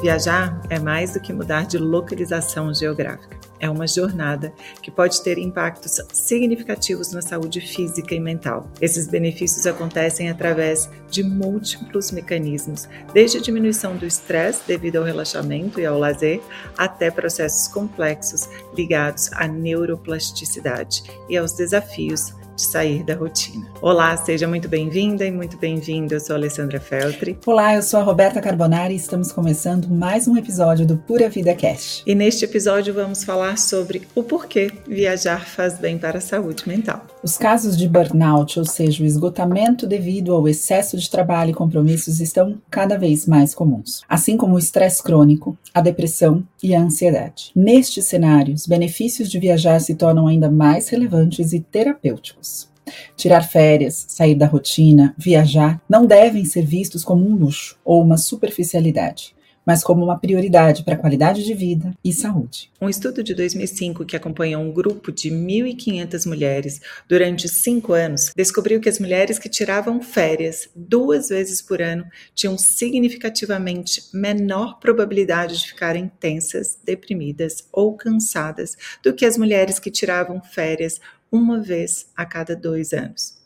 Viajar 0.00 0.62
é 0.70 0.78
mais 0.78 1.14
do 1.14 1.20
que 1.20 1.32
mudar 1.32 1.66
de 1.66 1.76
localização 1.76 2.72
geográfica. 2.72 3.36
É 3.58 3.68
uma 3.68 3.84
jornada 3.88 4.52
que 4.80 4.92
pode 4.92 5.20
ter 5.22 5.38
impactos 5.38 6.00
significativos 6.12 7.10
na 7.10 7.20
saúde 7.20 7.60
física 7.60 8.14
e 8.14 8.20
mental. 8.20 8.70
Esses 8.80 9.08
benefícios 9.08 9.66
acontecem 9.66 10.30
através 10.30 10.88
de 11.10 11.24
múltiplos 11.24 12.12
mecanismos, 12.12 12.88
desde 13.12 13.38
a 13.38 13.40
diminuição 13.40 13.96
do 13.96 14.06
estresse 14.06 14.60
devido 14.68 14.96
ao 14.96 15.04
relaxamento 15.04 15.80
e 15.80 15.86
ao 15.86 15.98
lazer, 15.98 16.40
até 16.76 17.10
processos 17.10 17.66
complexos 17.66 18.48
ligados 18.76 19.32
à 19.32 19.48
neuroplasticidade 19.48 21.02
e 21.28 21.36
aos 21.36 21.54
desafios 21.54 22.32
de 22.58 22.66
sair 22.66 23.04
da 23.04 23.14
rotina. 23.14 23.66
Olá, 23.80 24.16
seja 24.16 24.48
muito 24.48 24.68
bem-vinda 24.68 25.24
e 25.24 25.30
muito 25.30 25.56
bem-vindo. 25.56 26.12
Eu 26.12 26.20
sou 26.20 26.34
a 26.34 26.38
Alessandra 26.38 26.80
Feltri. 26.80 27.38
Olá, 27.46 27.76
eu 27.76 27.82
sou 27.82 28.00
a 28.00 28.02
Roberta 28.02 28.40
Carbonari 28.40 28.94
e 28.94 28.96
estamos 28.96 29.30
começando 29.30 29.88
mais 29.88 30.26
um 30.26 30.36
episódio 30.36 30.84
do 30.84 30.96
Pura 30.96 31.28
Vida 31.28 31.54
Cash. 31.54 32.02
E 32.04 32.16
neste 32.16 32.44
episódio 32.44 32.92
vamos 32.92 33.22
falar 33.22 33.58
sobre 33.58 34.02
o 34.12 34.24
porquê 34.24 34.72
viajar 34.88 35.46
faz 35.46 35.78
bem 35.78 35.98
para 35.98 36.18
a 36.18 36.20
saúde 36.20 36.68
mental. 36.68 37.06
Os 37.20 37.36
casos 37.36 37.76
de 37.76 37.88
burnout, 37.88 38.60
ou 38.60 38.64
seja, 38.64 39.02
o 39.02 39.06
esgotamento 39.06 39.88
devido 39.88 40.32
ao 40.32 40.46
excesso 40.46 40.96
de 40.96 41.10
trabalho 41.10 41.50
e 41.50 41.54
compromissos, 41.54 42.20
estão 42.20 42.58
cada 42.70 42.96
vez 42.96 43.26
mais 43.26 43.56
comuns, 43.56 44.02
assim 44.08 44.36
como 44.36 44.54
o 44.54 44.58
estresse 44.58 45.02
crônico, 45.02 45.58
a 45.74 45.80
depressão 45.80 46.44
e 46.62 46.76
a 46.76 46.80
ansiedade. 46.80 47.50
Neste 47.56 48.00
cenário, 48.02 48.54
os 48.54 48.68
benefícios 48.68 49.28
de 49.28 49.38
viajar 49.40 49.80
se 49.80 49.96
tornam 49.96 50.28
ainda 50.28 50.48
mais 50.48 50.88
relevantes 50.88 51.52
e 51.52 51.58
terapêuticos. 51.58 52.68
Tirar 53.16 53.42
férias, 53.42 54.06
sair 54.08 54.36
da 54.36 54.46
rotina, 54.46 55.12
viajar 55.18 55.80
não 55.88 56.06
devem 56.06 56.44
ser 56.44 56.64
vistos 56.64 57.04
como 57.04 57.28
um 57.28 57.34
luxo 57.34 57.76
ou 57.84 58.00
uma 58.00 58.16
superficialidade, 58.16 59.34
mas 59.68 59.84
como 59.84 60.02
uma 60.02 60.18
prioridade 60.18 60.82
para 60.82 60.96
qualidade 60.96 61.44
de 61.44 61.52
vida 61.52 61.94
e 62.02 62.10
saúde. 62.10 62.70
Um 62.80 62.88
estudo 62.88 63.22
de 63.22 63.34
2005 63.34 64.06
que 64.06 64.16
acompanhou 64.16 64.62
um 64.62 64.72
grupo 64.72 65.12
de 65.12 65.30
1.500 65.30 66.26
mulheres 66.26 66.80
durante 67.06 67.46
cinco 67.50 67.92
anos 67.92 68.32
descobriu 68.34 68.80
que 68.80 68.88
as 68.88 68.98
mulheres 68.98 69.38
que 69.38 69.46
tiravam 69.46 70.00
férias 70.00 70.70
duas 70.74 71.28
vezes 71.28 71.60
por 71.60 71.82
ano 71.82 72.06
tinham 72.34 72.56
significativamente 72.56 74.04
menor 74.14 74.78
probabilidade 74.80 75.58
de 75.58 75.66
ficarem 75.66 76.10
tensas, 76.18 76.78
deprimidas 76.82 77.68
ou 77.70 77.94
cansadas 77.94 78.74
do 79.02 79.12
que 79.12 79.26
as 79.26 79.36
mulheres 79.36 79.78
que 79.78 79.90
tiravam 79.90 80.40
férias 80.40 80.98
uma 81.30 81.60
vez 81.60 82.06
a 82.16 82.24
cada 82.24 82.56
dois 82.56 82.94
anos. 82.94 83.37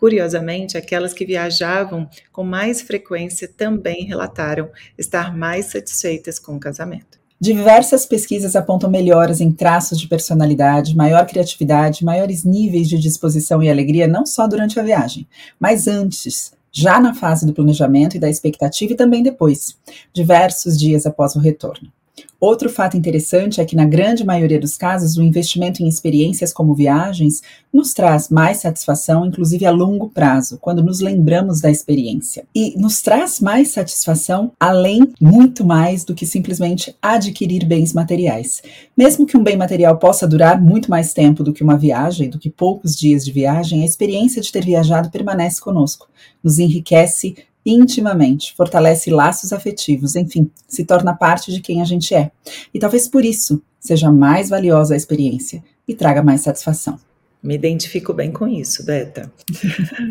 Curiosamente, 0.00 0.78
aquelas 0.78 1.12
que 1.12 1.26
viajavam 1.26 2.08
com 2.32 2.42
mais 2.42 2.80
frequência 2.80 3.46
também 3.46 4.06
relataram 4.06 4.70
estar 4.96 5.36
mais 5.36 5.66
satisfeitas 5.66 6.38
com 6.38 6.56
o 6.56 6.58
casamento. 6.58 7.20
Diversas 7.38 8.06
pesquisas 8.06 8.56
apontam 8.56 8.90
melhoras 8.90 9.42
em 9.42 9.52
traços 9.52 10.00
de 10.00 10.08
personalidade, 10.08 10.96
maior 10.96 11.26
criatividade, 11.26 12.02
maiores 12.02 12.44
níveis 12.44 12.88
de 12.88 12.98
disposição 12.98 13.62
e 13.62 13.68
alegria, 13.68 14.08
não 14.08 14.24
só 14.24 14.48
durante 14.48 14.80
a 14.80 14.82
viagem, 14.82 15.28
mas 15.58 15.86
antes, 15.86 16.54
já 16.72 16.98
na 16.98 17.12
fase 17.12 17.44
do 17.44 17.52
planejamento 17.52 18.16
e 18.16 18.20
da 18.20 18.30
expectativa 18.30 18.94
e 18.94 18.96
também 18.96 19.22
depois, 19.22 19.76
diversos 20.14 20.78
dias 20.78 21.04
após 21.04 21.36
o 21.36 21.40
retorno. 21.40 21.92
Outro 22.40 22.70
fato 22.70 22.96
interessante 22.96 23.60
é 23.60 23.64
que, 23.66 23.76
na 23.76 23.84
grande 23.84 24.24
maioria 24.24 24.58
dos 24.58 24.76
casos, 24.76 25.18
o 25.18 25.22
investimento 25.22 25.82
em 25.82 25.88
experiências 25.88 26.54
como 26.54 26.74
viagens 26.74 27.42
nos 27.70 27.92
traz 27.92 28.30
mais 28.30 28.58
satisfação, 28.58 29.26
inclusive 29.26 29.66
a 29.66 29.70
longo 29.70 30.08
prazo, 30.08 30.58
quando 30.58 30.82
nos 30.82 31.00
lembramos 31.00 31.60
da 31.60 31.70
experiência. 31.70 32.44
E 32.54 32.74
nos 32.78 33.02
traz 33.02 33.40
mais 33.40 33.68
satisfação, 33.72 34.52
além, 34.58 35.12
muito 35.20 35.64
mais 35.64 36.02
do 36.02 36.14
que 36.14 36.24
simplesmente 36.24 36.96
adquirir 37.02 37.66
bens 37.66 37.92
materiais. 37.92 38.62
Mesmo 38.96 39.26
que 39.26 39.36
um 39.36 39.42
bem 39.42 39.56
material 39.56 39.98
possa 39.98 40.26
durar 40.26 40.60
muito 40.60 40.90
mais 40.90 41.12
tempo 41.12 41.44
do 41.44 41.52
que 41.52 41.62
uma 41.62 41.76
viagem, 41.76 42.30
do 42.30 42.38
que 42.38 42.48
poucos 42.48 42.96
dias 42.96 43.22
de 43.22 43.32
viagem, 43.32 43.82
a 43.82 43.86
experiência 43.86 44.40
de 44.40 44.50
ter 44.50 44.64
viajado 44.64 45.10
permanece 45.10 45.60
conosco, 45.60 46.08
nos 46.42 46.58
enriquece 46.58 47.36
intimamente, 47.64 48.54
fortalece 48.56 49.10
laços 49.10 49.52
afetivos, 49.52 50.16
enfim, 50.16 50.50
se 50.66 50.84
torna 50.84 51.14
parte 51.14 51.52
de 51.52 51.60
quem 51.60 51.80
a 51.80 51.84
gente 51.84 52.14
é. 52.14 52.30
E 52.72 52.78
talvez 52.78 53.06
por 53.06 53.24
isso 53.24 53.62
seja 53.78 54.10
mais 54.10 54.48
valiosa 54.48 54.94
a 54.94 54.96
experiência 54.96 55.62
e 55.86 55.94
traga 55.94 56.22
mais 56.22 56.42
satisfação. 56.42 56.98
Me 57.42 57.54
identifico 57.54 58.12
bem 58.12 58.30
com 58.30 58.46
isso, 58.46 58.84
Beta. 58.84 59.32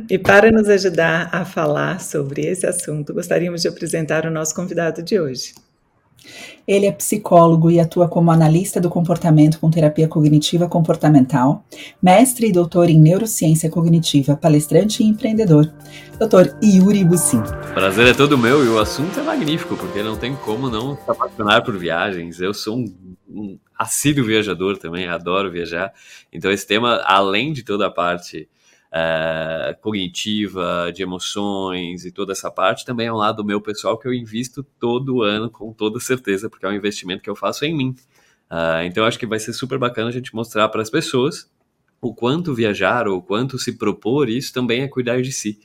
e 0.09 0.17
para 0.17 0.51
nos 0.51 0.67
ajudar 0.67 1.29
a 1.31 1.45
falar 1.45 2.01
sobre 2.01 2.41
esse 2.41 2.65
assunto, 2.65 3.13
gostaríamos 3.13 3.61
de 3.61 3.67
apresentar 3.67 4.25
o 4.25 4.31
nosso 4.31 4.55
convidado 4.55 5.03
de 5.03 5.19
hoje. 5.19 5.53
Ele 6.67 6.85
é 6.85 6.91
psicólogo 6.91 7.71
e 7.71 7.79
atua 7.79 8.07
como 8.07 8.31
analista 8.31 8.79
do 8.79 8.89
comportamento 8.89 9.59
com 9.59 9.71
terapia 9.71 10.07
cognitiva 10.07 10.67
comportamental, 10.67 11.63
mestre 12.01 12.47
e 12.47 12.51
doutor 12.51 12.89
em 12.89 12.99
neurociência 12.99 13.69
cognitiva, 13.69 14.35
palestrante 14.35 15.01
e 15.01 15.07
empreendedor. 15.07 15.71
Dr. 16.19 16.55
Yuri 16.63 17.03
Bussin. 17.03 17.41
Prazer 17.73 18.07
é 18.07 18.13
todo 18.13 18.37
meu 18.37 18.65
e 18.65 18.67
o 18.67 18.79
assunto 18.79 19.19
é 19.19 19.23
magnífico, 19.23 19.75
porque 19.77 20.03
não 20.03 20.17
tem 20.17 20.35
como 20.35 20.69
não 20.69 20.95
se 20.95 21.09
apaixonar 21.09 21.63
por 21.63 21.77
viagens. 21.77 22.39
Eu 22.39 22.53
sou 22.53 22.77
um, 22.77 22.93
um 23.29 23.59
assíduo 23.77 24.25
viajador 24.25 24.77
também, 24.77 25.07
adoro 25.07 25.49
viajar. 25.49 25.93
Então 26.31 26.51
esse 26.51 26.67
tema, 26.67 27.01
além 27.05 27.53
de 27.53 27.63
toda 27.63 27.87
a 27.87 27.91
parte 27.91 28.49
é, 28.91 29.77
cognitiva, 29.81 30.91
de 30.93 31.03
emoções 31.03 32.05
e 32.05 32.11
toda 32.11 32.31
essa 32.31 32.49
parte, 32.49 32.85
também 32.85 33.07
é 33.07 33.13
um 33.13 33.17
lado 33.17 33.45
meu 33.45 33.61
pessoal 33.61 33.97
que 33.97 34.07
eu 34.07 34.13
invisto 34.13 34.63
todo 34.79 35.21
ano, 35.21 35.49
com 35.49 35.71
toda 35.71 35.99
certeza, 35.99 36.49
porque 36.49 36.65
é 36.65 36.69
um 36.69 36.73
investimento 36.73 37.21
que 37.21 37.29
eu 37.29 37.35
faço 37.35 37.65
em 37.65 37.75
mim. 37.75 37.95
Uh, 38.49 38.81
então 38.85 39.05
acho 39.05 39.19
que 39.19 39.27
vai 39.27 39.39
ser 39.39 39.53
super 39.53 39.77
bacana 39.77 40.09
a 40.09 40.11
gente 40.11 40.33
mostrar 40.33 40.67
para 40.69 40.81
as 40.81 40.89
pessoas 40.89 41.49
o 42.01 42.13
quanto 42.13 42.53
viajar 42.53 43.07
ou 43.07 43.17
o 43.17 43.21
quanto 43.21 43.59
se 43.59 43.77
propor 43.77 44.27
isso 44.29 44.53
também 44.53 44.81
é 44.81 44.87
cuidar 44.87 45.21
de 45.21 45.31
si. 45.31 45.59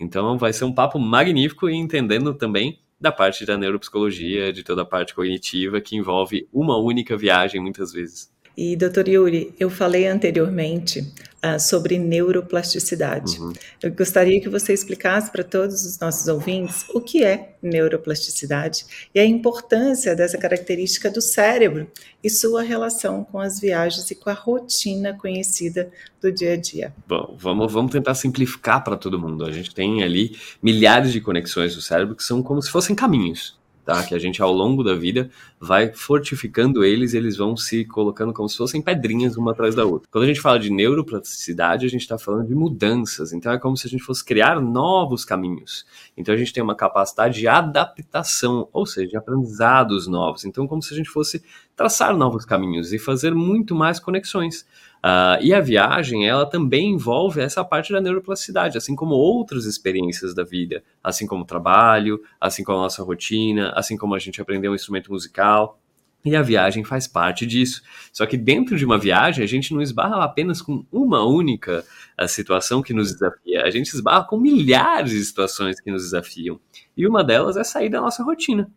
Então 0.00 0.36
vai 0.36 0.52
ser 0.52 0.64
um 0.64 0.72
papo 0.72 0.98
magnífico 0.98 1.68
e 1.68 1.74
entendendo 1.74 2.34
também 2.34 2.80
da 3.00 3.12
parte 3.12 3.44
da 3.44 3.56
neuropsicologia, 3.56 4.52
de 4.52 4.62
toda 4.62 4.82
a 4.82 4.86
parte 4.86 5.14
cognitiva 5.14 5.80
que 5.80 5.94
envolve 5.94 6.48
uma 6.52 6.76
única 6.78 7.16
viagem 7.16 7.60
muitas 7.60 7.92
vezes. 7.92 8.33
E, 8.56 8.76
doutor 8.76 9.08
Yuri, 9.08 9.52
eu 9.58 9.68
falei 9.68 10.06
anteriormente 10.06 11.00
uh, 11.00 11.58
sobre 11.58 11.98
neuroplasticidade. 11.98 13.40
Uhum. 13.40 13.52
Eu 13.82 13.92
gostaria 13.92 14.40
que 14.40 14.48
você 14.48 14.72
explicasse 14.72 15.30
para 15.30 15.42
todos 15.42 15.84
os 15.84 15.98
nossos 15.98 16.28
ouvintes 16.28 16.84
o 16.94 17.00
que 17.00 17.24
é 17.24 17.56
neuroplasticidade 17.60 18.86
e 19.14 19.18
a 19.18 19.24
importância 19.24 20.14
dessa 20.14 20.38
característica 20.38 21.10
do 21.10 21.20
cérebro 21.20 21.90
e 22.22 22.30
sua 22.30 22.62
relação 22.62 23.24
com 23.24 23.40
as 23.40 23.58
viagens 23.58 24.10
e 24.10 24.14
com 24.14 24.30
a 24.30 24.34
rotina 24.34 25.14
conhecida 25.14 25.90
do 26.20 26.30
dia 26.30 26.52
a 26.52 26.56
dia. 26.56 26.94
Bom, 27.08 27.36
vamos, 27.38 27.72
vamos 27.72 27.90
tentar 27.90 28.14
simplificar 28.14 28.84
para 28.84 28.96
todo 28.96 29.18
mundo. 29.18 29.44
A 29.44 29.50
gente 29.50 29.74
tem 29.74 30.02
ali 30.02 30.36
milhares 30.62 31.12
de 31.12 31.20
conexões 31.20 31.74
do 31.74 31.82
cérebro 31.82 32.14
que 32.14 32.22
são 32.22 32.42
como 32.42 32.62
se 32.62 32.70
fossem 32.70 32.94
caminhos 32.94 33.58
tá? 33.84 34.02
Que 34.02 34.14
a 34.14 34.18
gente 34.18 34.42
ao 34.42 34.52
longo 34.52 34.82
da 34.82 34.94
vida 34.94 35.30
vai 35.60 35.92
fortificando 35.92 36.84
eles, 36.84 37.14
eles 37.14 37.36
vão 37.36 37.56
se 37.56 37.84
colocando 37.84 38.32
como 38.32 38.48
se 38.48 38.56
fossem 38.56 38.80
pedrinhas 38.80 39.36
uma 39.36 39.52
atrás 39.52 39.74
da 39.74 39.84
outra. 39.84 40.08
Quando 40.10 40.24
a 40.24 40.26
gente 40.26 40.40
fala 40.40 40.58
de 40.58 40.70
neuroplasticidade, 40.70 41.86
a 41.86 41.88
gente 41.88 42.00
está 42.00 42.18
falando 42.18 42.48
de 42.48 42.54
mudanças. 42.54 43.32
Então 43.32 43.52
é 43.52 43.58
como 43.58 43.76
se 43.76 43.86
a 43.86 43.90
gente 43.90 44.02
fosse 44.02 44.24
criar 44.24 44.60
novos 44.60 45.24
caminhos. 45.24 45.84
Então 46.16 46.34
a 46.34 46.38
gente 46.38 46.52
tem 46.52 46.62
uma 46.62 46.74
capacidade 46.74 47.38
de 47.38 47.46
adaptação, 47.46 48.68
ou 48.72 48.86
seja, 48.86 49.08
de 49.08 49.16
aprendizados 49.16 50.06
novos. 50.06 50.44
Então 50.44 50.66
como 50.66 50.82
se 50.82 50.94
a 50.94 50.96
gente 50.96 51.10
fosse 51.10 51.42
traçar 51.76 52.16
novos 52.16 52.44
caminhos 52.44 52.92
e 52.92 52.98
fazer 52.98 53.34
muito 53.34 53.74
mais 53.74 53.98
conexões. 53.98 54.66
Uh, 55.04 55.36
e 55.42 55.52
a 55.52 55.60
viagem, 55.60 56.26
ela 56.26 56.46
também 56.46 56.92
envolve 56.92 57.38
essa 57.38 57.62
parte 57.62 57.92
da 57.92 58.00
neuroplasticidade, 58.00 58.78
assim 58.78 58.96
como 58.96 59.14
outras 59.14 59.66
experiências 59.66 60.34
da 60.34 60.42
vida, 60.44 60.82
assim 61.02 61.26
como 61.26 61.42
o 61.42 61.46
trabalho, 61.46 62.22
assim 62.40 62.64
como 62.64 62.78
a 62.78 62.82
nossa 62.84 63.02
rotina, 63.02 63.70
assim 63.76 63.98
como 63.98 64.14
a 64.14 64.18
gente 64.18 64.40
aprender 64.40 64.66
um 64.66 64.74
instrumento 64.74 65.12
musical. 65.12 65.78
E 66.24 66.34
a 66.34 66.40
viagem 66.40 66.82
faz 66.84 67.06
parte 67.06 67.44
disso. 67.44 67.82
Só 68.14 68.24
que 68.24 68.34
dentro 68.34 68.78
de 68.78 68.84
uma 68.86 68.96
viagem, 68.96 69.44
a 69.44 69.46
gente 69.46 69.74
não 69.74 69.82
esbarra 69.82 70.24
apenas 70.24 70.62
com 70.62 70.86
uma 70.90 71.22
única 71.22 71.84
uh, 72.18 72.26
situação 72.26 72.80
que 72.80 72.94
nos 72.94 73.12
desafia. 73.12 73.62
A 73.62 73.68
gente 73.68 73.92
esbarra 73.92 74.24
com 74.24 74.38
milhares 74.38 75.10
de 75.10 75.22
situações 75.22 75.78
que 75.78 75.90
nos 75.90 76.04
desafiam. 76.04 76.58
E 76.96 77.06
uma 77.06 77.22
delas 77.22 77.58
é 77.58 77.62
sair 77.62 77.90
da 77.90 78.00
nossa 78.00 78.24
rotina. 78.24 78.72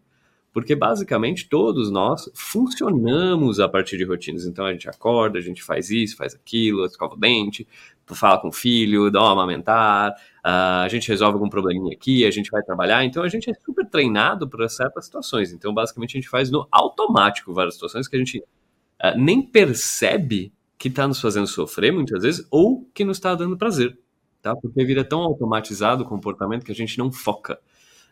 Porque 0.58 0.76
basicamente 0.76 1.48
todos 1.48 1.92
nós 1.92 2.32
funcionamos 2.34 3.60
a 3.60 3.70
partir 3.70 3.96
de 3.96 4.04
rotinas. 4.04 4.44
Então 4.44 4.66
a 4.66 4.72
gente 4.72 4.90
acorda, 4.90 5.38
a 5.38 5.42
gente 5.42 5.62
faz 5.62 5.92
isso, 5.92 6.18
faz 6.18 6.34
aquilo, 6.34 6.84
escova 6.84 7.14
o 7.14 7.16
dente, 7.16 7.68
fala 8.08 8.40
com 8.40 8.48
o 8.48 8.52
filho, 8.52 9.12
dá 9.12 9.22
uma 9.22 9.34
amamentar, 9.34 10.14
uh, 10.44 10.82
a 10.84 10.88
gente 10.90 11.08
resolve 11.10 11.36
algum 11.36 11.48
probleminha 11.48 11.94
aqui, 11.94 12.26
a 12.26 12.32
gente 12.32 12.50
vai 12.50 12.64
trabalhar. 12.64 13.06
Então 13.06 13.22
a 13.22 13.30
gente 13.30 13.52
é 13.52 13.54
super 13.54 13.88
treinado 13.88 14.50
para 14.50 14.68
certas 14.68 15.06
situações. 15.06 15.54
Então 15.54 15.72
basicamente 15.76 16.18
a 16.18 16.22
gente 16.22 16.28
faz 16.28 16.50
no 16.50 16.68
automático 16.72 17.54
várias 17.54 17.76
situações 17.76 18.08
que 18.08 18.16
a 18.16 18.20
gente 18.20 18.40
uh, 18.40 19.16
nem 19.16 19.44
percebe 19.44 20.52
que 20.76 20.88
está 20.88 21.08
nos 21.08 21.22
fazendo 21.22 21.46
sofrer 21.46 21.94
muitas 21.94 22.24
vezes 22.24 22.48
ou 22.50 22.84
que 22.96 23.06
nos 23.06 23.18
está 23.18 23.36
dando 23.36 23.56
prazer. 23.56 23.96
Tá? 24.42 24.56
Porque 24.56 24.84
vira 24.84 25.04
tão 25.04 25.20
automatizado 25.20 26.02
o 26.02 26.08
comportamento 26.08 26.66
que 26.66 26.72
a 26.72 26.76
gente 26.76 26.98
não 26.98 27.12
foca. 27.12 27.60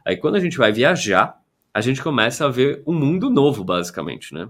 Aí 0.06 0.16
quando 0.16 0.36
a 0.36 0.40
gente 0.40 0.60
vai 0.60 0.72
viajar, 0.72 1.44
a 1.76 1.82
gente 1.82 2.02
começa 2.02 2.46
a 2.46 2.50
ver 2.50 2.82
um 2.88 2.94
mundo 2.94 3.30
novo, 3.30 3.62
basicamente, 3.62 4.34
né? 4.34 4.48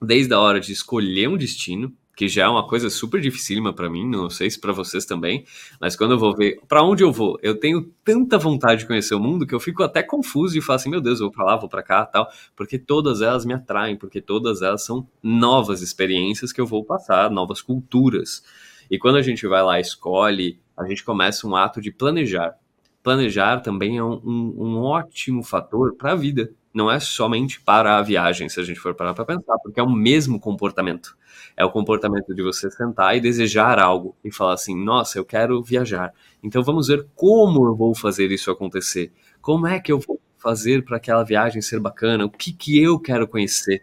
Desde 0.00 0.32
a 0.32 0.40
hora 0.40 0.58
de 0.58 0.72
escolher 0.72 1.28
um 1.28 1.36
destino, 1.36 1.92
que 2.16 2.26
já 2.26 2.44
é 2.44 2.48
uma 2.48 2.66
coisa 2.66 2.88
super 2.88 3.20
dificílima 3.20 3.70
para 3.70 3.90
mim, 3.90 4.08
não 4.08 4.30
sei 4.30 4.48
se 4.48 4.58
para 4.58 4.72
vocês 4.72 5.04
também, 5.04 5.44
mas 5.78 5.94
quando 5.94 6.12
eu 6.12 6.18
vou 6.18 6.34
ver 6.34 6.58
para 6.66 6.82
onde 6.82 7.04
eu 7.04 7.12
vou, 7.12 7.38
eu 7.42 7.60
tenho 7.60 7.92
tanta 8.02 8.38
vontade 8.38 8.80
de 8.80 8.86
conhecer 8.86 9.14
o 9.14 9.20
mundo 9.20 9.46
que 9.46 9.54
eu 9.54 9.60
fico 9.60 9.82
até 9.82 10.02
confuso 10.02 10.56
e 10.56 10.62
falo 10.62 10.76
assim, 10.76 10.88
meu 10.88 11.02
Deus, 11.02 11.20
eu 11.20 11.26
vou 11.26 11.34
para 11.34 11.44
lá, 11.44 11.56
vou 11.58 11.68
para 11.68 11.82
cá, 11.82 12.06
tal, 12.06 12.30
porque 12.56 12.78
todas 12.78 13.20
elas 13.20 13.44
me 13.44 13.52
atraem, 13.52 13.94
porque 13.94 14.22
todas 14.22 14.62
elas 14.62 14.82
são 14.86 15.06
novas 15.22 15.82
experiências 15.82 16.50
que 16.50 16.62
eu 16.62 16.66
vou 16.66 16.82
passar, 16.82 17.30
novas 17.30 17.60
culturas. 17.60 18.42
E 18.90 18.98
quando 18.98 19.16
a 19.16 19.22
gente 19.22 19.46
vai 19.46 19.62
lá 19.62 19.78
escolhe, 19.78 20.58
a 20.74 20.88
gente 20.88 21.04
começa 21.04 21.46
um 21.46 21.54
ato 21.54 21.78
de 21.78 21.92
planejar. 21.92 22.56
Planejar 23.04 23.60
também 23.60 23.98
é 23.98 24.02
um, 24.02 24.20
um, 24.24 24.78
ótimo 24.78 25.44
fator 25.44 25.94
para 25.94 26.10
a 26.12 26.16
vida. 26.16 26.50
Não 26.72 26.90
é 26.90 26.98
somente 26.98 27.60
para 27.60 27.96
a 27.96 28.02
viagem, 28.02 28.48
se 28.48 28.58
a 28.58 28.64
gente 28.64 28.80
for 28.80 28.96
parar 28.96 29.14
para 29.14 29.24
pensar, 29.24 29.56
porque 29.62 29.78
é 29.78 29.82
o 29.82 29.88
mesmo 29.88 30.40
comportamento 30.40 31.16
é 31.56 31.64
o 31.64 31.70
comportamento 31.70 32.34
de 32.34 32.42
você 32.42 32.70
sentar 32.70 33.16
e 33.16 33.20
desejar 33.20 33.78
algo 33.78 34.16
e 34.24 34.30
falar 34.30 34.54
assim: 34.54 34.76
nossa, 34.76 35.18
eu 35.18 35.24
quero 35.24 35.62
viajar. 35.62 36.12
Então 36.42 36.62
vamos 36.62 36.88
ver 36.88 37.06
como 37.14 37.66
eu 37.66 37.74
vou 37.74 37.94
fazer 37.94 38.30
isso 38.30 38.50
acontecer. 38.50 39.12
Como 39.40 39.66
é 39.66 39.78
que 39.78 39.92
eu 39.92 39.98
vou 39.98 40.20
fazer 40.38 40.84
para 40.84 40.96
aquela 40.96 41.24
viagem 41.24 41.62
ser 41.62 41.80
bacana? 41.80 42.24
O 42.24 42.30
que, 42.30 42.52
que 42.52 42.82
eu 42.82 42.98
quero 42.98 43.28
conhecer? 43.28 43.82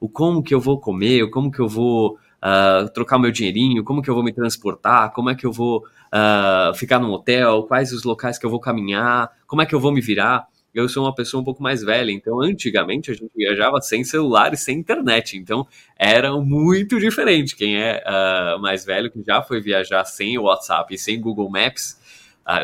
O 0.00 0.08
como 0.08 0.42
que 0.42 0.54
eu 0.54 0.60
vou 0.60 0.80
comer? 0.80 1.22
O 1.22 1.30
como 1.30 1.50
que 1.50 1.60
eu 1.60 1.68
vou 1.68 2.18
uh, 2.42 2.88
trocar 2.92 3.18
meu 3.18 3.30
dinheirinho? 3.30 3.84
Como 3.84 4.02
que 4.02 4.10
eu 4.10 4.14
vou 4.14 4.24
me 4.24 4.32
transportar? 4.32 5.12
Como 5.12 5.30
é 5.30 5.34
que 5.34 5.46
eu 5.46 5.52
vou 5.52 5.78
uh, 5.78 6.74
ficar 6.74 6.98
num 6.98 7.12
hotel? 7.12 7.62
Quais 7.64 7.92
os 7.92 8.02
locais 8.02 8.38
que 8.38 8.44
eu 8.44 8.50
vou 8.50 8.60
caminhar? 8.60 9.30
Como 9.46 9.62
é 9.62 9.66
que 9.66 9.74
eu 9.74 9.80
vou 9.80 9.92
me 9.92 10.00
virar? 10.00 10.46
eu 10.74 10.88
sou 10.88 11.04
uma 11.04 11.14
pessoa 11.14 11.42
um 11.42 11.44
pouco 11.44 11.62
mais 11.62 11.82
velha, 11.82 12.10
então 12.10 12.40
antigamente 12.40 13.10
a 13.10 13.14
gente 13.14 13.30
viajava 13.36 13.78
sem 13.82 14.02
celular 14.02 14.54
e 14.54 14.56
sem 14.56 14.78
internet, 14.78 15.36
então 15.36 15.66
era 15.98 16.32
muito 16.40 16.98
diferente. 16.98 17.54
Quem 17.54 17.76
é 17.76 18.02
uh, 18.06 18.58
mais 18.58 18.82
velho, 18.82 19.10
que 19.10 19.22
já 19.22 19.42
foi 19.42 19.60
viajar 19.60 20.02
sem 20.06 20.38
o 20.38 20.44
WhatsApp 20.44 20.94
e 20.94 20.96
sem 20.96 21.20
Google 21.20 21.50
Maps, 21.50 22.00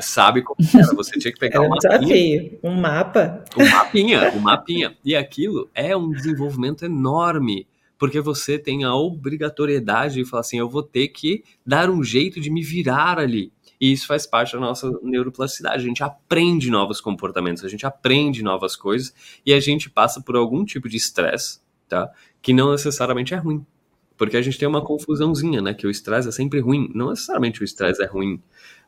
sabe 0.00 0.42
como 0.42 0.56
era. 0.75 0.86
Você 0.96 1.19
tinha 1.19 1.32
que 1.32 1.38
pegar 1.38 1.60
um 1.60 1.70
desafio, 1.70 2.58
um 2.62 2.80
mapa. 2.80 3.44
Um 3.56 3.69
mapinha, 3.69 4.32
um 4.34 4.40
mapinha. 4.40 4.96
E 5.04 5.14
aquilo 5.14 5.69
é 5.75 5.94
um 5.94 6.10
desenvolvimento 6.10 6.86
enorme, 6.86 7.66
porque 7.98 8.20
você 8.20 8.58
tem 8.58 8.84
a 8.84 8.94
obrigatoriedade 8.94 10.14
de 10.14 10.24
falar 10.24 10.40
assim, 10.40 10.58
eu 10.58 10.68
vou 10.68 10.82
ter 10.82 11.08
que 11.08 11.42
dar 11.66 11.90
um 11.90 12.02
jeito 12.02 12.40
de 12.40 12.50
me 12.50 12.62
virar 12.62 13.18
ali. 13.18 13.52
E 13.80 13.92
isso 13.92 14.06
faz 14.06 14.26
parte 14.26 14.54
da 14.54 14.60
nossa 14.60 14.90
neuroplasticidade. 15.02 15.76
A 15.76 15.86
gente 15.86 16.02
aprende 16.02 16.70
novos 16.70 17.00
comportamentos, 17.00 17.64
a 17.64 17.68
gente 17.68 17.86
aprende 17.86 18.42
novas 18.42 18.74
coisas 18.74 19.12
e 19.44 19.52
a 19.52 19.60
gente 19.60 19.90
passa 19.90 20.20
por 20.20 20.36
algum 20.36 20.64
tipo 20.64 20.88
de 20.88 20.96
estresse, 20.96 21.60
tá? 21.88 22.10
Que 22.42 22.52
não 22.52 22.72
necessariamente 22.72 23.34
é 23.34 23.36
ruim. 23.36 23.64
Porque 24.16 24.36
a 24.36 24.42
gente 24.42 24.58
tem 24.58 24.66
uma 24.66 24.84
confusãozinha, 24.84 25.62
né? 25.62 25.74
Que 25.74 25.86
o 25.86 25.90
estresse 25.90 26.28
é 26.28 26.32
sempre 26.32 26.58
ruim. 26.58 26.90
Não 26.92 27.10
necessariamente 27.10 27.62
o 27.62 27.64
estresse 27.64 28.02
é 28.02 28.06
ruim. 28.06 28.42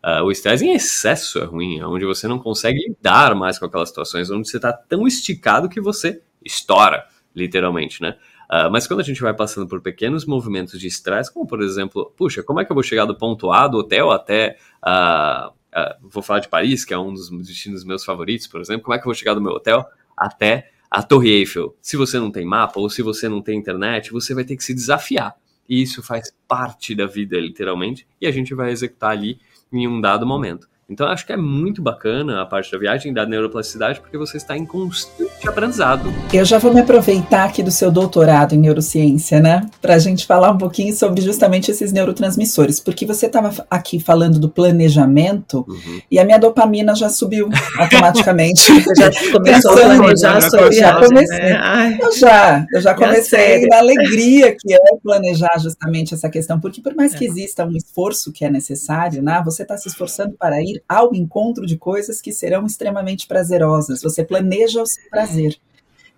Uh, 0.05 0.25
o 0.25 0.33
estresse 0.33 0.65
em 0.65 0.73
excesso 0.73 1.39
é 1.39 1.45
ruim, 1.45 1.79
é 1.79 1.87
onde 1.87 2.07
você 2.07 2.27
não 2.27 2.39
consegue 2.39 2.79
lidar 2.79 3.35
mais 3.35 3.59
com 3.59 3.67
aquelas 3.67 3.91
situações, 3.91 4.31
onde 4.31 4.49
você 4.49 4.57
está 4.57 4.73
tão 4.73 5.07
esticado 5.07 5.69
que 5.69 5.81
você 5.81 6.23
estoura, 6.43 7.07
literalmente, 7.37 8.03
né? 8.03 8.17
Uh, 8.51 8.69
mas 8.69 8.85
quando 8.85 8.99
a 8.99 9.05
gente 9.05 9.21
vai 9.21 9.33
passando 9.33 9.69
por 9.69 9.81
pequenos 9.81 10.27
movimentos 10.27 10.81
de 10.81 10.89
estresse, 10.89 11.33
como 11.33 11.47
por 11.47 11.63
exemplo, 11.63 12.13
puxa, 12.17 12.43
como 12.43 12.59
é 12.59 12.65
que 12.65 12.73
eu 12.73 12.75
vou 12.75 12.83
chegar 12.83 13.05
do 13.05 13.17
ponto 13.17 13.53
A 13.53 13.69
do 13.69 13.79
hotel 13.79 14.11
até. 14.11 14.57
Uh, 14.85 15.51
uh, 15.51 16.09
vou 16.11 16.21
falar 16.21 16.41
de 16.41 16.49
Paris, 16.49 16.85
que 16.85 16.93
é 16.93 16.99
um 16.99 17.15
dos 17.15 17.31
destinos 17.31 17.85
meus 17.85 18.05
favoritos, 18.05 18.49
por 18.49 18.61
exemplo. 18.61 18.83
Como 18.83 18.95
é 18.95 18.99
que 18.99 19.03
eu 19.03 19.11
vou 19.11 19.15
chegar 19.15 19.35
do 19.35 19.41
meu 19.41 19.53
hotel 19.53 19.87
até 20.17 20.73
a 20.91 21.01
Torre 21.01 21.31
Eiffel? 21.31 21.77
Se 21.81 21.97
você 21.97 22.19
não 22.19 22.33
tem 22.33 22.45
mapa 22.45 22.81
ou 22.81 22.91
se 22.91 23.03
você 23.03 23.29
não 23.29 23.41
tem 23.41 23.57
internet, 23.57 24.11
você 24.11 24.35
vai 24.35 24.45
ter 24.45 24.57
que 24.57 24.65
se 24.65 24.75
desafiar. 24.75 25.37
E 25.69 25.81
isso 25.81 26.03
faz 26.03 26.35
parte 26.49 26.97
da 26.97 27.07
vida, 27.07 27.39
literalmente, 27.39 28.05
e 28.21 28.27
a 28.27 28.33
gente 28.33 28.53
vai 28.53 28.73
executar 28.73 29.13
ali 29.13 29.39
em 29.73 29.87
um 29.87 30.01
dado 30.01 30.27
momento. 30.27 30.69
Então 30.91 31.07
acho 31.07 31.25
que 31.25 31.33
é 31.33 31.37
muito 31.37 31.81
bacana 31.81 32.43
a 32.43 32.47
parte 32.47 32.73
da 32.73 32.77
viagem 32.77 33.15
da 33.15 33.25
neuroplasticidade, 33.25 34.01
porque 34.01 34.19
você 34.19 34.37
está 34.37 34.57
em 34.57 34.67
constante 34.67 35.49
aprendizado. 35.49 36.13
Eu 36.33 36.45
já 36.45 36.59
vou 36.59 36.75
me 36.75 36.81
aproveitar 36.81 37.45
aqui 37.45 37.63
do 37.63 37.71
seu 37.71 37.93
doutorado 37.93 38.57
em 38.57 38.59
neurociência, 38.59 39.39
né? 39.39 39.71
Para 39.81 39.95
a 39.95 39.99
gente 39.99 40.27
falar 40.27 40.51
um 40.51 40.59
pouquinho 40.59 40.93
sobre 40.93 41.21
justamente 41.21 41.71
esses 41.71 41.93
neurotransmissores, 41.93 42.81
porque 42.81 43.07
você 43.07 43.27
estava 43.27 43.65
aqui 43.71 44.01
falando 44.01 44.41
do 44.41 44.49
planejamento 44.49 45.65
uhum. 45.69 46.01
e 46.11 46.19
a 46.19 46.25
minha 46.25 46.39
dopamina 46.39 46.93
já 46.97 47.09
subiu 47.09 47.49
automaticamente. 47.79 48.61
Você 48.81 48.95
já 48.95 49.33
começou 49.33 49.73
a 49.73 49.75
planejar 49.75 50.41
sua 50.41 50.69
viagem, 50.69 50.79
já 50.79 51.01
comecei, 51.01 51.39
né? 51.39 51.99
Eu 52.01 52.13
já, 52.17 52.67
eu 52.73 52.81
já 52.81 52.95
comecei 52.95 53.67
na 53.67 53.79
alegria 53.79 54.57
que 54.59 54.73
é 54.73 54.79
planejar 55.03 55.59
justamente 55.59 56.15
essa 56.15 56.29
questão, 56.29 56.59
porque 56.59 56.81
por 56.81 56.95
mais 56.95 57.15
que 57.15 57.25
é. 57.25 57.29
exista 57.29 57.65
um 57.65 57.77
esforço 57.77 58.33
que 58.33 58.45
é 58.45 58.51
necessário, 58.51 59.23
né? 59.23 59.41
Você 59.45 59.63
está 59.63 59.77
se 59.77 59.89
esforçando 59.89 60.35
para 60.39 60.61
ir 60.61 60.80
ao 60.89 61.15
encontro 61.15 61.67
de 61.67 61.77
coisas 61.77 62.21
que 62.21 62.33
serão 62.33 62.67
extremamente 62.67 63.27
prazerosas. 63.27 64.03
Você 64.03 64.25
planeja 64.25 64.83
o 64.83 64.87
seu 64.87 65.09
prazer. 65.11 65.59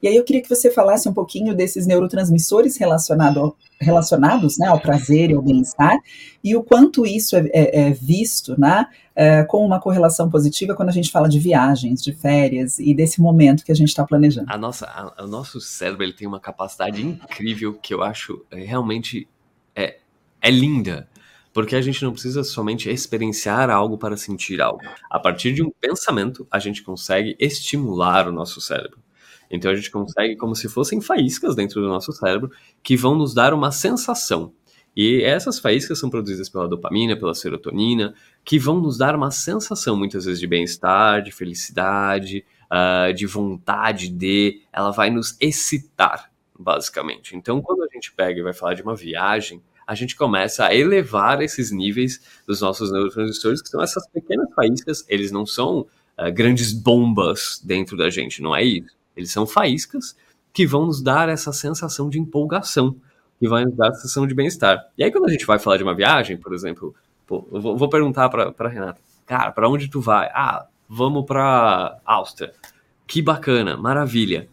E 0.02 0.08
aí 0.08 0.16
eu 0.16 0.24
queria 0.24 0.42
que 0.42 0.48
você 0.48 0.68
falasse 0.68 1.08
um 1.08 1.14
pouquinho 1.14 1.54
desses 1.54 1.86
neurotransmissores 1.86 2.76
relacionado, 2.76 3.56
relacionados 3.80 4.58
né, 4.58 4.66
ao 4.66 4.80
prazer 4.80 5.30
e 5.30 5.34
ao 5.34 5.40
bem-estar, 5.40 5.96
e 6.42 6.56
o 6.56 6.64
quanto 6.64 7.06
isso 7.06 7.36
é, 7.36 7.48
é, 7.52 7.80
é 7.82 7.90
visto 7.92 8.58
né, 8.58 8.88
é, 9.14 9.44
com 9.44 9.64
uma 9.64 9.80
correlação 9.80 10.28
positiva 10.28 10.74
quando 10.74 10.88
a 10.88 10.92
gente 10.92 11.08
fala 11.08 11.28
de 11.28 11.38
viagens, 11.38 12.02
de 12.02 12.12
férias 12.12 12.80
e 12.80 12.92
desse 12.92 13.20
momento 13.20 13.64
que 13.64 13.70
a 13.70 13.76
gente 13.76 13.90
está 13.90 14.04
planejando. 14.04 14.52
A 14.52 14.58
nossa, 14.58 14.86
a, 14.86 15.22
o 15.22 15.28
nosso 15.28 15.60
cérebro 15.60 16.02
ele 16.02 16.12
tem 16.12 16.26
uma 16.26 16.40
capacidade 16.40 17.00
incrível 17.00 17.72
que 17.74 17.94
eu 17.94 18.02
acho 18.02 18.44
é, 18.50 18.56
realmente 18.64 19.28
é, 19.76 19.98
é 20.40 20.50
linda 20.50 21.08
porque 21.52 21.76
a 21.76 21.80
gente 21.80 22.02
não 22.02 22.12
precisa 22.12 22.42
somente 22.42 22.88
experienciar 22.88 23.70
algo 23.70 23.98
para 23.98 24.16
sentir 24.16 24.60
algo. 24.60 24.80
A 25.10 25.18
partir 25.18 25.52
de 25.52 25.62
um 25.62 25.70
pensamento, 25.70 26.46
a 26.50 26.58
gente 26.58 26.82
consegue 26.82 27.36
estimular 27.38 28.28
o 28.28 28.32
nosso 28.32 28.60
cérebro. 28.60 28.98
Então 29.50 29.70
a 29.70 29.74
gente 29.74 29.90
consegue, 29.90 30.34
como 30.36 30.56
se 30.56 30.68
fossem 30.68 31.00
faíscas 31.00 31.54
dentro 31.54 31.80
do 31.82 31.88
nosso 31.88 32.10
cérebro, 32.12 32.50
que 32.82 32.96
vão 32.96 33.14
nos 33.14 33.34
dar 33.34 33.52
uma 33.52 33.70
sensação. 33.70 34.54
E 34.96 35.22
essas 35.22 35.58
faíscas 35.58 35.98
são 35.98 36.10
produzidas 36.10 36.48
pela 36.48 36.68
dopamina, 36.68 37.16
pela 37.16 37.34
serotonina, 37.34 38.14
que 38.44 38.58
vão 38.58 38.80
nos 38.80 38.96
dar 38.96 39.14
uma 39.14 39.30
sensação, 39.30 39.96
muitas 39.96 40.24
vezes, 40.24 40.40
de 40.40 40.46
bem-estar, 40.46 41.22
de 41.22 41.32
felicidade, 41.32 42.44
uh, 42.70 43.12
de 43.12 43.26
vontade 43.26 44.08
de. 44.08 44.62
Ela 44.72 44.90
vai 44.90 45.10
nos 45.10 45.36
excitar, 45.40 46.30
basicamente. 46.58 47.34
Então, 47.36 47.60
quando 47.62 47.82
a 47.82 47.88
gente 47.92 48.12
pega 48.12 48.40
e 48.40 48.42
vai 48.42 48.52
falar 48.52 48.74
de 48.74 48.82
uma 48.82 48.94
viagem, 48.94 49.62
a 49.86 49.94
gente 49.94 50.16
começa 50.16 50.66
a 50.66 50.74
elevar 50.74 51.40
esses 51.42 51.70
níveis 51.70 52.20
dos 52.46 52.60
nossos 52.60 52.92
neurotransmissores, 52.92 53.62
que 53.62 53.68
são 53.68 53.82
essas 53.82 54.06
pequenas 54.08 54.52
faíscas, 54.54 55.04
eles 55.08 55.30
não 55.30 55.44
são 55.44 55.86
uh, 56.18 56.32
grandes 56.32 56.72
bombas 56.72 57.60
dentro 57.64 57.96
da 57.96 58.10
gente, 58.10 58.42
não 58.42 58.54
é 58.54 58.62
isso. 58.62 58.94
Eles 59.16 59.30
são 59.30 59.46
faíscas 59.46 60.16
que 60.52 60.66
vão 60.66 60.86
nos 60.86 61.02
dar 61.02 61.28
essa 61.28 61.52
sensação 61.52 62.08
de 62.08 62.18
empolgação, 62.18 62.96
que 63.38 63.48
vai 63.48 63.64
nos 63.64 63.76
dar 63.76 63.88
a 63.88 63.94
sensação 63.94 64.26
de 64.26 64.34
bem-estar. 64.34 64.90
E 64.96 65.02
aí, 65.02 65.10
quando 65.10 65.26
a 65.26 65.32
gente 65.32 65.46
vai 65.46 65.58
falar 65.58 65.76
de 65.76 65.82
uma 65.82 65.94
viagem, 65.94 66.36
por 66.36 66.54
exemplo, 66.54 66.94
pô, 67.26 67.46
eu 67.50 67.60
vou, 67.60 67.76
vou 67.76 67.88
perguntar 67.88 68.28
para 68.28 68.68
Renata, 68.68 69.00
cara, 69.26 69.50
para 69.50 69.68
onde 69.68 69.88
tu 69.88 70.00
vai? 70.00 70.28
Ah, 70.32 70.66
vamos 70.88 71.24
para 71.24 71.98
Áustria. 72.04 72.52
Que 73.06 73.20
bacana, 73.20 73.76
maravilha. 73.76 74.48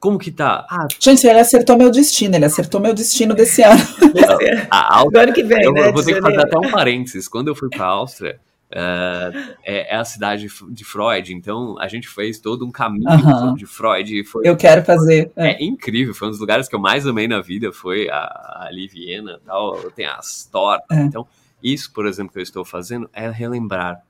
Como 0.00 0.18
que 0.18 0.30
tá? 0.30 0.66
Ah, 0.70 0.88
Gente, 0.98 1.26
ele 1.26 1.38
acertou 1.38 1.76
meu 1.76 1.90
destino, 1.90 2.34
ele 2.34 2.46
acertou 2.46 2.80
meu 2.80 2.94
destino 2.94 3.34
desse 3.34 3.62
ano. 3.62 3.78
a 4.70 4.96
Áustria, 4.96 5.20
Agora 5.20 5.32
que 5.32 5.42
vem, 5.42 5.62
eu, 5.62 5.72
né? 5.72 5.88
Eu 5.88 5.92
vou 5.92 6.02
ter 6.02 6.14
que 6.14 6.22
fazer 6.22 6.40
até 6.40 6.56
um 6.56 6.70
parênteses. 6.70 7.28
Quando 7.28 7.48
eu 7.48 7.54
fui 7.54 7.68
para 7.68 7.84
a 7.84 7.88
Áustria, 7.88 8.40
uh, 8.70 9.56
é, 9.62 9.94
é, 9.94 9.96
a 9.96 10.02
cidade 10.02 10.48
de 10.70 10.84
Freud, 10.86 11.34
então 11.34 11.78
a 11.78 11.86
gente 11.86 12.08
fez 12.08 12.38
todo 12.38 12.64
um 12.64 12.70
caminho 12.70 13.10
uh 13.10 13.52
-huh. 13.52 13.56
de 13.56 13.66
Freud. 13.66 14.24
Foi, 14.24 14.48
eu 14.48 14.56
quero 14.56 14.82
fazer. 14.82 15.30
É. 15.36 15.50
é. 15.50 15.62
incrível, 15.62 16.14
foi 16.14 16.28
um 16.28 16.30
dos 16.30 16.40
lugares 16.40 16.66
que 16.66 16.74
eu 16.74 16.80
mais 16.80 17.06
amei 17.06 17.28
na 17.28 17.42
vida, 17.42 17.70
foi 17.70 18.08
a, 18.08 18.66
ali 18.68 18.88
Viena 18.88 19.38
tal, 19.44 19.76
tem 19.90 20.06
as 20.06 20.48
tortas. 20.50 20.96
É. 20.96 21.02
Então, 21.02 21.26
isso, 21.62 21.92
por 21.92 22.06
exemplo, 22.06 22.32
que 22.32 22.38
eu 22.38 22.42
estou 22.42 22.64
fazendo 22.64 23.08
é 23.12 23.28
relembrar. 23.28 24.02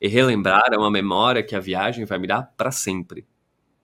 E 0.00 0.08
relembrar 0.08 0.70
é 0.72 0.76
uma 0.76 0.90
memória 0.90 1.44
que 1.44 1.54
a 1.54 1.60
viagem 1.60 2.04
vai 2.04 2.18
me 2.18 2.26
dar 2.26 2.52
para 2.56 2.72
sempre. 2.72 3.24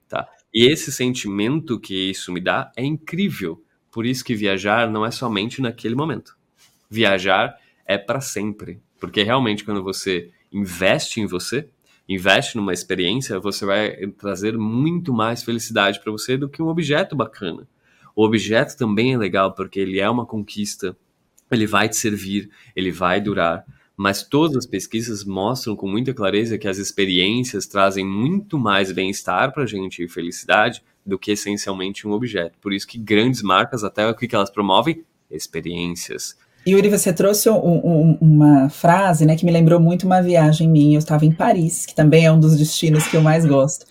Tá? 0.09 0.29
E 0.55 0.67
esse 0.67 0.93
sentimento 0.93 1.81
que 1.81 2.11
isso 2.11 2.33
me 2.33 2.41
dá 2.41 2.71
é 2.77 2.85
incrível. 2.85 3.61
Por 3.91 4.07
isso 4.07 4.25
que 4.25 4.37
viajar 4.37 4.89
não 4.89 5.05
é 5.05 5.11
somente 5.11 5.61
naquele 5.61 5.97
momento. 5.97 6.37
Viajar 6.89 7.59
é 7.85 7.99
para 7.99 8.21
sempre. 8.21 8.81
Porque 9.01 9.23
realmente, 9.23 9.65
quando 9.65 9.83
você 9.83 10.31
investe 10.53 11.21
em 11.21 11.27
você, 11.27 11.69
investe 12.09 12.57
numa 12.57 12.73
experiência, 12.73 13.41
você 13.41 13.67
vai 13.67 14.07
trazer 14.19 14.57
muito 14.57 15.13
mais 15.13 15.43
felicidade 15.43 16.01
para 16.01 16.13
você 16.13 16.37
do 16.37 16.49
que 16.49 16.63
um 16.63 16.69
objeto 16.69 17.17
bacana. 17.17 17.67
O 18.15 18.25
objeto 18.25 18.77
também 18.77 19.13
é 19.13 19.19
legal 19.19 19.53
porque 19.55 19.81
ele 19.81 19.99
é 19.99 20.09
uma 20.09 20.25
conquista, 20.25 20.97
ele 21.51 21.67
vai 21.67 21.89
te 21.89 21.97
servir, 21.97 22.49
ele 22.77 22.93
vai 22.93 23.21
durar, 23.21 23.65
mas 23.97 24.23
todas 24.23 24.57
as 24.57 24.67
pesquisas 24.67 25.25
mostram 25.25 25.77
com 25.77 25.89
muita 25.89 26.13
clareza 26.13 26.59
que 26.59 26.69
as 26.69 26.79
experiências 26.79 27.67
trazem 27.67 28.05
muito 28.05 28.59
mais 28.59 28.91
bem-estar 28.91 29.53
para 29.53 29.63
a 29.63 29.67
gente 29.67 30.03
e 30.03 30.09
felicidade 30.09 30.83
do 31.07 31.19
que 31.19 31.33
essencialmente 31.33 32.07
um 32.07 32.13
objeto. 32.13 32.59
Por 32.61 32.73
isso 32.73 32.87
que 32.87 32.99
grandes 32.99 33.43
marcas, 33.43 33.85
até 33.85 34.09
o 34.09 34.15
que 34.15 34.35
elas 34.35 34.51
promovem? 34.51 35.05
Experiências. 35.31 36.37
Yuri, 36.67 36.89
você 36.89 37.13
trouxe 37.13 37.51
um, 37.51 37.57
um, 37.57 38.19
uma 38.21 38.71
frase 38.71 39.27
né, 39.27 39.37
que 39.37 39.45
me 39.45 39.53
lembrou 39.53 39.79
muito 39.79 40.07
uma 40.07 40.23
viagem 40.23 40.69
minha. 40.69 40.97
Eu 40.97 41.01
estava 41.01 41.27
em 41.27 41.33
Paris, 41.33 41.85
que 41.85 41.95
também 41.95 42.25
é 42.25 42.33
um 42.33 42.41
dos 42.41 42.57
destinos 42.57 43.07
que 43.07 43.17
eu 43.17 43.21
mais 43.21 43.45
gosto. 43.45 43.85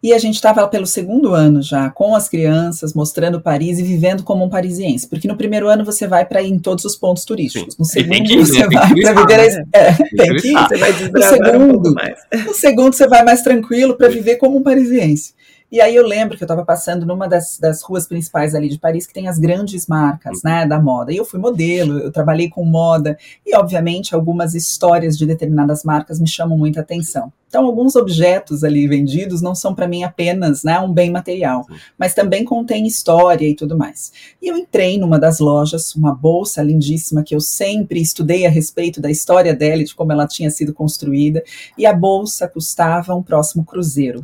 E 0.00 0.12
a 0.12 0.18
gente 0.18 0.36
estava 0.36 0.66
pelo 0.68 0.86
segundo 0.86 1.34
ano 1.34 1.60
já, 1.60 1.90
com 1.90 2.14
as 2.14 2.28
crianças, 2.28 2.94
mostrando 2.94 3.40
Paris 3.40 3.80
e 3.80 3.82
vivendo 3.82 4.22
como 4.22 4.44
um 4.44 4.48
parisiense. 4.48 5.08
Porque 5.08 5.26
no 5.26 5.36
primeiro 5.36 5.68
ano 5.68 5.84
você 5.84 6.06
vai 6.06 6.24
para 6.24 6.40
ir 6.40 6.50
em 6.50 6.58
todos 6.58 6.84
os 6.84 6.94
pontos 6.94 7.24
turísticos. 7.24 7.76
No 7.76 7.84
segundo 7.84 8.22
que, 8.22 8.36
você 8.38 8.68
vai 8.68 8.94
para 8.94 9.12
viver. 9.12 9.66
A, 9.74 9.78
é, 9.78 9.92
tem 9.92 10.36
que 10.36 10.48
ir, 10.48 10.68
você 10.68 10.76
vai 10.76 10.92
no 10.92 11.22
segundo, 11.22 11.88
um 11.90 12.44
no 12.44 12.54
segundo 12.54 12.92
você 12.92 13.08
vai 13.08 13.24
mais 13.24 13.42
tranquilo 13.42 13.96
para 13.96 14.08
viver 14.08 14.36
como 14.36 14.58
um 14.58 14.62
parisiense. 14.62 15.34
E 15.70 15.82
aí 15.82 15.94
eu 15.94 16.06
lembro 16.06 16.34
que 16.34 16.42
eu 16.42 16.46
estava 16.46 16.64
passando 16.64 17.04
numa 17.04 17.28
das, 17.28 17.58
das 17.58 17.82
ruas 17.82 18.06
principais 18.06 18.54
ali 18.54 18.70
de 18.70 18.78
Paris, 18.78 19.06
que 19.06 19.12
tem 19.12 19.28
as 19.28 19.38
grandes 19.38 19.86
marcas, 19.86 20.42
né, 20.42 20.64
da 20.66 20.80
moda. 20.80 21.12
E 21.12 21.18
eu 21.18 21.26
fui 21.26 21.38
modelo, 21.38 21.98
eu 21.98 22.10
trabalhei 22.10 22.48
com 22.48 22.64
moda, 22.64 23.18
e 23.44 23.54
obviamente 23.54 24.14
algumas 24.14 24.54
histórias 24.54 25.18
de 25.18 25.26
determinadas 25.26 25.84
marcas 25.84 26.18
me 26.18 26.26
chamam 26.26 26.56
muita 26.56 26.80
atenção. 26.80 27.30
Então, 27.48 27.64
alguns 27.64 27.96
objetos 27.96 28.64
ali 28.64 28.86
vendidos 28.86 29.42
não 29.42 29.54
são 29.54 29.74
para 29.74 29.88
mim 29.88 30.04
apenas 30.04 30.62
né, 30.62 30.78
um 30.80 30.92
bem 30.92 31.10
material, 31.10 31.66
mas 31.98 32.14
também 32.14 32.44
contém 32.44 32.86
história 32.86 33.46
e 33.46 33.54
tudo 33.54 33.76
mais. 33.76 34.12
E 34.40 34.48
eu 34.48 34.56
entrei 34.56 34.98
numa 34.98 35.18
das 35.18 35.38
lojas, 35.38 35.94
uma 35.94 36.14
bolsa 36.14 36.62
lindíssima 36.62 37.22
que 37.22 37.34
eu 37.34 37.40
sempre 37.40 38.00
estudei 38.00 38.46
a 38.46 38.50
respeito 38.50 39.00
da 39.00 39.10
história 39.10 39.54
dela 39.54 39.82
e 39.82 39.84
de 39.84 39.94
como 39.94 40.12
ela 40.12 40.26
tinha 40.26 40.50
sido 40.50 40.72
construída, 40.72 41.42
e 41.76 41.84
a 41.84 41.92
bolsa 41.92 42.48
custava 42.48 43.14
um 43.14 43.22
próximo 43.22 43.64
cruzeiro. 43.64 44.22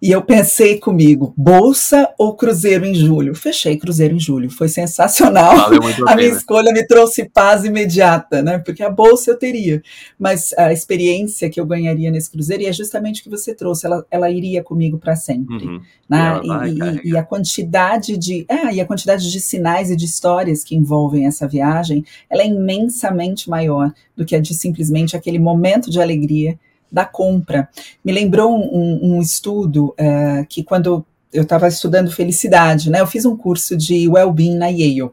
E 0.00 0.10
eu 0.10 0.20
pensei 0.20 0.78
comigo, 0.78 1.32
bolsa 1.36 2.12
ou 2.18 2.34
cruzeiro 2.34 2.84
em 2.84 2.94
julho? 2.94 3.34
Fechei 3.34 3.76
cruzeiro 3.76 4.16
em 4.16 4.18
julho, 4.18 4.50
foi 4.50 4.68
sensacional. 4.68 5.54
a, 5.54 5.70
a 6.12 6.16
minha 6.16 6.28
escolha 6.28 6.72
me 6.72 6.84
trouxe 6.84 7.28
paz 7.28 7.64
imediata, 7.64 8.42
né? 8.42 8.58
Porque 8.58 8.82
a 8.82 8.90
bolsa 8.90 9.30
eu 9.30 9.38
teria, 9.38 9.80
mas 10.18 10.52
a 10.54 10.72
experiência 10.72 11.48
que 11.48 11.60
eu 11.60 11.66
ganharia 11.66 12.10
nesse 12.10 12.30
cruzeiro 12.30 12.64
e 12.64 12.66
é 12.66 12.72
justamente 12.72 13.20
o 13.20 13.24
que 13.24 13.30
você 13.30 13.54
trouxe, 13.54 13.86
ela, 13.86 14.04
ela 14.10 14.28
iria 14.28 14.62
comigo 14.62 14.98
para 14.98 15.14
sempre, 15.14 15.64
uhum. 15.64 15.80
né? 16.08 16.40
E, 16.42 16.48
vai, 16.48 16.70
e, 17.04 17.10
e, 17.10 17.16
a 17.16 17.22
quantidade 17.22 18.16
de, 18.16 18.44
é, 18.48 18.74
e 18.74 18.80
a 18.80 18.86
quantidade 18.86 19.30
de 19.30 19.40
sinais 19.40 19.90
e 19.90 19.96
de 19.96 20.04
histórias 20.04 20.64
que 20.64 20.74
envolvem 20.74 21.26
essa 21.26 21.46
viagem, 21.46 22.04
ela 22.28 22.42
é 22.42 22.46
imensamente 22.46 23.48
maior 23.48 23.92
do 24.16 24.24
que 24.24 24.34
a 24.34 24.40
de 24.40 24.54
simplesmente 24.54 25.16
aquele 25.16 25.38
momento 25.38 25.88
de 25.88 26.00
alegria 26.00 26.58
da 26.92 27.04
compra. 27.04 27.68
Me 28.04 28.12
lembrou 28.12 28.54
um, 28.54 29.16
um 29.16 29.20
estudo 29.20 29.94
uh, 29.98 30.46
que 30.48 30.62
quando 30.62 31.04
eu 31.32 31.42
estava 31.42 31.66
estudando 31.66 32.12
felicidade, 32.12 32.90
né? 32.90 33.00
Eu 33.00 33.06
fiz 33.06 33.24
um 33.24 33.36
curso 33.36 33.76
de 33.76 34.06
well-being 34.06 34.56
na 34.56 34.68
Yale. 34.68 35.10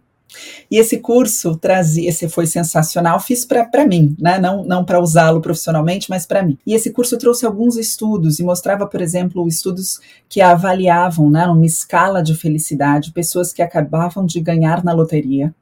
E 0.69 0.77
esse 0.77 1.00
curso 1.00 1.55
trazia, 1.55 2.07
esse 2.07 2.29
foi 2.29 2.45
sensacional, 2.45 3.19
fiz 3.19 3.45
para 3.45 3.88
mim, 3.88 4.15
né? 4.19 4.38
não, 4.38 4.63
não 4.63 4.86
para 4.86 5.01
usá-lo 5.01 5.41
profissionalmente, 5.41 6.07
mas 6.09 6.25
para 6.27 6.43
mim. 6.43 6.57
E 6.67 6.75
esse 6.75 6.91
curso 6.91 7.17
trouxe 7.17 7.45
alguns 7.45 7.77
estudos 7.77 8.39
e 8.39 8.43
mostrava, 8.43 8.86
por 8.86 9.01
exemplo, 9.01 9.48
estudos 9.48 10.00
que 10.27 10.39
avaliavam, 10.39 11.31
né, 11.31 11.48
uma 11.48 11.65
escala 11.65 12.21
de 12.21 12.36
felicidade, 12.36 13.12
pessoas 13.12 13.51
que 13.51 13.62
acabavam 13.62 14.24
de 14.24 14.39
ganhar 14.39 14.83
na 14.83 14.93
loteria 14.93 15.53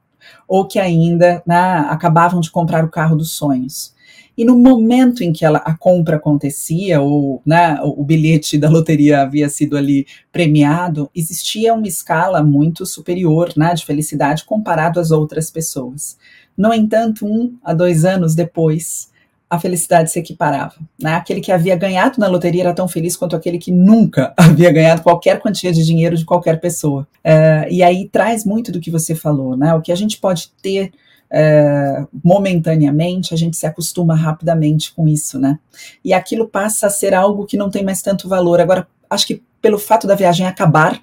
ou 0.47 0.67
que 0.67 0.79
ainda 0.79 1.41
né, 1.45 1.85
acabavam 1.89 2.41
de 2.41 2.51
comprar 2.51 2.83
o 2.83 2.89
carro 2.89 3.15
dos 3.15 3.31
sonhos. 3.31 3.95
E 4.37 4.45
no 4.45 4.57
momento 4.57 5.23
em 5.23 5.33
que 5.33 5.43
ela, 5.43 5.57
a 5.59 5.75
compra 5.75 6.17
acontecia, 6.17 7.01
ou 7.01 7.41
né, 7.43 7.79
o 7.81 8.03
bilhete 8.03 8.57
da 8.57 8.69
loteria 8.69 9.21
havia 9.21 9.49
sido 9.49 9.75
ali 9.75 10.05
premiado, 10.31 11.09
existia 11.15 11.73
uma 11.73 11.87
escala 11.87 12.43
muito 12.43 12.85
superior 12.85 13.51
né, 13.57 13.73
de 13.73 13.83
felicidade 13.83 14.45
comparado 14.45 14.99
às 14.99 15.09
outras 15.09 15.49
pessoas. 15.49 16.17
No 16.55 16.71
entanto, 16.71 17.25
um 17.25 17.57
a 17.63 17.73
dois 17.73 18.05
anos 18.05 18.35
depois, 18.35 19.09
a 19.49 19.59
felicidade 19.59 20.11
se 20.11 20.19
equiparava. 20.19 20.75
Né? 21.01 21.15
Aquele 21.15 21.41
que 21.41 21.51
havia 21.51 21.75
ganhado 21.75 22.19
na 22.19 22.27
loteria 22.27 22.63
era 22.63 22.73
tão 22.73 22.87
feliz 22.87 23.15
quanto 23.15 23.35
aquele 23.35 23.57
que 23.57 23.71
nunca 23.71 24.33
havia 24.37 24.71
ganhado 24.71 25.01
qualquer 25.01 25.39
quantia 25.39 25.71
de 25.71 25.83
dinheiro 25.85 26.17
de 26.17 26.25
qualquer 26.25 26.59
pessoa. 26.59 27.07
Uh, 27.25 27.71
e 27.71 27.81
aí 27.81 28.09
traz 28.09 28.45
muito 28.45 28.71
do 28.71 28.79
que 28.79 28.91
você 28.91 29.15
falou, 29.15 29.55
né? 29.55 29.73
O 29.73 29.81
que 29.81 29.91
a 29.91 29.95
gente 29.95 30.19
pode 30.19 30.51
ter 30.61 30.91
é, 31.31 32.05
momentaneamente, 32.23 33.33
a 33.33 33.37
gente 33.37 33.57
se 33.57 33.65
acostuma 33.65 34.15
rapidamente 34.15 34.93
com 34.93 35.07
isso, 35.07 35.39
né? 35.39 35.59
E 36.03 36.13
aquilo 36.13 36.47
passa 36.47 36.87
a 36.87 36.89
ser 36.89 37.13
algo 37.13 37.45
que 37.45 37.57
não 37.57 37.69
tem 37.69 37.83
mais 37.83 38.01
tanto 38.01 38.29
valor. 38.29 38.59
Agora, 38.59 38.87
acho 39.09 39.27
que 39.27 39.43
pelo 39.61 39.77
fato 39.77 40.07
da 40.07 40.15
viagem 40.15 40.45
acabar, 40.45 41.01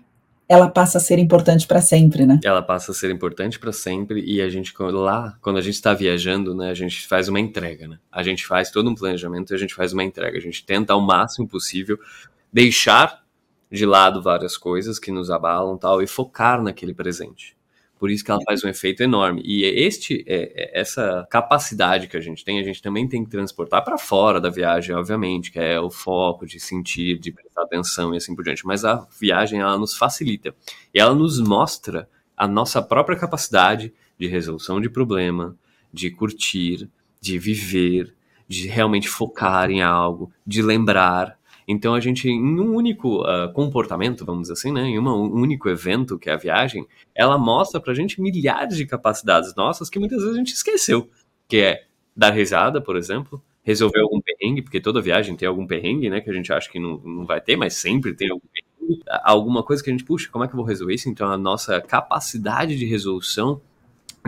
ela 0.48 0.68
passa 0.68 0.98
a 0.98 1.00
ser 1.00 1.18
importante 1.18 1.66
para 1.66 1.80
sempre, 1.80 2.26
né? 2.26 2.38
Ela 2.44 2.62
passa 2.62 2.92
a 2.92 2.94
ser 2.94 3.10
importante 3.10 3.58
para 3.58 3.72
sempre 3.72 4.22
e 4.24 4.42
a 4.42 4.48
gente 4.48 4.74
lá, 4.78 5.36
quando 5.40 5.58
a 5.58 5.62
gente 5.62 5.74
está 5.74 5.94
viajando, 5.94 6.54
né, 6.54 6.70
a 6.70 6.74
gente 6.74 7.06
faz 7.06 7.28
uma 7.28 7.40
entrega, 7.40 7.88
né? 7.88 7.98
A 8.12 8.22
gente 8.22 8.46
faz 8.46 8.70
todo 8.70 8.88
um 8.90 8.94
planejamento 8.94 9.52
e 9.52 9.54
a 9.54 9.58
gente 9.58 9.74
faz 9.74 9.92
uma 9.92 10.04
entrega. 10.04 10.36
A 10.36 10.40
gente 10.40 10.64
tenta 10.64 10.92
ao 10.92 11.00
máximo 11.00 11.48
possível 11.48 11.98
deixar 12.52 13.24
de 13.70 13.86
lado 13.86 14.22
várias 14.22 14.56
coisas 14.56 14.98
que 14.98 15.10
nos 15.10 15.30
abalam, 15.30 15.76
tal, 15.76 16.02
e 16.02 16.06
focar 16.06 16.62
naquele 16.62 16.94
presente. 16.94 17.53
Por 18.04 18.10
isso 18.10 18.22
que 18.22 18.30
ela 18.30 18.40
faz 18.44 18.62
um 18.62 18.68
efeito 18.68 19.02
enorme. 19.02 19.40
E 19.42 19.64
este, 19.64 20.22
é, 20.26 20.52
é, 20.54 20.78
essa 20.78 21.26
capacidade 21.30 22.06
que 22.06 22.18
a 22.18 22.20
gente 22.20 22.44
tem, 22.44 22.60
a 22.60 22.62
gente 22.62 22.82
também 22.82 23.08
tem 23.08 23.24
que 23.24 23.30
transportar 23.30 23.82
para 23.82 23.96
fora 23.96 24.38
da 24.38 24.50
viagem, 24.50 24.94
obviamente, 24.94 25.50
que 25.50 25.58
é 25.58 25.80
o 25.80 25.88
foco 25.88 26.44
de 26.44 26.60
sentir, 26.60 27.18
de 27.18 27.32
prestar 27.32 27.62
atenção 27.62 28.12
e 28.12 28.18
assim 28.18 28.36
por 28.36 28.44
diante. 28.44 28.66
Mas 28.66 28.84
a 28.84 29.08
viagem, 29.18 29.60
ela 29.60 29.78
nos 29.78 29.96
facilita. 29.96 30.54
E 30.92 31.00
ela 31.00 31.14
nos 31.14 31.40
mostra 31.40 32.06
a 32.36 32.46
nossa 32.46 32.82
própria 32.82 33.16
capacidade 33.16 33.90
de 34.20 34.26
resolução 34.26 34.82
de 34.82 34.90
problema, 34.90 35.56
de 35.90 36.10
curtir, 36.10 36.90
de 37.22 37.38
viver, 37.38 38.14
de 38.46 38.68
realmente 38.68 39.08
focar 39.08 39.70
em 39.70 39.80
algo, 39.80 40.30
de 40.46 40.60
lembrar, 40.60 41.38
então 41.66 41.94
a 41.94 42.00
gente, 42.00 42.28
em 42.28 42.60
um 42.60 42.74
único 42.74 43.22
uh, 43.22 43.52
comportamento, 43.52 44.24
vamos 44.24 44.42
dizer 44.42 44.54
assim, 44.54 44.72
né, 44.72 44.82
em 44.82 44.98
uma, 44.98 45.14
um 45.14 45.32
único 45.32 45.68
evento, 45.68 46.18
que 46.18 46.28
é 46.28 46.34
a 46.34 46.36
viagem, 46.36 46.86
ela 47.14 47.38
mostra 47.38 47.80
pra 47.80 47.94
gente 47.94 48.20
milhares 48.20 48.76
de 48.76 48.86
capacidades 48.86 49.54
nossas 49.54 49.88
que 49.88 49.98
muitas 49.98 50.18
vezes 50.18 50.34
a 50.34 50.38
gente 50.38 50.52
esqueceu, 50.52 51.08
que 51.48 51.58
é 51.58 51.84
dar 52.14 52.30
risada, 52.30 52.80
por 52.80 52.96
exemplo, 52.96 53.42
resolver 53.62 54.00
algum 54.00 54.20
perrengue, 54.20 54.62
porque 54.62 54.80
toda 54.80 55.00
viagem 55.00 55.34
tem 55.34 55.48
algum 55.48 55.66
perrengue, 55.66 56.10
né, 56.10 56.20
que 56.20 56.30
a 56.30 56.34
gente 56.34 56.52
acha 56.52 56.70
que 56.70 56.78
não, 56.78 56.98
não 56.98 57.24
vai 57.24 57.40
ter, 57.40 57.56
mas 57.56 57.74
sempre 57.74 58.14
tem 58.14 58.30
algum 58.30 58.46
perrengue, 58.52 59.02
alguma 59.24 59.62
coisa 59.62 59.82
que 59.82 59.88
a 59.88 59.92
gente, 59.92 60.04
puxa, 60.04 60.28
como 60.30 60.44
é 60.44 60.46
que 60.46 60.52
eu 60.52 60.58
vou 60.58 60.66
resolver 60.66 60.94
isso? 60.94 61.08
Então 61.08 61.28
a 61.28 61.38
nossa 61.38 61.80
capacidade 61.80 62.76
de 62.76 62.84
resolução, 62.84 63.60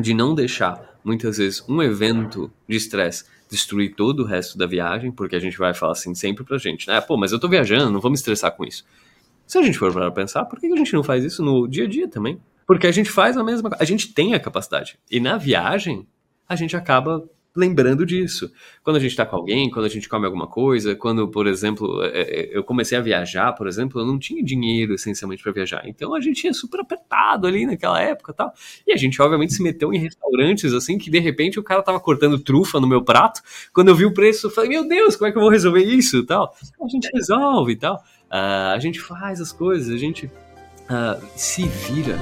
de 0.01 0.15
não 0.15 0.35
deixar, 0.35 0.99
muitas 1.05 1.37
vezes, 1.37 1.63
um 1.69 1.83
evento 1.83 2.51
de 2.67 2.77
estresse 2.77 3.25
destruir 3.49 3.95
todo 3.95 4.21
o 4.21 4.27
resto 4.27 4.59
da 4.59 4.67
viagem, 4.67 5.13
porque 5.13 5.37
a 5.37 5.41
gente 5.41 5.57
vai 5.57 5.73
falar 5.73 5.93
assim 5.93 6.15
sempre 6.15 6.45
pra 6.45 6.59
gente, 6.59 6.89
né? 6.89 7.01
Pô, 7.01 7.17
mas 7.17 7.33
eu 7.33 7.39
tô 7.39 7.49
viajando, 7.49 7.91
não 7.91 8.01
vou 8.01 8.11
me 8.11 8.17
estressar 8.17 8.53
com 8.53 8.65
isso. 8.65 8.85
Se 9.47 9.59
a 9.59 9.63
gente 9.63 9.79
for 9.79 9.93
para 9.93 10.11
pensar, 10.11 10.45
por 10.45 10.59
que 10.59 10.67
a 10.67 10.77
gente 10.77 10.93
não 10.93 11.05
faz 11.05 11.25
isso 11.25 11.43
no 11.43 11.69
dia 11.69 11.85
a 11.85 11.89
dia 11.89 12.09
também? 12.09 12.41
Porque 12.67 12.87
a 12.87 12.93
gente 12.93 13.11
faz 13.11 13.37
a 13.37 13.45
mesma 13.45 13.71
coisa, 13.71 13.83
a 13.83 13.87
gente 13.87 14.13
tem 14.13 14.35
a 14.35 14.41
capacidade. 14.41 14.99
E 15.11 15.21
na 15.21 15.37
viagem, 15.37 16.07
a 16.49 16.57
gente 16.57 16.77
acaba 16.77 17.25
lembrando 17.57 18.05
disso. 18.05 18.53
Quando 18.83 18.97
a 18.97 19.01
gente 19.01 19.11
está 19.11 19.25
com 19.25 19.37
alguém, 19.37 19.71
quando 19.71 19.87
a 19.87 19.89
gente 19.89 20.09
come 20.09 20.27
alguma 20.27 20.47
coisa, 20.47 20.95
quando, 20.95 21.27
por 21.29 21.47
exemplo, 21.47 22.03
é, 22.05 22.21
é, 22.21 22.57
eu 22.57 22.63
comecei 22.63 22.97
a 22.97 23.01
viajar, 23.01 23.53
por 23.53 23.67
exemplo, 23.67 24.01
eu 24.01 24.07
não 24.07 24.19
tinha 24.19 24.45
dinheiro 24.45 24.95
essencialmente 24.95 25.43
para 25.43 25.53
viajar. 25.53 25.83
Então 25.87 26.15
a 26.15 26.21
gente 26.21 26.45
ia 26.45 26.53
super 26.53 26.81
apertado 26.81 27.47
ali 27.47 27.67
naquela 27.67 28.01
época 28.01 28.33
tal. 28.33 28.53
E 28.87 28.93
a 28.93 28.97
gente, 28.97 29.21
obviamente, 29.21 29.55
se 29.55 29.63
meteu 29.63 29.93
em 29.93 29.99
restaurantes 29.99 30.73
assim 30.73 30.99
que 30.99 31.11
de 31.11 31.19
repente 31.19 31.59
o 31.59 31.63
cara 31.63 31.83
tava 31.83 31.99
cortando 31.99 32.39
trufa 32.39 32.79
no 32.79 32.87
meu 32.87 33.03
prato. 33.03 33.41
Quando 33.73 33.89
eu 33.89 33.95
vi 33.95 34.05
o 34.05 34.13
preço, 34.13 34.47
eu 34.47 34.51
falei, 34.51 34.71
meu 34.71 34.87
Deus, 34.87 35.17
como 35.17 35.29
é 35.29 35.33
que 35.33 35.39
eu 35.39 35.43
vou 35.43 35.51
resolver 35.51 35.83
isso 35.83 36.25
tal? 36.25 36.55
A 36.83 36.89
gente 36.89 37.09
resolve 37.13 37.73
e 37.73 37.77
tal. 37.77 37.97
Uh, 38.27 38.75
a 38.75 38.79
gente 38.79 39.01
faz 39.01 39.41
as 39.41 39.53
coisas, 39.53 39.95
a 39.95 39.97
gente 39.97 40.31
Uh, 40.89 41.21
se 41.35 41.67
vira. 41.67 42.17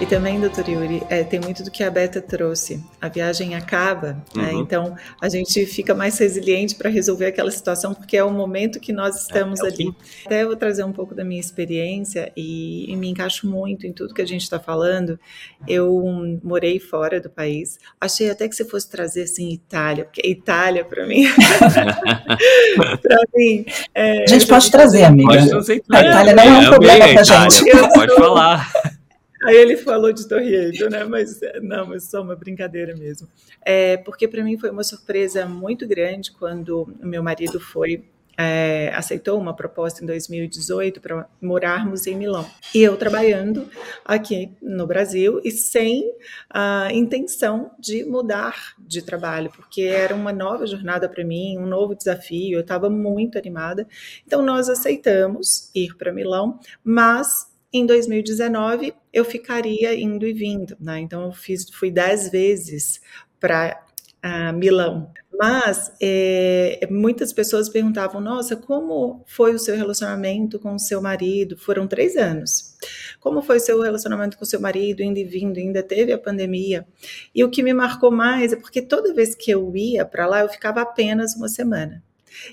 E 0.00 0.06
também, 0.06 0.40
doutor 0.40 0.66
Yuri, 0.68 1.02
é, 1.10 1.24
tem 1.24 1.40
muito 1.40 1.62
do 1.64 1.70
que 1.70 1.82
a 1.82 1.90
Beta 1.90 2.22
trouxe. 2.22 2.82
A 3.00 3.08
viagem 3.08 3.54
acaba, 3.54 4.12
né? 4.34 4.42
uhum. 4.42 4.42
né? 4.42 4.52
então 4.54 4.96
a 5.20 5.28
gente 5.28 5.66
fica 5.66 5.92
mais 5.94 6.16
resiliente 6.16 6.76
para 6.76 6.88
resolver 6.88 7.26
aquela 7.26 7.50
situação, 7.50 7.92
porque 7.92 8.16
é 8.16 8.22
o 8.22 8.30
momento 8.30 8.78
que 8.78 8.92
nós 8.92 9.22
estamos 9.22 9.60
é, 9.60 9.64
é 9.64 9.66
ali. 9.66 9.94
Até 10.24 10.42
eu 10.44 10.46
vou 10.46 10.56
trazer 10.56 10.84
um 10.84 10.92
pouco 10.92 11.14
da 11.14 11.24
minha 11.24 11.40
experiência 11.40 12.32
e, 12.36 12.90
e 12.90 12.96
me 12.96 13.08
encaixo 13.08 13.46
muito 13.48 13.86
em 13.86 13.92
tudo 13.92 14.14
que 14.14 14.22
a 14.22 14.26
gente 14.26 14.42
está 14.42 14.60
falando. 14.60 15.18
Eu 15.66 16.02
morei 16.44 16.78
fora 16.78 17.20
do 17.20 17.28
país, 17.28 17.78
achei 18.00 18.30
até 18.30 18.48
que 18.48 18.54
você 18.54 18.64
fosse 18.64 18.88
trazer 18.88 19.24
assim 19.24 19.52
Itália, 19.52 20.04
porque 20.04 20.22
Itália 20.24 20.84
para 20.84 21.06
mim. 21.06 21.24
para 23.02 23.18
mim. 23.34 23.66
É, 23.94 24.22
a 24.22 24.26
gente 24.26 24.46
pode 24.46 24.70
trazer, 24.70 25.04
amiga. 25.04 25.28
Pode 25.28 25.50
trazer 25.50 25.82
A 25.90 26.00
Itália 26.00 26.34
não 26.34 26.42
é 26.42 26.58
um 26.58 26.70
problema 26.70 27.08
para 27.14 27.24
gente 27.24 27.64
pode 28.06 28.14
falar. 28.14 28.72
Aí 29.44 29.56
ele 29.56 29.76
falou 29.76 30.12
de 30.12 30.22
Eiffel, 30.34 30.90
né? 30.90 31.04
Mas 31.04 31.38
não, 31.62 31.86
mas 31.86 32.10
só 32.10 32.22
uma 32.22 32.34
brincadeira 32.34 32.96
mesmo. 32.96 33.28
É, 33.64 33.96
porque 33.98 34.26
para 34.26 34.42
mim 34.42 34.58
foi 34.58 34.70
uma 34.70 34.82
surpresa 34.82 35.46
muito 35.46 35.86
grande 35.86 36.32
quando 36.32 36.92
meu 37.00 37.22
marido 37.22 37.60
foi 37.60 38.04
é, 38.40 38.92
aceitou 38.94 39.36
uma 39.36 39.52
proposta 39.52 40.04
em 40.04 40.06
2018 40.06 41.00
para 41.00 41.28
morarmos 41.42 42.06
em 42.06 42.16
Milão. 42.16 42.48
E 42.72 42.80
eu 42.80 42.96
trabalhando 42.96 43.68
aqui 44.04 44.52
no 44.62 44.86
Brasil 44.86 45.40
e 45.44 45.50
sem 45.50 46.14
a 46.48 46.88
intenção 46.92 47.72
de 47.80 48.04
mudar 48.04 48.76
de 48.78 49.02
trabalho, 49.02 49.50
porque 49.50 49.82
era 49.82 50.14
uma 50.14 50.32
nova 50.32 50.68
jornada 50.68 51.08
para 51.08 51.24
mim, 51.24 51.58
um 51.58 51.66
novo 51.66 51.96
desafio, 51.96 52.58
eu 52.58 52.60
estava 52.60 52.88
muito 52.88 53.36
animada. 53.36 53.88
Então 54.24 54.40
nós 54.40 54.68
aceitamos 54.68 55.72
ir 55.74 55.96
para 55.96 56.12
Milão, 56.12 56.60
mas 56.84 57.48
em 57.72 57.84
2019 57.86 58.94
eu 59.12 59.24
ficaria 59.24 59.94
indo 59.94 60.26
e 60.26 60.32
vindo, 60.32 60.76
né? 60.80 61.00
Então 61.00 61.24
eu 61.24 61.32
fiz, 61.32 61.68
fui 61.70 61.90
dez 61.90 62.30
vezes 62.30 63.00
para 63.38 63.84
uh, 64.24 64.52
Milão. 64.56 65.12
Mas 65.38 65.92
é, 66.02 66.80
muitas 66.90 67.32
pessoas 67.32 67.68
perguntavam: 67.68 68.20
Nossa, 68.20 68.56
como 68.56 69.24
foi 69.26 69.54
o 69.54 69.58
seu 69.58 69.76
relacionamento 69.76 70.58
com 70.58 70.74
o 70.74 70.78
seu 70.78 71.00
marido? 71.00 71.56
Foram 71.56 71.86
três 71.86 72.16
anos. 72.16 72.76
Como 73.20 73.40
foi 73.42 73.58
o 73.58 73.60
seu 73.60 73.80
relacionamento 73.80 74.36
com 74.36 74.44
o 74.44 74.46
seu 74.46 74.60
marido, 74.60 75.02
indo 75.02 75.18
e 75.18 75.24
vindo? 75.24 75.58
Ainda 75.58 75.82
teve 75.82 76.12
a 76.12 76.18
pandemia. 76.18 76.86
E 77.34 77.44
o 77.44 77.50
que 77.50 77.62
me 77.62 77.72
marcou 77.72 78.10
mais 78.10 78.52
é 78.52 78.56
porque 78.56 78.82
toda 78.82 79.14
vez 79.14 79.34
que 79.34 79.50
eu 79.50 79.72
ia 79.76 80.04
para 80.04 80.26
lá, 80.26 80.40
eu 80.40 80.48
ficava 80.48 80.80
apenas 80.80 81.36
uma 81.36 81.48
semana. 81.48 82.02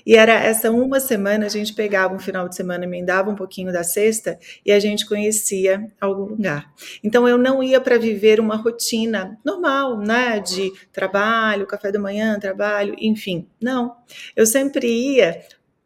E 0.04 0.16
era 0.16 0.32
essa 0.32 0.70
uma 0.70 1.00
semana, 1.00 1.46
a 1.46 1.48
gente 1.48 1.74
pegava 1.74 2.14
um 2.14 2.18
final 2.18 2.48
de 2.48 2.56
semana, 2.56 2.84
emendava 2.84 3.30
um 3.30 3.34
pouquinho 3.34 3.72
da 3.72 3.84
sexta 3.84 4.38
e 4.64 4.72
a 4.72 4.78
gente 4.78 5.06
conhecia 5.06 5.90
algum 6.00 6.24
lugar. 6.24 6.72
Então 7.02 7.28
eu 7.28 7.38
não 7.38 7.62
ia 7.62 7.80
para 7.80 7.98
viver 7.98 8.40
uma 8.40 8.56
rotina 8.56 9.38
normal, 9.44 9.98
né, 9.98 10.40
de 10.40 10.72
trabalho, 10.92 11.66
café 11.66 11.90
da 11.90 11.98
manhã, 11.98 12.38
trabalho, 12.38 12.94
enfim. 12.98 13.46
Não. 13.60 13.96
Eu 14.34 14.46
sempre 14.46 14.86
ia 14.86 15.40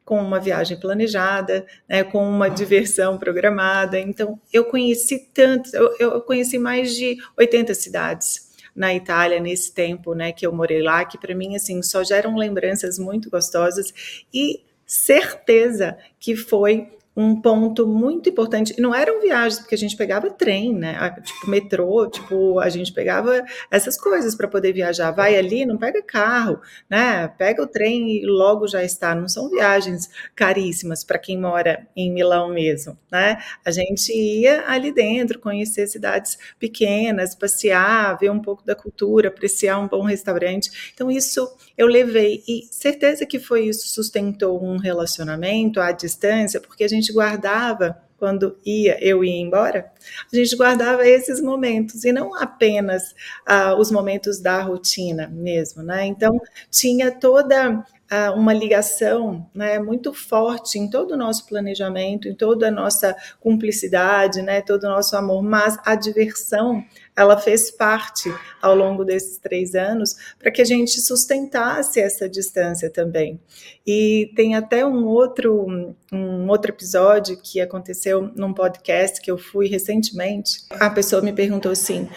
com 0.04 0.20
uma 0.20 0.40
viagem 0.40 0.76
planejada, 0.78 1.64
né, 1.88 2.02
com 2.02 2.28
uma 2.28 2.48
diversão 2.48 3.16
programada. 3.16 3.98
Então 3.98 4.40
eu 4.52 4.64
conheci 4.64 5.30
tanto, 5.32 5.70
eu, 5.74 5.94
eu 6.00 6.20
conheci 6.22 6.58
mais 6.58 6.96
de 6.96 7.16
80 7.38 7.74
cidades 7.74 8.49
na 8.80 8.94
Itália 8.94 9.38
nesse 9.38 9.74
tempo, 9.74 10.14
né, 10.14 10.32
que 10.32 10.46
eu 10.46 10.52
morei 10.54 10.80
lá, 10.80 11.04
que 11.04 11.18
para 11.18 11.34
mim 11.34 11.54
assim 11.54 11.82
só 11.82 12.02
geram 12.02 12.34
lembranças 12.34 12.98
muito 12.98 13.28
gostosas 13.28 13.92
e 14.32 14.64
certeza 14.86 15.98
que 16.18 16.34
foi 16.34 16.88
um 17.16 17.40
ponto 17.40 17.86
muito 17.86 18.28
importante. 18.28 18.80
Não 18.80 18.94
eram 18.94 19.20
viagens, 19.20 19.58
porque 19.58 19.74
a 19.74 19.78
gente 19.78 19.96
pegava 19.96 20.30
trem, 20.30 20.72
né? 20.72 21.16
Tipo, 21.22 21.50
metrô, 21.50 22.08
tipo, 22.08 22.60
a 22.60 22.68
gente 22.68 22.92
pegava 22.92 23.44
essas 23.70 23.98
coisas 23.98 24.34
para 24.34 24.46
poder 24.46 24.72
viajar. 24.72 25.10
Vai 25.10 25.36
ali, 25.36 25.66
não 25.66 25.76
pega 25.76 26.02
carro, 26.02 26.60
né? 26.88 27.28
Pega 27.36 27.62
o 27.62 27.66
trem 27.66 28.18
e 28.18 28.26
logo 28.26 28.68
já 28.68 28.82
está. 28.84 29.14
Não 29.14 29.28
são 29.28 29.50
viagens 29.50 30.08
caríssimas 30.34 31.02
para 31.02 31.18
quem 31.18 31.38
mora 31.38 31.86
em 31.96 32.12
Milão 32.12 32.48
mesmo, 32.50 32.96
né? 33.10 33.38
A 33.64 33.70
gente 33.70 34.12
ia 34.12 34.64
ali 34.68 34.92
dentro, 34.92 35.40
conhecer 35.40 35.86
cidades 35.88 36.38
pequenas, 36.58 37.34
passear, 37.34 38.16
ver 38.18 38.30
um 38.30 38.40
pouco 38.40 38.64
da 38.64 38.74
cultura, 38.74 39.28
apreciar 39.28 39.78
um 39.78 39.88
bom 39.88 40.02
restaurante. 40.02 40.92
Então, 40.94 41.10
isso 41.10 41.48
eu 41.76 41.86
levei. 41.86 42.42
E 42.46 42.68
certeza 42.70 43.26
que 43.26 43.38
foi 43.38 43.66
isso 43.66 43.88
sustentou 43.88 44.62
um 44.64 44.76
relacionamento 44.76 45.80
à 45.80 45.90
distância, 45.92 46.60
porque 46.60 46.84
a 46.84 46.88
gente 46.88 46.99
gente 47.00 47.12
guardava 47.12 48.00
quando 48.20 48.58
ia, 48.66 49.02
eu 49.02 49.24
ia 49.24 49.40
embora, 49.40 49.90
a 50.30 50.36
gente 50.36 50.54
guardava 50.54 51.08
esses 51.08 51.40
momentos 51.40 52.04
e 52.04 52.12
não 52.12 52.34
apenas 52.34 53.14
ah, 53.46 53.74
os 53.74 53.90
momentos 53.90 54.38
da 54.38 54.60
rotina 54.60 55.26
mesmo, 55.28 55.82
né? 55.82 56.04
Então 56.04 56.38
tinha 56.70 57.10
toda 57.10 57.82
ah, 58.10 58.32
uma 58.32 58.52
ligação 58.52 59.48
né, 59.54 59.78
muito 59.78 60.12
forte 60.12 60.78
em 60.78 60.90
todo 60.90 61.12
o 61.12 61.16
nosso 61.16 61.46
planejamento, 61.46 62.28
em 62.28 62.34
toda 62.34 62.68
a 62.68 62.70
nossa 62.70 63.16
cumplicidade, 63.40 64.42
né, 64.42 64.60
todo 64.60 64.84
o 64.84 64.90
nosso 64.90 65.16
amor, 65.16 65.42
mas 65.42 65.78
a 65.84 65.94
diversão 65.94 66.84
ela 67.20 67.36
fez 67.36 67.70
parte 67.70 68.34
ao 68.62 68.74
longo 68.74 69.04
desses 69.04 69.36
três 69.36 69.74
anos 69.74 70.16
para 70.38 70.50
que 70.50 70.62
a 70.62 70.64
gente 70.64 71.00
sustentasse 71.02 72.00
essa 72.00 72.26
distância 72.26 72.88
também. 72.88 73.38
E 73.86 74.32
tem 74.34 74.54
até 74.54 74.86
um 74.86 75.04
outro, 75.06 75.94
um 76.10 76.48
outro 76.48 76.70
episódio 76.70 77.36
que 77.36 77.60
aconteceu 77.60 78.30
num 78.34 78.54
podcast 78.54 79.20
que 79.20 79.30
eu 79.30 79.36
fui 79.36 79.68
recentemente. 79.68 80.64
A 80.70 80.88
pessoa 80.88 81.20
me 81.20 81.32
perguntou 81.32 81.70
assim: 81.70 82.08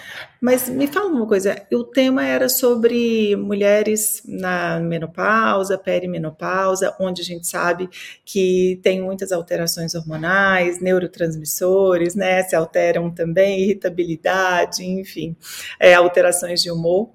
mas 0.44 0.68
me 0.68 0.88
fala 0.88 1.08
uma 1.08 1.26
coisa, 1.26 1.56
o 1.72 1.86
tema 1.86 2.26
era 2.26 2.50
sobre 2.50 3.34
mulheres 3.38 4.22
na 4.26 4.78
menopausa, 4.78 5.78
perimenopausa, 5.78 6.94
onde 7.00 7.22
a 7.22 7.24
gente 7.24 7.48
sabe 7.48 7.90
que 8.26 8.78
tem 8.84 9.02
muitas 9.02 9.32
alterações 9.32 9.96
hormonais, 9.96 10.82
neurotransmissores, 10.82 12.14
né? 12.14 12.44
Se 12.44 12.58
alteram 12.58 13.10
também, 13.10 13.62
irritabilidade, 13.62 14.84
enfim, 14.84 15.34
é, 15.80 15.94
alterações 15.94 16.62
de 16.62 16.70
humor. 16.70 17.12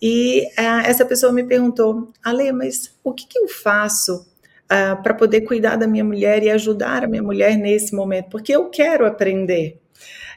E 0.00 0.42
uh, 0.58 0.84
essa 0.84 1.06
pessoa 1.06 1.32
me 1.32 1.44
perguntou, 1.44 2.12
Ale, 2.22 2.52
mas 2.52 2.94
o 3.02 3.14
que, 3.14 3.26
que 3.26 3.38
eu 3.38 3.48
faço 3.48 4.16
uh, 4.64 5.02
para 5.02 5.14
poder 5.14 5.40
cuidar 5.40 5.76
da 5.76 5.86
minha 5.86 6.04
mulher 6.04 6.42
e 6.42 6.50
ajudar 6.50 7.04
a 7.04 7.08
minha 7.08 7.22
mulher 7.22 7.56
nesse 7.56 7.94
momento? 7.94 8.28
Porque 8.28 8.54
eu 8.54 8.68
quero 8.68 9.06
aprender. 9.06 9.80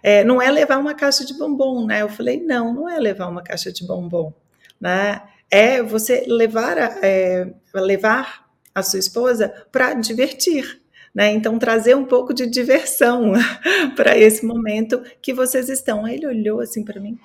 É, 0.01 0.23
não 0.23 0.41
é 0.41 0.49
levar 0.49 0.77
uma 0.77 0.93
caixa 0.93 1.25
de 1.25 1.33
bombom, 1.37 1.85
né? 1.85 2.01
Eu 2.01 2.09
falei, 2.09 2.41
não, 2.41 2.73
não 2.73 2.89
é 2.89 2.97
levar 2.99 3.27
uma 3.27 3.43
caixa 3.43 3.71
de 3.71 3.85
bombom, 3.85 4.33
né? 4.79 5.21
É 5.51 5.81
você 5.81 6.25
levar 6.27 6.77
a, 6.77 6.99
é, 7.01 7.51
levar 7.73 8.49
a 8.73 8.83
sua 8.83 8.99
esposa 8.99 9.49
para 9.71 9.93
divertir, 9.93 10.81
né? 11.13 11.31
Então, 11.31 11.57
trazer 11.59 11.95
um 11.95 12.05
pouco 12.05 12.33
de 12.33 12.45
diversão 12.45 13.33
para 13.95 14.17
esse 14.17 14.45
momento 14.45 15.03
que 15.21 15.33
vocês 15.33 15.69
estão. 15.69 16.07
Ele 16.07 16.27
olhou 16.27 16.61
assim 16.61 16.83
para 16.83 16.99
mim, 16.99 17.17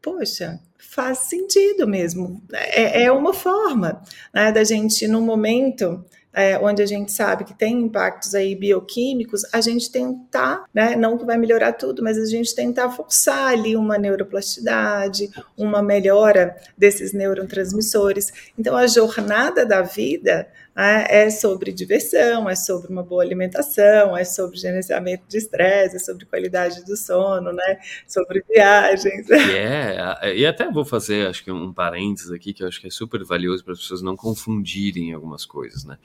poxa, 0.00 0.60
faz 0.78 1.18
sentido 1.18 1.86
mesmo. 1.86 2.42
É, 2.52 3.04
é 3.04 3.12
uma 3.12 3.34
forma 3.34 4.02
né, 4.32 4.50
da 4.50 4.64
gente, 4.64 5.06
no 5.06 5.20
momento 5.20 6.04
é, 6.38 6.56
onde 6.56 6.80
a 6.80 6.86
gente 6.86 7.10
sabe 7.10 7.42
que 7.42 7.52
tem 7.52 7.80
impactos 7.80 8.32
aí 8.32 8.54
bioquímicos, 8.54 9.42
a 9.52 9.60
gente 9.60 9.90
tentar, 9.90 10.66
né, 10.72 10.94
não 10.94 11.18
que 11.18 11.24
vai 11.24 11.36
melhorar 11.36 11.72
tudo, 11.72 12.00
mas 12.00 12.16
a 12.16 12.26
gente 12.26 12.54
tentar 12.54 12.90
forçar 12.90 13.48
ali 13.48 13.74
uma 13.74 13.98
neuroplasticidade, 13.98 15.28
uma 15.56 15.82
melhora 15.82 16.56
desses 16.76 17.12
neurotransmissores. 17.12 18.32
Então, 18.56 18.76
a 18.76 18.86
jornada 18.86 19.66
da 19.66 19.82
vida 19.82 20.46
é 20.80 21.28
sobre 21.30 21.72
diversão, 21.72 22.48
é 22.48 22.54
sobre 22.54 22.88
uma 22.88 23.02
boa 23.02 23.22
alimentação, 23.22 24.16
é 24.16 24.24
sobre 24.24 24.56
gerenciamento 24.56 25.24
de 25.26 25.36
estresse, 25.36 25.96
é 25.96 25.98
sobre 25.98 26.24
qualidade 26.24 26.84
do 26.84 26.96
sono, 26.96 27.52
né, 27.52 27.78
sobre 28.06 28.44
viagens. 28.48 29.28
É, 29.28 30.36
e 30.36 30.46
até 30.46 30.70
vou 30.70 30.84
fazer, 30.84 31.26
acho 31.26 31.42
que 31.42 31.50
um 31.50 31.72
parênteses 31.72 32.30
aqui, 32.30 32.52
que 32.52 32.62
eu 32.62 32.68
acho 32.68 32.80
que 32.80 32.86
é 32.86 32.90
super 32.90 33.24
valioso 33.24 33.64
para 33.64 33.72
as 33.72 33.80
pessoas 33.80 34.02
não 34.02 34.16
confundirem 34.16 35.12
algumas 35.12 35.44
coisas, 35.44 35.84
né. 35.84 35.98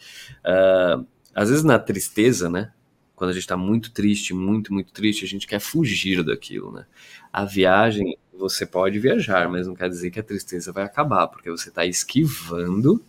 Uh, 0.44 1.06
às 1.36 1.50
vezes 1.50 1.64
na 1.64 1.78
tristeza, 1.78 2.50
né, 2.50 2.72
quando 3.16 3.30
a 3.30 3.34
gente 3.34 3.44
está 3.44 3.56
muito 3.56 3.92
triste, 3.92 4.34
muito, 4.34 4.74
muito 4.74 4.92
triste, 4.92 5.24
a 5.24 5.28
gente 5.28 5.46
quer 5.46 5.60
fugir 5.60 6.24
daquilo, 6.24 6.72
né. 6.72 6.88
A 7.32 7.46
viagem, 7.46 8.18
você 8.34 8.66
pode 8.66 8.98
viajar, 8.98 9.48
mas 9.48 9.68
não 9.68 9.76
quer 9.76 9.88
dizer 9.88 10.10
que 10.10 10.20
a 10.20 10.24
tristeza 10.24 10.72
vai 10.72 10.84
acabar, 10.84 11.28
porque 11.28 11.52
você 11.52 11.70
está 11.70 11.86
esquivando 11.86 13.04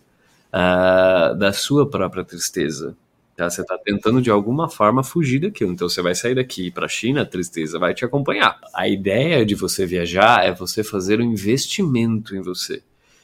uh, 0.55 1.37
da 1.37 1.51
sua 1.51 1.89
própria 1.89 2.23
tristeza. 2.23 2.95
Tá? 3.35 3.49
Você 3.49 3.61
está 3.61 3.77
tentando 3.77 4.21
de 4.21 4.31
alguma 4.31 4.69
forma 4.69 5.03
fugir 5.03 5.39
daquilo. 5.39 5.73
Então 5.73 5.89
você 5.89 6.01
vai 6.01 6.15
sair 6.15 6.35
daqui 6.35 6.71
para 6.71 6.85
a 6.85 6.89
China, 6.89 7.23
a 7.23 7.25
tristeza 7.25 7.77
vai 7.77 7.93
te 7.93 8.05
acompanhar. 8.05 8.59
A 8.73 8.87
ideia 8.87 9.45
de 9.45 9.53
você 9.53 9.85
viajar 9.85 10.45
é 10.45 10.53
você 10.53 10.83
fazer 10.83 11.19
um 11.19 11.23
investimento 11.23 12.35
em 12.35 12.41
você 12.41 12.81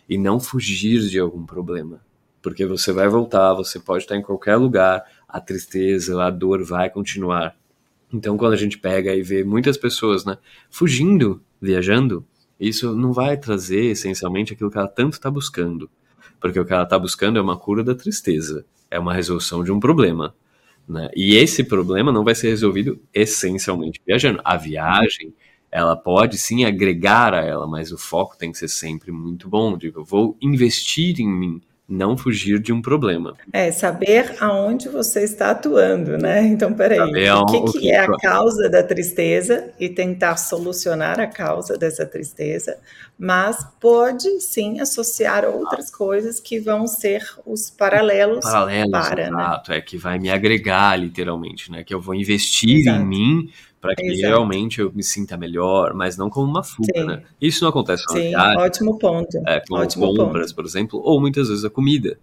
e 0.10 0.17
não 0.17 0.39
fugir 0.39 1.00
de 1.08 1.17
algum 1.20 1.46
problema. 1.46 2.02
Porque 2.41 2.65
você 2.65 2.91
vai 2.91 3.08
voltar, 3.08 3.54
você 3.54 3.80
pode 3.80 4.04
estar 4.04 4.17
em 4.17 4.22
qualquer 4.22 4.58
lugar, 4.58 5.04
a 5.30 5.39
tristeza, 5.39 6.22
a 6.22 6.30
dor 6.30 6.63
vai 6.63 6.89
continuar. 6.89 7.56
Então, 8.12 8.36
quando 8.36 8.54
a 8.54 8.58
gente 8.58 8.78
pega 8.78 9.15
e 9.15 9.22
vê 9.22 9.44
muitas 9.44 9.78
pessoas 9.78 10.26
né, 10.26 10.38
fugindo, 10.70 11.41
viajando, 11.62 12.26
isso 12.60 12.94
não 12.94 13.13
vai 13.13 13.38
trazer 13.38 13.86
essencialmente 13.86 14.52
aquilo 14.52 14.72
que 14.72 14.78
ela 14.78 14.88
tanto 14.88 15.13
está 15.13 15.32
buscando 15.32 15.89
porque 16.41 16.60
o 16.60 16.65
que 16.65 16.73
ela 16.73 16.84
está 16.84 16.97
buscando 16.97 17.38
é 17.38 17.41
uma 17.41 17.56
cura 17.56 17.84
da 17.84 17.95
tristeza, 17.95 18.65
é 18.89 18.99
uma 18.99 19.13
resolução 19.13 19.63
de 19.63 19.71
um 19.71 19.80
problema. 19.80 20.36
Né? 20.89 21.10
E 21.15 21.36
esse 21.36 21.63
problema 21.63 22.12
não 22.12 22.23
vai 22.23 22.34
ser 22.36 22.49
resolvido 22.49 22.99
essencialmente 23.13 24.01
viajando. 24.06 24.41
A 24.43 24.58
viagem, 24.58 25.34
ela 25.71 25.95
pode 25.95 26.38
sim 26.38 26.65
agregar 26.65 27.34
a 27.34 27.45
ela, 27.45 27.67
mas 27.67 27.91
o 27.91 27.97
foco 27.97 28.38
tem 28.38 28.51
que 28.51 28.58
ser 28.58 28.67
sempre 28.67 29.12
muito 29.12 29.47
bom. 29.47 29.77
Digo, 29.77 29.99
eu 29.99 30.04
vou 30.04 30.36
investir 30.41 31.21
em 31.21 31.30
mim 31.30 31.62
não 31.91 32.15
fugir 32.15 32.60
de 32.60 32.71
um 32.71 32.82
problema. 32.82 33.36
É, 33.51 33.71
saber 33.71 34.36
aonde 34.39 34.88
você 34.88 35.23
está 35.23 35.51
atuando, 35.51 36.17
né? 36.17 36.41
Então, 36.47 36.73
peraí, 36.73 36.97
saber 36.97 37.32
o 37.34 37.45
que, 37.45 37.62
que, 37.63 37.80
que 37.80 37.91
é 37.91 37.99
a 37.99 38.17
causa 38.17 38.69
da 38.69 38.82
tristeza 38.82 39.71
e 39.77 39.89
tentar 39.89 40.38
solucionar 40.38 41.19
a 41.19 41.27
causa 41.27 41.77
dessa 41.77 42.06
tristeza, 42.06 42.77
mas 43.19 43.67
pode 43.80 44.39
sim 44.39 44.80
associar 44.80 45.45
outras 45.45 45.89
ah. 45.93 45.97
coisas 45.97 46.39
que 46.39 46.60
vão 46.60 46.88
ser 46.88 47.23
os 47.45 47.69
paralelos, 47.69 48.43
paralelos 48.43 48.91
para, 48.91 49.30
né? 49.30 49.41
exato, 49.41 49.71
né? 49.71 49.77
é 49.77 49.82
que 49.82 49.97
vai 49.97 50.17
me 50.17 50.30
agregar 50.30 50.95
literalmente, 50.95 51.71
né? 51.71 51.84
Que 51.84 51.93
eu 51.93 51.99
vou 51.99 52.15
investir 52.15 52.80
exato. 52.80 53.01
em 53.01 53.06
mim 53.06 53.49
para 53.82 53.96
que 53.96 54.06
Exato. 54.06 54.28
realmente 54.28 54.80
eu 54.80 54.91
me 54.94 55.04
sinta 55.04 55.36
melhor, 55.36 55.96
mas 55.96 56.15
não 56.15 56.30
como 56.30 56.50
uma 56.50 56.63
fuga, 56.63 56.94
Sim. 56.96 57.06
né? 57.06 57.24
Isso 57.41 57.63
não 57.63 57.70
acontece 57.70 58.04
na 58.08 58.13
Sim, 58.13 58.30
viagem, 58.30 58.58
ótimo 58.60 59.00
ponto. 59.00 59.38
É, 59.48 59.60
com 59.60 59.76
ótimo 59.76 60.15
compras, 60.15 60.52
ponto. 60.52 60.56
por 60.56 60.65
exemplo, 60.65 61.02
ou 61.04 61.20
muitas 61.20 61.50
vezes 61.50 61.65
a 61.65 61.70
comida. 61.70 62.17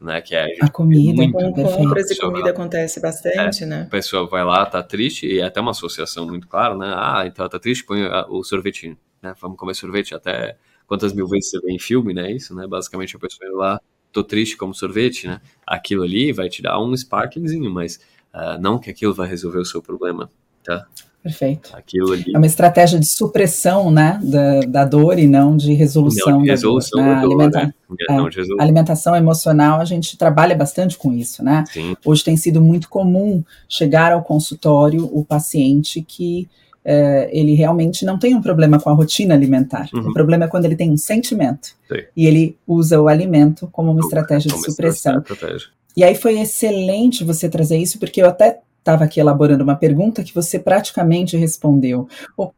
Né, 0.00 0.20
que 0.20 0.34
é, 0.34 0.56
a 0.60 0.68
comida, 0.68 1.22
muito, 1.22 1.32
com 1.32 1.52
compras 1.52 2.10
e 2.10 2.18
comida 2.18 2.50
acontece 2.50 2.98
bastante, 2.98 3.62
é, 3.62 3.66
né? 3.66 3.82
A 3.86 3.90
pessoa 3.90 4.26
vai 4.26 4.44
lá, 4.44 4.66
tá 4.66 4.82
triste, 4.82 5.28
e 5.28 5.38
é 5.38 5.44
até 5.44 5.60
uma 5.60 5.70
associação 5.70 6.26
muito 6.26 6.48
clara, 6.48 6.74
né? 6.74 6.92
Ah, 6.92 7.22
então 7.24 7.44
ela 7.44 7.48
tá 7.48 7.60
triste, 7.60 7.84
põe 7.84 8.00
o 8.28 8.42
sorvetinho, 8.42 8.98
né? 9.22 9.32
Vamos 9.40 9.56
comer 9.56 9.74
sorvete 9.74 10.12
até 10.12 10.56
quantas 10.88 11.12
mil 11.12 11.28
vezes 11.28 11.50
você 11.50 11.60
vê 11.60 11.70
em 11.70 11.78
filme, 11.78 12.12
né? 12.12 12.32
Isso, 12.32 12.52
né? 12.52 12.66
Basicamente 12.66 13.14
a 13.14 13.18
pessoa 13.20 13.48
vai 13.48 13.56
lá, 13.56 13.80
tô 14.10 14.24
triste 14.24 14.56
como 14.56 14.74
sorvete, 14.74 15.28
né? 15.28 15.40
Aquilo 15.64 16.02
ali 16.02 16.32
vai 16.32 16.48
te 16.48 16.62
dar 16.62 16.80
um 16.80 16.92
sparklingzinho, 16.94 17.70
mas 17.70 18.00
uh, 18.34 18.60
não 18.60 18.80
que 18.80 18.90
aquilo 18.90 19.14
vai 19.14 19.28
resolver 19.28 19.60
o 19.60 19.64
seu 19.64 19.80
problema, 19.80 20.28
tá? 20.64 20.86
Perfeito. 21.22 21.70
Aquilo 21.72 22.12
ali. 22.12 22.24
É 22.34 22.36
uma 22.36 22.46
estratégia 22.46 22.98
de 22.98 23.06
supressão, 23.06 23.92
né, 23.92 24.20
da, 24.24 24.60
da 24.60 24.84
dor 24.84 25.18
e 25.20 25.26
não 25.28 25.56
de 25.56 25.72
resolução. 25.72 26.32
Não, 26.32 26.42
de 26.42 26.50
resolução 26.50 27.00
da 27.00 27.20
dor, 27.20 27.30
alimenta 27.30 27.64
né? 27.64 27.74
é, 28.08 28.12
não 28.12 28.28
de 28.28 28.38
resolução. 28.38 28.64
alimentação 28.64 29.16
emocional, 29.16 29.80
a 29.80 29.84
gente 29.84 30.18
trabalha 30.18 30.56
bastante 30.56 30.98
com 30.98 31.12
isso, 31.12 31.44
né? 31.44 31.62
Sim. 31.72 31.94
Hoje 32.04 32.24
tem 32.24 32.36
sido 32.36 32.60
muito 32.60 32.88
comum 32.88 33.44
chegar 33.68 34.10
ao 34.10 34.22
consultório 34.22 35.08
o 35.12 35.24
paciente 35.24 36.02
que 36.02 36.48
é, 36.84 37.30
ele 37.32 37.54
realmente 37.54 38.04
não 38.04 38.18
tem 38.18 38.34
um 38.34 38.42
problema 38.42 38.80
com 38.80 38.90
a 38.90 38.92
rotina 38.92 39.32
alimentar. 39.34 39.88
Uhum. 39.94 40.10
O 40.10 40.12
problema 40.12 40.46
é 40.46 40.48
quando 40.48 40.64
ele 40.64 40.74
tem 40.74 40.90
um 40.90 40.96
sentimento. 40.96 41.68
Sim. 41.86 42.02
E 42.16 42.26
ele 42.26 42.56
usa 42.66 43.00
o 43.00 43.06
alimento 43.06 43.68
como 43.70 43.92
uma 43.92 44.00
estratégia 44.00 44.50
como 44.50 44.64
de 44.64 44.70
supressão. 44.70 45.18
Estratégia. 45.18 45.68
E 45.96 46.02
aí 46.02 46.16
foi 46.16 46.40
excelente 46.40 47.22
você 47.22 47.48
trazer 47.48 47.76
isso, 47.76 48.00
porque 48.00 48.20
eu 48.20 48.26
até 48.26 48.58
estava 48.82 49.04
aqui 49.04 49.20
elaborando 49.20 49.62
uma 49.62 49.76
pergunta 49.76 50.24
que 50.24 50.34
você 50.34 50.58
praticamente 50.58 51.36
respondeu. 51.36 52.08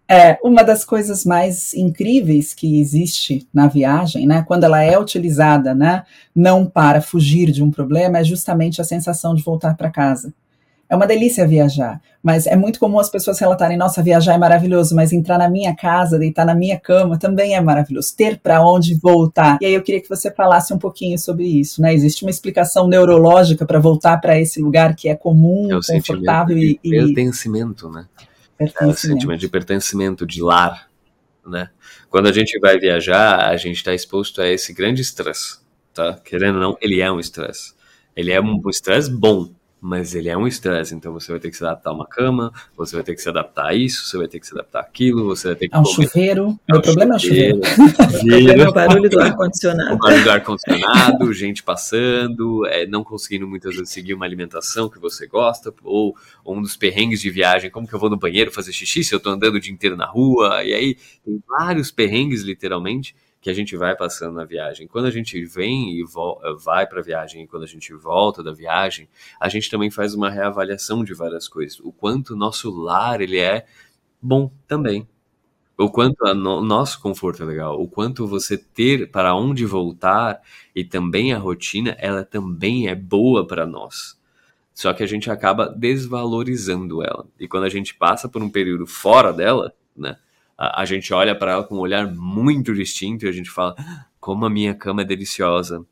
É 0.09 0.39
uma 0.43 0.63
das 0.63 0.85
coisas 0.85 1.25
mais 1.25 1.75
incríveis 1.75 2.55
que 2.55 2.81
existe 2.81 3.47
na 3.53 3.69
viagem, 3.69 4.27
né, 4.27 4.43
quando 4.47 4.65
ela 4.65 4.83
é 4.83 4.99
utilizada, 4.99 5.75
né, 5.75 6.05
não 6.35 6.65
para 6.67 7.03
fugir 7.03 7.53
de 7.53 7.63
um 7.63 7.71
problema, 7.71 8.19
é 8.19 8.25
justamente 8.25 8.81
a 8.81 8.85
sensação 8.85 9.35
de 9.35 9.43
voltar 9.43 9.77
para 9.77 9.91
casa. 9.91 10.33
É 10.95 10.97
uma 10.97 11.09
delícia 11.09 11.45
viajar, 11.45 12.01
mas 12.23 12.47
é 12.47 12.55
muito 12.55 12.79
comum 12.79 13.01
as 13.01 13.11
pessoas 13.11 13.41
relatarem: 13.41 13.77
nossa, 13.77 14.01
viajar 14.01 14.35
é 14.35 14.39
maravilhoso, 14.39 14.95
mas 14.95 15.13
entrar 15.13 15.37
na 15.37 15.51
minha 15.51 15.75
casa, 15.75 16.21
deitar 16.21 16.47
na 16.47 16.55
minha 16.55 16.79
cama 16.79 17.19
também 17.19 17.57
é 17.57 17.61
maravilhoso. 17.61 18.15
Ter 18.17 18.39
para 18.39 18.65
onde 18.65 18.95
voltar. 18.95 19.59
E 19.61 19.67
aí 19.67 19.75
eu 19.75 19.83
queria 19.83 20.01
que 20.01 20.09
você 20.09 20.31
falasse 20.31 20.73
um 20.73 20.79
pouquinho 20.79 21.19
sobre 21.19 21.47
isso, 21.47 21.83
né? 21.83 21.93
Existe 21.93 22.25
uma 22.25 22.31
explicação 22.31 22.87
neurológica 22.87 23.67
para 23.67 23.81
voltar 23.81 24.19
para 24.19 24.39
esse 24.39 24.63
lugar 24.63 24.95
que 24.95 25.09
é 25.09 25.17
comum, 25.17 25.69
é 25.69 25.81
confortável 25.85 26.57
e, 26.57 26.79
e. 26.85 26.91
Pertencimento, 26.91 27.91
né? 27.91 28.07
Pertencimento. 28.57 28.85
É 28.85 28.95
o 28.95 28.97
sentimento 28.97 29.41
de 29.41 29.49
pertencimento, 29.49 30.25
de 30.25 30.41
lar, 30.41 30.89
né? 31.45 31.71
Quando 32.09 32.29
a 32.29 32.33
gente 32.33 32.57
vai 32.61 32.79
viajar, 32.79 33.49
a 33.49 33.57
gente 33.57 33.79
está 33.79 33.93
exposto 33.93 34.41
a 34.41 34.47
esse 34.47 34.73
grande 34.73 35.03
estresse, 35.03 35.59
tá? 35.93 36.21
Querendo 36.25 36.55
ou 36.55 36.61
não, 36.61 36.79
ele 36.81 37.01
é 37.01 37.11
um 37.11 37.19
estresse. 37.19 37.75
Ele 38.15 38.31
é 38.31 38.41
um 38.41 38.63
estresse 38.71 39.11
bom, 39.11 39.51
mas 39.85 40.14
ele 40.14 40.31
é 40.31 40.37
um 40.37 40.47
estresse, 40.47 40.94
então 40.94 41.12
você 41.12 41.31
vai 41.31 41.38
ter 41.38 41.51
que 41.51 41.59
se 41.59 41.62
adaptar 41.62 41.90
a 41.90 41.92
uma 41.92 42.07
cama, 42.07 42.51
você 42.75 42.97
vai 42.97 43.05
ter 43.05 43.14
que 43.14 43.20
se 43.20 43.29
adaptar 43.29 43.66
a 43.66 43.75
isso, 43.75 44.07
você 44.07 44.16
vai 44.16 44.27
ter 44.27 44.40
que 44.40 44.47
se 44.47 44.55
adaptar 44.55 44.81
àquilo, 44.81 45.27
você 45.27 45.49
vai 45.49 45.57
ter 45.57 45.68
que. 45.68 45.77
É 45.77 45.79
um 45.79 45.85
chuveiro. 45.85 46.59
Meu 46.66 46.81
problema 46.81 47.12
é 47.12 47.16
o 47.16 47.20
chuveiro. 47.20 47.61
é 48.64 48.66
o 48.66 48.73
barulho 48.73 49.11
do 49.11 49.20
ar-condicionado. 49.20 49.94
O 49.94 49.99
barulho 49.99 50.25
do 50.25 50.31
ar-condicionado, 50.31 51.33
gente 51.35 51.62
passando, 51.62 52.64
é, 52.64 52.87
não 52.87 53.05
conseguindo 53.05 53.47
muitas 53.47 53.75
vezes 53.75 53.90
seguir 53.90 54.14
uma 54.14 54.25
alimentação 54.25 54.88
que 54.88 54.99
você 54.99 55.27
gosta, 55.27 55.70
ou, 55.83 56.16
ou, 56.42 56.57
um 56.57 56.62
dos 56.62 56.79
perrengues 56.79 57.20
de 57.20 57.29
viagem, 57.29 57.70
como 57.70 57.87
que 57.87 57.94
eu 57.94 57.99
vou 57.99 58.09
no 58.09 58.16
banheiro 58.16 58.51
fazer 58.51 58.73
xixi 58.73 59.05
se 59.05 59.14
eu 59.14 59.20
tô 59.20 59.29
andando 59.29 59.57
o 59.57 59.61
dia 59.61 59.73
inteiro 59.73 59.99
na 59.99 60.07
rua, 60.07 60.64
e 60.64 60.73
aí 60.73 60.97
tem 61.23 61.42
vários 61.47 61.90
perrengues, 61.90 62.40
literalmente, 62.40 63.14
que 63.45 63.51
a 63.51 63.53
gente 63.53 63.77
vai 63.77 63.95
passando 63.95 64.37
na 64.37 64.45
viagem. 64.47 64.89
Quando 64.89 65.05
a 65.05 65.11
gente 65.11 65.45
vem 65.45 66.01
e 66.01 66.05
vai 66.57 66.87
para 66.87 67.01
a 67.01 67.03
viagem 67.03 67.43
e 67.43 67.47
quando 67.47 67.65
a 67.65 67.67
gente 67.67 67.93
volta 67.93 68.43
da 68.43 68.55
viagem, 68.55 69.07
a 69.39 69.51
gente 69.51 69.69
também 69.69 69.91
faz 69.91 70.15
uma 70.15 70.31
reavaliação 70.31 71.05
de 71.05 71.13
várias 71.13 71.47
coisas. 71.47 71.79
O 71.81 71.93
quanto 71.93 72.33
o 72.33 72.37
nosso 72.37 72.71
lar 72.71 73.21
ele 73.21 73.39
é 73.39 73.67
bom 74.21 74.51
também. 74.67 75.07
O 75.77 75.91
quanto 75.91 76.25
o 76.25 76.33
no, 76.33 76.63
nosso 76.63 76.99
conforto 77.03 77.43
é 77.43 77.45
legal, 77.45 77.79
o 77.79 77.87
quanto 77.87 78.27
você 78.27 78.57
ter 78.57 79.11
para 79.11 79.37
onde 79.37 79.67
voltar 79.67 80.41
e 80.75 80.83
também 80.83 81.35
a 81.35 81.39
rotina, 81.39 81.95
ela 81.99 82.25
também 82.25 82.89
é 82.89 82.95
boa 82.95 83.47
para 83.47 83.67
nós. 83.67 84.19
Só 84.73 84.95
que 84.95 85.03
a 85.03 85.07
gente 85.07 85.31
acaba 85.31 85.69
desvalorizando 85.69 87.03
ela. 87.03 87.27
E 87.39 87.47
quando 87.47 87.65
a 87.65 87.69
gente 87.69 87.95
passa 87.95 88.27
por 88.27 88.43
um 88.43 88.49
período 88.49 88.87
fora 88.87 89.35
dela, 89.35 89.75
né, 89.95 90.17
a, 90.57 90.83
a 90.83 90.85
gente 90.85 91.12
olha 91.12 91.35
para 91.35 91.53
ela 91.53 91.64
com 91.64 91.77
um 91.77 91.81
olhar 91.81 92.07
muito 92.07 92.75
distinto 92.75 93.25
e 93.25 93.29
a 93.29 93.33
gente 93.33 93.51
fala: 93.51 93.75
como 94.21 94.45
a 94.47 94.51
minha 94.51 94.75
cama 94.75 95.03
é 95.03 95.05
deliciosa. 95.05 95.85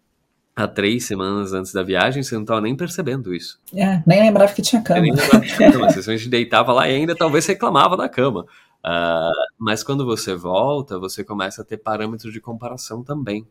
Há 0.54 0.68
três 0.68 1.06
semanas 1.06 1.54
antes 1.54 1.72
da 1.72 1.82
viagem, 1.82 2.22
você 2.22 2.34
não 2.34 2.42
estava 2.42 2.60
nem 2.60 2.76
percebendo 2.76 3.34
isso. 3.34 3.58
É, 3.74 4.02
nem 4.06 4.20
lembrava 4.20 4.52
que 4.52 4.60
tinha 4.60 4.82
cama. 4.82 4.98
Eu 4.98 5.02
nem 5.02 5.12
lembrava 5.12 5.40
que 5.40 5.56
tinha 5.56 5.72
cama. 5.72 5.86
Você 5.86 6.02
simplesmente 6.02 6.28
deitava 6.28 6.72
lá 6.74 6.86
e 6.88 6.94
ainda 6.94 7.16
talvez 7.16 7.46
reclamava 7.46 7.96
da 7.96 8.06
cama. 8.06 8.46
Uh, 8.84 9.32
mas 9.58 9.82
quando 9.82 10.04
você 10.04 10.34
volta, 10.34 10.98
você 10.98 11.24
começa 11.24 11.62
a 11.62 11.64
ter 11.64 11.78
parâmetros 11.78 12.32
de 12.32 12.40
comparação 12.40 13.02
também. 13.02 13.46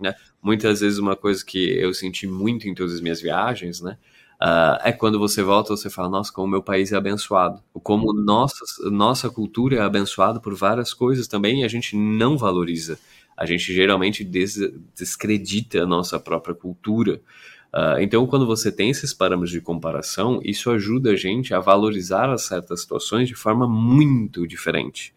Né? 0.00 0.14
Muitas 0.42 0.80
vezes 0.80 0.98
uma 0.98 1.16
coisa 1.16 1.44
que 1.44 1.78
eu 1.78 1.92
senti 1.92 2.26
muito 2.26 2.68
em 2.68 2.74
todas 2.74 2.94
as 2.94 3.00
minhas 3.02 3.20
viagens, 3.20 3.80
né? 3.80 3.98
Uh, 4.40 4.76
é 4.84 4.92
quando 4.92 5.18
você 5.18 5.42
volta 5.42 5.74
você 5.74 5.88
fala, 5.88 6.10
nossa, 6.10 6.30
como 6.30 6.48
meu 6.48 6.62
país 6.62 6.92
é 6.92 6.96
abençoado. 6.96 7.62
Como 7.82 8.12
nossa, 8.12 8.64
nossa 8.90 9.30
cultura 9.30 9.76
é 9.76 9.80
abençoada 9.80 10.38
por 10.38 10.54
várias 10.54 10.92
coisas 10.92 11.26
também 11.26 11.62
e 11.62 11.64
a 11.64 11.68
gente 11.68 11.96
não 11.96 12.36
valoriza. 12.36 12.98
A 13.36 13.46
gente 13.46 13.72
geralmente 13.72 14.22
des 14.24 14.58
descredita 14.94 15.82
a 15.82 15.86
nossa 15.86 16.20
própria 16.20 16.54
cultura. 16.54 17.20
Uh, 17.72 18.00
então, 18.00 18.26
quando 18.26 18.46
você 18.46 18.70
tem 18.70 18.90
esses 18.90 19.12
parâmetros 19.12 19.50
de 19.50 19.60
comparação, 19.60 20.40
isso 20.42 20.70
ajuda 20.70 21.10
a 21.10 21.16
gente 21.16 21.54
a 21.54 21.60
valorizar 21.60 22.36
certas 22.38 22.82
situações 22.82 23.28
de 23.28 23.34
forma 23.34 23.66
muito 23.66 24.46
diferente. 24.46 25.14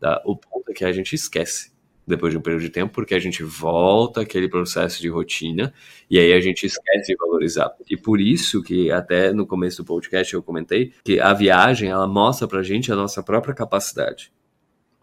Tá? 0.00 0.20
O 0.24 0.36
ponto 0.36 0.70
é 0.70 0.74
que 0.74 0.84
a 0.84 0.92
gente 0.92 1.14
esquece 1.14 1.75
depois 2.06 2.32
de 2.32 2.38
um 2.38 2.40
período 2.40 2.62
de 2.62 2.70
tempo, 2.70 2.92
porque 2.94 3.14
a 3.14 3.18
gente 3.18 3.42
volta 3.42 4.20
aquele 4.20 4.48
processo 4.48 5.00
de 5.00 5.08
rotina 5.08 5.74
e 6.08 6.18
aí 6.18 6.32
a 6.32 6.40
gente 6.40 6.64
esquece 6.64 7.12
de 7.12 7.16
valorizar. 7.16 7.72
E 7.90 7.96
por 7.96 8.20
isso 8.20 8.62
que 8.62 8.90
até 8.90 9.32
no 9.32 9.46
começo 9.46 9.78
do 9.78 9.84
podcast 9.84 10.32
eu 10.32 10.42
comentei 10.42 10.92
que 11.04 11.18
a 11.18 11.32
viagem 11.32 11.90
ela 11.90 12.06
mostra 12.06 12.46
pra 12.46 12.62
gente 12.62 12.92
a 12.92 12.96
nossa 12.96 13.22
própria 13.22 13.54
capacidade. 13.54 14.32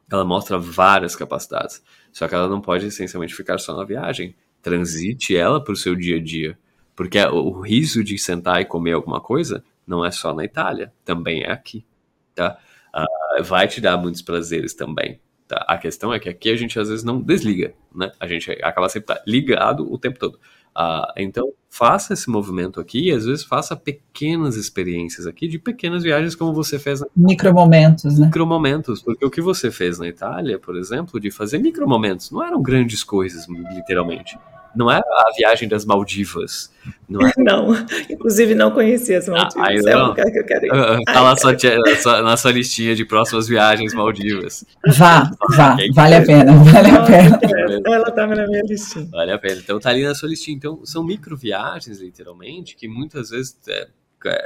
Ela 0.10 0.24
mostra 0.24 0.58
várias 0.58 1.16
capacidades, 1.16 1.84
só 2.12 2.28
que 2.28 2.36
ela 2.36 2.48
não 2.48 2.62
pode 2.62 2.86
essencialmente 2.86 3.36
ficar 3.36 3.58
só 3.58 3.76
na 3.76 3.84
viagem. 3.84 4.36
Transite 4.62 5.36
ela 5.36 5.62
para 5.62 5.74
o 5.74 5.78
seu 5.78 5.96
dia 5.96 6.18
a 6.18 6.24
dia, 6.24 6.58
porque 6.96 7.20
o 7.20 7.60
riso 7.60 8.04
de 8.04 8.18
sentar 8.18 8.62
e 8.62 8.66
comer 8.66 8.94
alguma 8.94 9.20
coisa 9.20 9.64
não 9.86 10.06
é 10.06 10.12
só 10.12 10.34
na 10.34 10.46
Itália, 10.46 10.94
também 11.04 11.44
é 11.44 11.52
aqui, 11.52 11.86
tá? 12.34 12.58
Uh, 12.96 13.44
vai 13.44 13.68
te 13.68 13.82
dar 13.82 13.98
muitos 13.98 14.22
prazeres 14.22 14.74
também. 14.74 15.20
Tá? 15.54 15.66
A 15.68 15.78
questão 15.78 16.12
é 16.12 16.20
que 16.20 16.28
aqui 16.28 16.50
a 16.50 16.56
gente 16.56 16.80
às 16.80 16.90
vezes 16.90 17.04
não 17.04 17.22
desliga, 17.22 17.74
né? 17.94 18.12
A 18.20 18.28
gente 18.28 18.52
acaba 18.64 18.90
sempre 18.90 19.08
tá 19.16 19.22
ligado 19.28 19.92
o 19.92 19.98
tempo 20.00 20.18
todo. 20.18 20.40
Ah, 20.76 21.14
então, 21.16 21.54
faça 21.70 22.14
esse 22.14 22.28
movimento 22.28 22.80
aqui 22.80 23.10
e 23.10 23.12
às 23.12 23.26
vezes 23.26 23.44
faça 23.44 23.76
pequenas 23.76 24.56
experiências 24.56 25.28
aqui 25.28 25.48
de 25.48 25.60
pequenas 25.60 26.02
viagens 26.02 26.34
como 26.34 26.52
você 26.52 26.80
fez 26.80 27.02
na 27.02 27.08
Micromomentos, 27.16 28.18
né? 28.18 28.26
Micromomentos, 28.26 29.04
porque 29.04 29.24
o 29.24 29.30
que 29.30 29.42
você 29.42 29.70
fez 29.70 30.00
na 30.00 30.08
Itália, 30.08 30.58
por 30.58 30.76
exemplo, 30.76 31.20
de 31.20 31.30
fazer 31.30 31.60
micromomentos, 31.60 32.32
não 32.32 32.44
eram 32.44 32.60
grandes 32.60 33.04
coisas, 33.04 33.48
literalmente. 33.48 34.36
Não 34.76 34.92
é 34.92 34.98
a 34.98 35.32
viagem 35.38 35.68
das 35.68 35.86
Maldivas. 35.86 36.72
Não, 37.08 37.26
é... 37.28 37.32
não. 37.38 37.74
inclusive 38.10 38.56
não 38.56 38.72
conhecia 38.72 39.18
as 39.18 39.28
Maldivas. 39.28 39.86
Ah, 39.86 39.90
é 39.90 39.98
um 39.98 40.08
lugar 40.08 40.32
que 40.32 40.40
eu 40.40 40.46
quero 40.46 40.66
ir. 40.66 40.72
Uh, 40.72 41.04
tá 41.06 41.24
na 41.24 41.36
sua, 41.36 41.54
na, 41.54 41.96
sua, 41.96 42.22
na 42.22 42.38
sua 42.38 42.52
listinha 42.52 42.96
de 42.96 43.06
próximas 43.06 43.48
viagens 43.48 43.94
Maldivas. 43.94 44.66
Vá, 44.88 45.32
vá, 45.56 45.78
vale 45.94 46.16
a 46.16 46.26
pena, 46.26 46.54
vale 46.64 46.90
a 46.90 47.02
pena. 47.04 47.40
Ela 47.86 48.12
tava 48.12 48.36
na 48.36 48.48
minha 48.48 48.64
listinha. 48.64 49.08
Vale 49.12 49.32
a 49.32 49.38
pena. 49.38 49.62
Então 49.64 49.80
tá 49.80 49.90
ali 49.90 50.04
na 50.04 50.16
sua 50.16 50.30
listinha. 50.30 50.56
Então 50.56 50.86
são 50.86 51.04
micro 51.04 51.38
viagens, 51.38 52.00
literalmente, 52.00 52.76
que 52.76 52.88
muitas 52.88 53.30
vezes 53.30 53.58
é, 53.68 53.88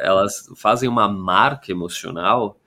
elas 0.01 0.49
fazem 0.55 0.89
uma 0.89 1.07
marca 1.07 1.71
emocional 1.71 2.57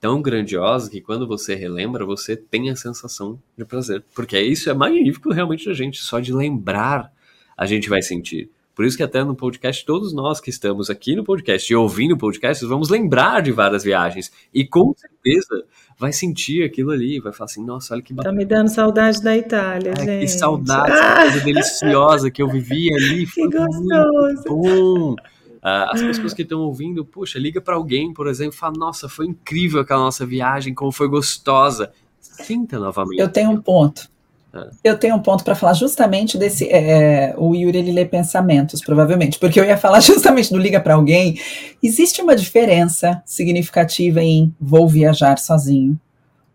tão 0.00 0.22
grandiosa 0.22 0.90
que 0.90 1.00
quando 1.00 1.26
você 1.26 1.54
relembra, 1.54 2.04
você 2.04 2.36
tem 2.36 2.70
a 2.70 2.76
sensação 2.76 3.38
de 3.56 3.64
prazer. 3.64 4.04
Porque 4.14 4.40
isso 4.40 4.70
é 4.70 4.74
magnífico 4.74 5.32
realmente 5.32 5.66
da 5.66 5.74
gente, 5.74 5.98
só 5.98 6.20
de 6.20 6.32
lembrar 6.32 7.12
a 7.56 7.66
gente 7.66 7.88
vai 7.88 8.00
sentir. 8.02 8.50
Por 8.78 8.84
isso 8.84 8.96
que 8.96 9.02
até 9.02 9.24
no 9.24 9.34
podcast, 9.34 9.84
todos 9.84 10.12
nós 10.12 10.40
que 10.40 10.50
estamos 10.50 10.88
aqui 10.88 11.16
no 11.16 11.24
podcast 11.24 11.72
e 11.72 11.74
ouvindo 11.74 12.14
o 12.14 12.16
podcast, 12.16 12.64
vamos 12.64 12.88
lembrar 12.88 13.42
de 13.42 13.50
várias 13.50 13.82
viagens. 13.82 14.30
E 14.54 14.64
com 14.64 14.94
certeza 14.96 15.64
vai 15.98 16.12
sentir 16.12 16.62
aquilo 16.62 16.92
ali, 16.92 17.18
vai 17.18 17.32
falar 17.32 17.46
assim, 17.46 17.64
nossa, 17.64 17.92
olha 17.92 18.02
que 18.04 18.14
bacana. 18.14 18.32
Tá 18.32 18.38
me 18.38 18.44
dando 18.44 18.68
saudade 18.68 19.20
da 19.20 19.36
Itália, 19.36 19.94
é, 19.98 20.04
gente. 20.04 20.20
Que 20.20 20.28
saudade, 20.28 20.92
ah! 20.92 21.22
coisa 21.22 21.40
deliciosa 21.40 22.30
que 22.30 22.40
eu 22.40 22.48
vivi 22.48 22.94
ali. 22.94 23.26
Foi 23.26 23.50
que 23.50 23.58
gostoso. 23.58 24.44
bom. 24.46 25.16
Uh, 25.58 25.90
as 25.92 26.02
pessoas 26.02 26.32
que 26.34 26.42
estão 26.42 26.60
ouvindo, 26.60 27.04
puxa, 27.04 27.38
liga 27.38 27.60
para 27.60 27.74
alguém, 27.74 28.12
por 28.12 28.26
exemplo, 28.26 28.56
fala, 28.56 28.74
nossa, 28.76 29.08
foi 29.08 29.26
incrível 29.26 29.80
aquela 29.80 30.00
nossa 30.00 30.24
viagem, 30.24 30.74
como 30.74 30.92
foi 30.92 31.08
gostosa. 31.08 31.92
Sinta 32.20 32.78
novamente. 32.78 33.20
Eu 33.20 33.28
tenho 33.28 33.50
um 33.50 33.60
ponto. 33.60 34.08
É. 34.54 34.68
Eu 34.82 34.98
tenho 34.98 35.16
um 35.16 35.20
ponto 35.20 35.44
para 35.44 35.54
falar 35.54 35.74
justamente 35.74 36.38
desse. 36.38 36.68
É, 36.68 37.34
o 37.36 37.54
Yuri 37.54 37.78
ele 37.78 37.92
lê 37.92 38.04
pensamentos, 38.04 38.80
provavelmente, 38.80 39.38
porque 39.38 39.60
eu 39.60 39.64
ia 39.64 39.76
falar 39.76 40.00
justamente 40.00 40.50
do 40.50 40.58
liga 40.58 40.80
para 40.80 40.94
alguém. 40.94 41.38
Existe 41.82 42.22
uma 42.22 42.34
diferença 42.34 43.22
significativa 43.26 44.22
em 44.22 44.54
vou 44.60 44.88
viajar 44.88 45.38
sozinho 45.38 45.98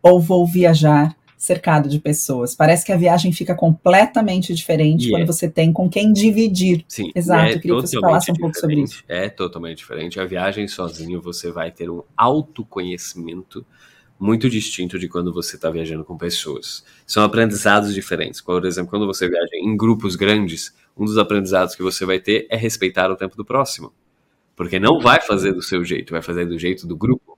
ou 0.02 0.20
vou 0.20 0.46
viajar 0.46 1.16
cercado 1.44 1.90
de 1.90 2.00
pessoas. 2.00 2.56
Parece 2.56 2.86
que 2.86 2.92
a 2.94 2.96
viagem 2.96 3.34
fica 3.34 3.54
completamente 3.54 4.54
diferente 4.54 5.10
quando 5.10 5.24
é. 5.24 5.26
você 5.26 5.50
tem 5.50 5.74
com 5.74 5.90
quem 5.90 6.14
dividir. 6.14 6.86
Sim, 6.88 7.12
exato. 7.14 7.52
É 7.52 7.60
queria 7.60 7.76
que 7.76 7.88
você 7.88 8.00
falasse 8.00 8.32
um 8.32 8.36
pouco 8.36 8.58
sobre 8.58 8.82
isso. 8.82 9.04
É 9.10 9.28
totalmente 9.28 9.80
diferente. 9.80 10.22
A 10.22 10.26
viagem 10.26 10.70
sozinho 10.70 11.22
você 11.22 11.52
vai 11.52 11.70
ter 11.70 11.90
um 11.90 12.02
autoconhecimento 12.16 13.66
muito 14.18 14.50
distinto 14.50 14.98
de 14.98 15.10
quando 15.10 15.34
você 15.34 15.58
está 15.58 15.70
viajando 15.70 16.06
com 16.06 16.18
pessoas. 16.18 16.86
São 17.06 17.22
aprendizados 17.22 17.94
diferentes. 17.94 18.40
Por 18.40 18.64
exemplo, 18.64 18.90
quando 18.90 19.06
você 19.06 19.28
viaja 19.28 19.52
em 19.56 19.76
grupos 19.76 20.16
grandes, 20.16 20.74
um 20.96 21.04
dos 21.04 21.18
aprendizados 21.18 21.76
que 21.76 21.84
você 21.84 22.06
vai 22.06 22.22
ter 22.22 22.48
é 22.50 22.56
respeitar 22.56 23.12
o 23.12 23.18
tempo 23.18 23.36
do 23.36 23.44
próximo. 23.44 23.92
Porque 24.56 24.80
não 24.80 24.98
vai 25.02 25.20
fazer 25.20 25.52
do 25.52 25.62
seu 25.62 25.84
jeito, 25.84 26.12
vai 26.12 26.22
fazer 26.22 26.46
do 26.46 26.58
jeito 26.58 26.88
do 26.88 26.96
grupo. 26.96 27.33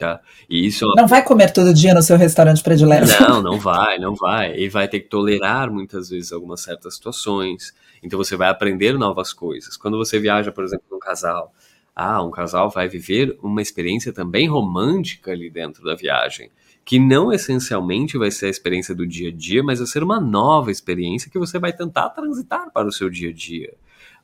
Tá? 0.00 0.18
E 0.48 0.66
isso 0.66 0.86
Não 0.96 1.06
vai 1.06 1.22
comer 1.22 1.52
todo 1.52 1.74
dia 1.74 1.92
no 1.92 2.02
seu 2.02 2.16
restaurante 2.16 2.62
predileto. 2.62 3.06
Não, 3.20 3.42
não 3.44 3.58
vai, 3.60 3.98
não 3.98 4.14
vai. 4.14 4.56
E 4.56 4.66
vai 4.66 4.88
ter 4.88 5.00
que 5.00 5.10
tolerar 5.10 5.70
muitas 5.70 6.08
vezes 6.08 6.32
algumas 6.32 6.62
certas 6.62 6.94
situações. 6.94 7.74
Então 8.02 8.16
você 8.16 8.34
vai 8.34 8.48
aprender 8.48 8.94
novas 8.94 9.34
coisas. 9.34 9.76
Quando 9.76 9.98
você 9.98 10.18
viaja, 10.18 10.50
por 10.50 10.64
exemplo, 10.64 10.86
com 10.88 10.96
um 10.96 10.98
casal, 10.98 11.52
ah, 11.94 12.22
um 12.22 12.30
casal 12.30 12.70
vai 12.70 12.88
viver 12.88 13.36
uma 13.42 13.60
experiência 13.60 14.10
também 14.10 14.48
romântica 14.48 15.32
ali 15.32 15.50
dentro 15.50 15.84
da 15.84 15.94
viagem, 15.94 16.50
que 16.82 16.98
não 16.98 17.30
essencialmente 17.30 18.16
vai 18.16 18.30
ser 18.30 18.46
a 18.46 18.50
experiência 18.50 18.94
do 18.94 19.06
dia 19.06 19.28
a 19.28 19.32
dia, 19.32 19.62
mas 19.62 19.80
vai 19.80 19.86
ser 19.86 20.02
uma 20.02 20.18
nova 20.18 20.70
experiência 20.70 21.30
que 21.30 21.38
você 21.38 21.58
vai 21.58 21.74
tentar 21.74 22.08
transitar 22.08 22.72
para 22.72 22.88
o 22.88 22.92
seu 22.92 23.10
dia 23.10 23.28
a 23.28 23.34
dia. 23.34 23.74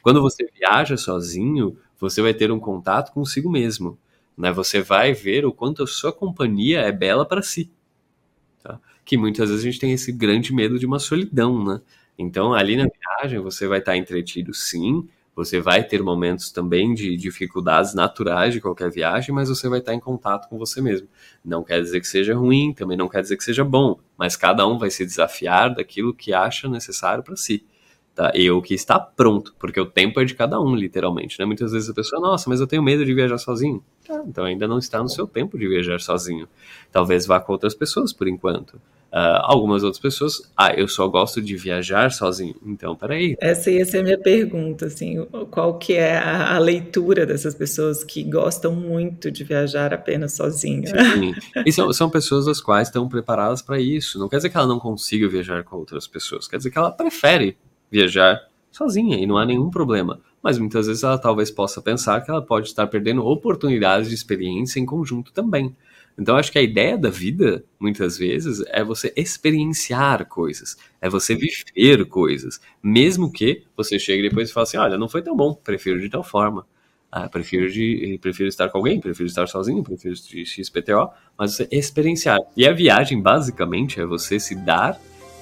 Quando 0.03 0.23
você 0.23 0.49
viaja 0.59 0.97
sozinho, 0.97 1.77
você 2.01 2.23
vai 2.23 2.33
ter 2.33 2.51
um 2.51 2.59
contato 2.59 3.13
consigo 3.13 3.51
mesmo, 3.51 3.99
né? 4.37 4.53
Você 4.53 4.81
vai 4.81 5.13
ver 5.13 5.45
o 5.47 5.53
quanto 5.53 5.83
a 5.83 5.87
sua 5.87 6.13
companhia 6.13 6.81
é 6.81 6.93
bela 6.93 7.27
para 7.27 7.43
si, 7.43 7.71
tá? 8.63 8.81
Que 9.05 9.17
muitas 9.17 9.51
vezes 9.51 9.65
a 9.65 9.71
gente 9.71 9.81
tem 9.81 9.93
esse 9.93 10.13
grande 10.13 10.53
medo 10.55 10.79
de 10.79 10.87
uma 10.87 10.99
solidão, 10.99 11.65
né? 11.65 11.81
Então, 12.19 12.55
ali 12.55 12.77
na 12.77 12.87
viagem, 12.87 13.41
você 13.41 13.67
vai 13.67 13.79
estar 13.81 13.97
entretido 13.97 14.55
sim, 14.55 15.09
você 15.35 15.61
vai 15.61 15.85
ter 15.85 16.03
momentos 16.03 16.51
também 16.51 16.95
de 16.95 17.15
dificuldades 17.17 17.95
naturais 17.95 18.55
de 18.55 18.61
qualquer 18.61 18.91
viagem, 18.91 19.35
mas 19.35 19.51
você 19.51 19.69
vai 19.69 19.81
estar 19.81 19.93
em 19.95 20.01
contato 20.01 20.49
com 20.49 20.59
você 20.59 20.81
mesmo. 20.81 21.09
Não 21.45 21.63
quer 21.63 21.81
dizer 21.83 22.01
que 22.01 22.09
seja 22.09 22.35
ruim, 22.35 22.73
também 22.73 22.97
não 22.97 23.09
quer 23.09 23.21
dizer 23.21 23.37
que 23.37 23.45
seja 23.45 23.63
bom, 23.63 24.01
mas 24.17 24.35
cada 24.35 24.67
um 24.67 24.79
vai 24.79 24.91
se 24.91 25.05
desafiar 25.05 25.75
daquilo 25.75 26.15
que 26.15 26.33
acha 26.33 26.69
necessário 26.69 27.23
para 27.23 27.37
si. 27.37 27.67
Tá? 28.17 28.33
E 28.35 28.51
o 28.51 28.63
que 28.63 28.73
está 28.73 28.99
pronto, 28.99 29.55
porque 29.59 29.79
o 29.79 29.85
tempo 29.85 30.19
é 30.19 30.25
de 30.25 30.35
cada 30.35 30.59
um, 30.59 30.75
literalmente. 30.75 31.39
Né? 31.39 31.45
Muitas 31.45 31.73
vezes 31.73 31.91
a 31.91 31.93
pessoa, 31.93 32.19
nossa, 32.19 32.49
mas 32.49 32.61
eu 32.61 32.67
tenho 32.67 32.83
medo 32.83 33.05
de 33.05 33.13
viajar 33.13 33.37
sozinho. 33.37 33.85
Tá, 34.09 34.25
então 34.27 34.47
ainda 34.47 34.67
não 34.67 34.79
está 34.79 35.03
no 35.03 35.09
seu 35.11 35.27
tempo 35.27 35.59
de 35.59 35.69
viajar 35.69 36.01
sozinho. 36.01 36.49
Talvez 36.91 37.27
vá 37.27 37.39
com 37.41 37.53
outras 37.53 37.75
pessoas 37.75 38.15
por 38.15 38.27
enquanto. 38.27 38.81
Uh, 39.13 39.41
algumas 39.43 39.83
outras 39.83 40.01
pessoas, 40.01 40.51
ah, 40.57 40.73
eu 40.73 40.89
só 40.89 41.07
gosto 41.09 41.43
de 41.43 41.57
viajar 41.59 42.11
sozinho. 42.11 42.55
Então, 42.65 42.97
peraí. 42.97 43.37
Essa 43.39 43.71
ia 43.71 43.85
ser 43.85 43.99
a 43.99 44.03
minha 44.03 44.19
pergunta, 44.19 44.87
assim, 44.87 45.23
qual 45.51 45.79
que 45.79 45.93
é 45.93 46.17
a, 46.17 46.57
a 46.57 46.59
leitura 46.59 47.27
dessas 47.27 47.55
pessoas 47.55 48.03
que 48.03 48.25
gostam 48.25 48.75
muito 48.75 49.31
de 49.31 49.45
viajar 49.45 49.93
apenas 49.93 50.33
sozinha? 50.33 50.89
Sim, 50.89 51.35
e 51.67 51.71
são, 51.71 51.93
são 51.93 52.09
pessoas 52.09 52.49
as 52.49 52.63
quais 52.63 52.89
estão 52.89 53.07
preparadas 53.09 53.61
para 53.61 53.79
isso. 53.79 54.19
Não 54.19 54.29
quer 54.29 54.37
dizer 54.37 54.49
que 54.49 54.57
ela 54.57 54.67
não 54.67 54.79
consiga 54.79 55.29
viajar 55.29 55.63
com 55.65 55.77
outras 55.77 56.07
pessoas, 56.07 56.49
quer 56.49 56.57
dizer 56.57 56.71
que 56.71 56.79
ela 56.79 56.91
prefere 56.91 57.59
viajar 57.97 58.49
sozinha 58.71 59.17
e 59.17 59.27
não 59.27 59.39
há 59.39 59.47
nenhum 59.47 59.71
problema. 59.71 60.21
Mas 60.43 60.59
muitas 60.59 60.87
vezes 60.87 61.03
ela 61.03 61.19
talvez 61.19 61.51
possa 61.51 61.81
pensar 61.81 62.21
que 62.21 62.31
ela 62.31 62.43
pode 62.43 62.69
estar 62.69 62.87
perdendo 62.87 63.25
oportunidades 63.25 64.09
de 64.09 64.15
experiência 64.15 64.79
em 64.79 64.87
conjunto 64.87 65.33
também. 65.33 65.75
Então, 66.19 66.37
acho 66.37 66.51
que 66.51 66.59
a 66.59 66.63
ideia 66.63 66.97
da 66.97 67.11
vida, 67.11 67.65
muitas 67.79 68.17
vezes, 68.17 68.63
é 68.69 68.83
você 68.83 69.13
experienciar 69.17 70.27
coisas, 70.27 70.77
é 71.01 71.11
você 71.11 71.35
viver 71.35 72.07
coisas, 72.07 72.59
mesmo 72.83 73.31
que 73.31 73.65
você 73.77 73.99
chegue 73.99 74.29
depois 74.29 74.49
e 74.49 74.53
fale 74.53 74.63
assim, 74.63 74.79
olha, 74.79 74.97
não 74.97 75.11
foi 75.11 75.21
tão 75.21 75.37
bom, 75.37 75.53
prefiro 75.53 76.01
de 76.01 76.09
tal 76.09 76.25
forma. 76.25 76.67
Ah, 77.13 77.29
prefiro, 77.29 77.71
de, 77.71 78.19
prefiro 78.21 78.49
estar 78.49 78.69
com 78.69 78.79
alguém, 78.79 78.99
prefiro 78.99 79.27
estar 79.27 79.47
sozinho, 79.47 79.83
prefiro 79.83 80.15
de 80.15 80.45
XPTO, 80.45 81.11
mas 81.39 81.55
você 81.55 81.69
experienciar. 81.71 82.39
E 82.57 82.67
a 82.67 82.73
viagem, 82.73 83.21
basicamente, 83.21 84.01
é 84.01 84.07
você 84.07 84.41
se 84.41 84.55
dar 84.55 84.99